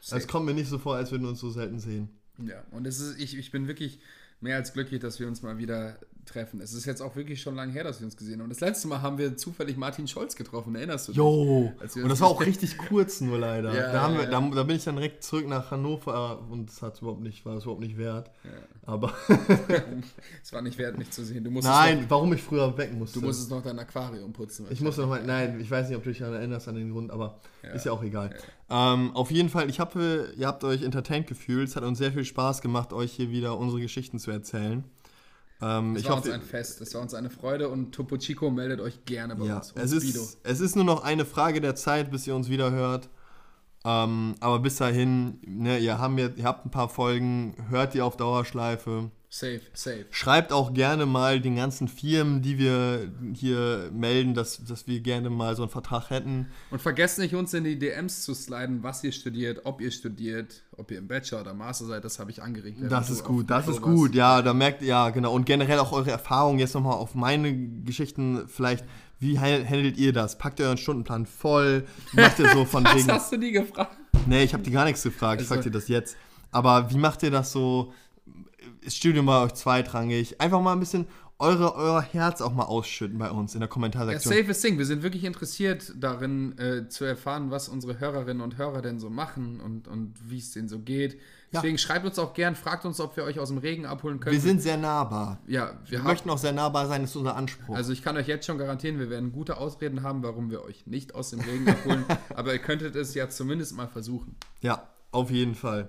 [0.00, 2.08] Es kommt mir nicht so vor, als würden wir uns so selten sehen.
[2.38, 3.98] Ja, und es ist, ich, ich bin wirklich
[4.40, 6.60] mehr als glücklich, dass wir uns mal wieder treffen.
[6.60, 8.48] Es ist jetzt auch wirklich schon lange her, dass wir uns gesehen haben.
[8.48, 11.18] Das letzte Mal haben wir zufällig Martin Scholz getroffen, erinnerst du dich?
[11.18, 13.74] Jo, und das war auch richtig kurz nur leider.
[13.74, 16.70] Ja, da, haben ja, wir, da, da bin ich dann direkt zurück nach Hannover und
[16.70, 18.30] es hat überhaupt nicht, war es überhaupt nicht wert.
[18.86, 19.12] Aber
[20.42, 21.46] Es war nicht wert, mich zu sehen.
[21.62, 23.18] Nein, warum ich früher weg musste.
[23.18, 24.66] noch, du musstest noch dein Aquarium putzen.
[24.70, 27.10] ich musste nochmal, nein, ich weiß nicht, ob du dich daran erinnerst an den Grund,
[27.10, 27.70] aber Ja.
[27.70, 28.34] ist ja auch egal.
[28.68, 31.68] Ähm, auf jeden Fall, ich hoffe, ihr habt euch entertained gefühlt.
[31.68, 34.84] Es hat uns sehr viel Spaß gemacht, euch hier wieder unsere Geschichten zu erzählen.
[35.62, 38.16] Ähm, Es ich war hoffe, uns ein Fest, es war uns eine Freude und Topo
[38.16, 39.72] Chico meldet euch gerne bei Ja, uns.
[39.76, 43.08] Es ist, es ist nur noch eine Frage der Zeit, bis ihr uns wieder hört.
[43.84, 48.16] Ähm, aber bis dahin, ne, ihr, haben ihr habt ein paar Folgen, hört die auf
[48.16, 49.10] Dauerschleife.
[49.32, 50.06] Safe, safe.
[50.10, 55.30] Schreibt auch gerne mal den ganzen Firmen, die wir hier melden, dass, dass wir gerne
[55.30, 56.48] mal so einen Vertrag hätten.
[56.72, 60.62] Und vergesst nicht, uns in die DMs zu sliden, was ihr studiert, ob ihr studiert,
[60.76, 62.78] ob ihr im Bachelor oder Master seid, das habe ich angeregt.
[62.88, 64.16] Das ist gut, das ist gut.
[64.16, 65.32] Ja, da merkt ja, genau.
[65.32, 67.54] Und generell auch eure Erfahrungen jetzt nochmal auf meine
[67.84, 68.84] Geschichten vielleicht.
[69.20, 70.38] Wie ha- handelt ihr das?
[70.38, 71.84] Packt ihr euren Stundenplan voll?
[72.14, 73.12] Macht ihr so von Was wegen.
[73.12, 73.96] hast du die gefragt?
[74.26, 75.40] Nee, ich habe dir gar nichts gefragt.
[75.40, 76.16] Ich Also- frag dir das jetzt.
[76.50, 77.92] Aber wie macht ihr das so?
[78.82, 80.40] Ist Studium bei euch zweitrangig?
[80.40, 81.06] Einfach mal ein bisschen
[81.38, 84.34] eure, euer Herz auch mal ausschütten bei uns in der Ja, Kommentarsektion.
[84.34, 84.76] safest Ding.
[84.76, 89.08] Wir sind wirklich interessiert darin, äh, zu erfahren, was unsere Hörerinnen und Hörer denn so
[89.08, 91.18] machen und, und wie es denen so geht.
[91.52, 94.34] Deswegen schreibt uns auch gern, fragt uns, ob wir euch aus dem Regen abholen können.
[94.34, 95.40] wir sind sehr nahbar.
[95.46, 97.74] ja, wir Wir haben, möchten auch sehr nahbar sein, das ist unser Anspruch.
[97.74, 100.86] Also ich kann euch jetzt schon garantieren, wir werden gute Ausreden haben, warum wir euch
[100.86, 102.04] nicht aus dem Regen abholen.
[102.36, 104.36] aber ihr könntet es ja zumindest mal versuchen.
[104.60, 105.88] ja, auf jeden Fall.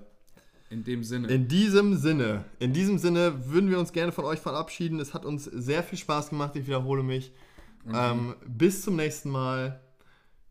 [0.71, 1.27] In dem Sinne.
[1.27, 5.01] In diesem Sinne, in diesem Sinne würden wir uns gerne von euch verabschieden.
[5.01, 7.33] Es hat uns sehr viel Spaß gemacht, ich wiederhole mich.
[7.93, 9.81] Ähm, bis zum nächsten Mal.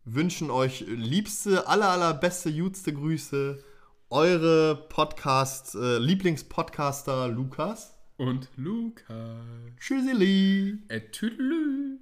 [0.05, 3.63] Wünschen euch liebste, aller, allerbeste, jutste Grüße.
[4.11, 7.97] Eure Podcast, äh, Lieblingspodcaster Lukas.
[8.19, 9.41] und Luca.
[9.79, 10.83] Tschüssili.
[10.89, 11.99] Et tüdelü.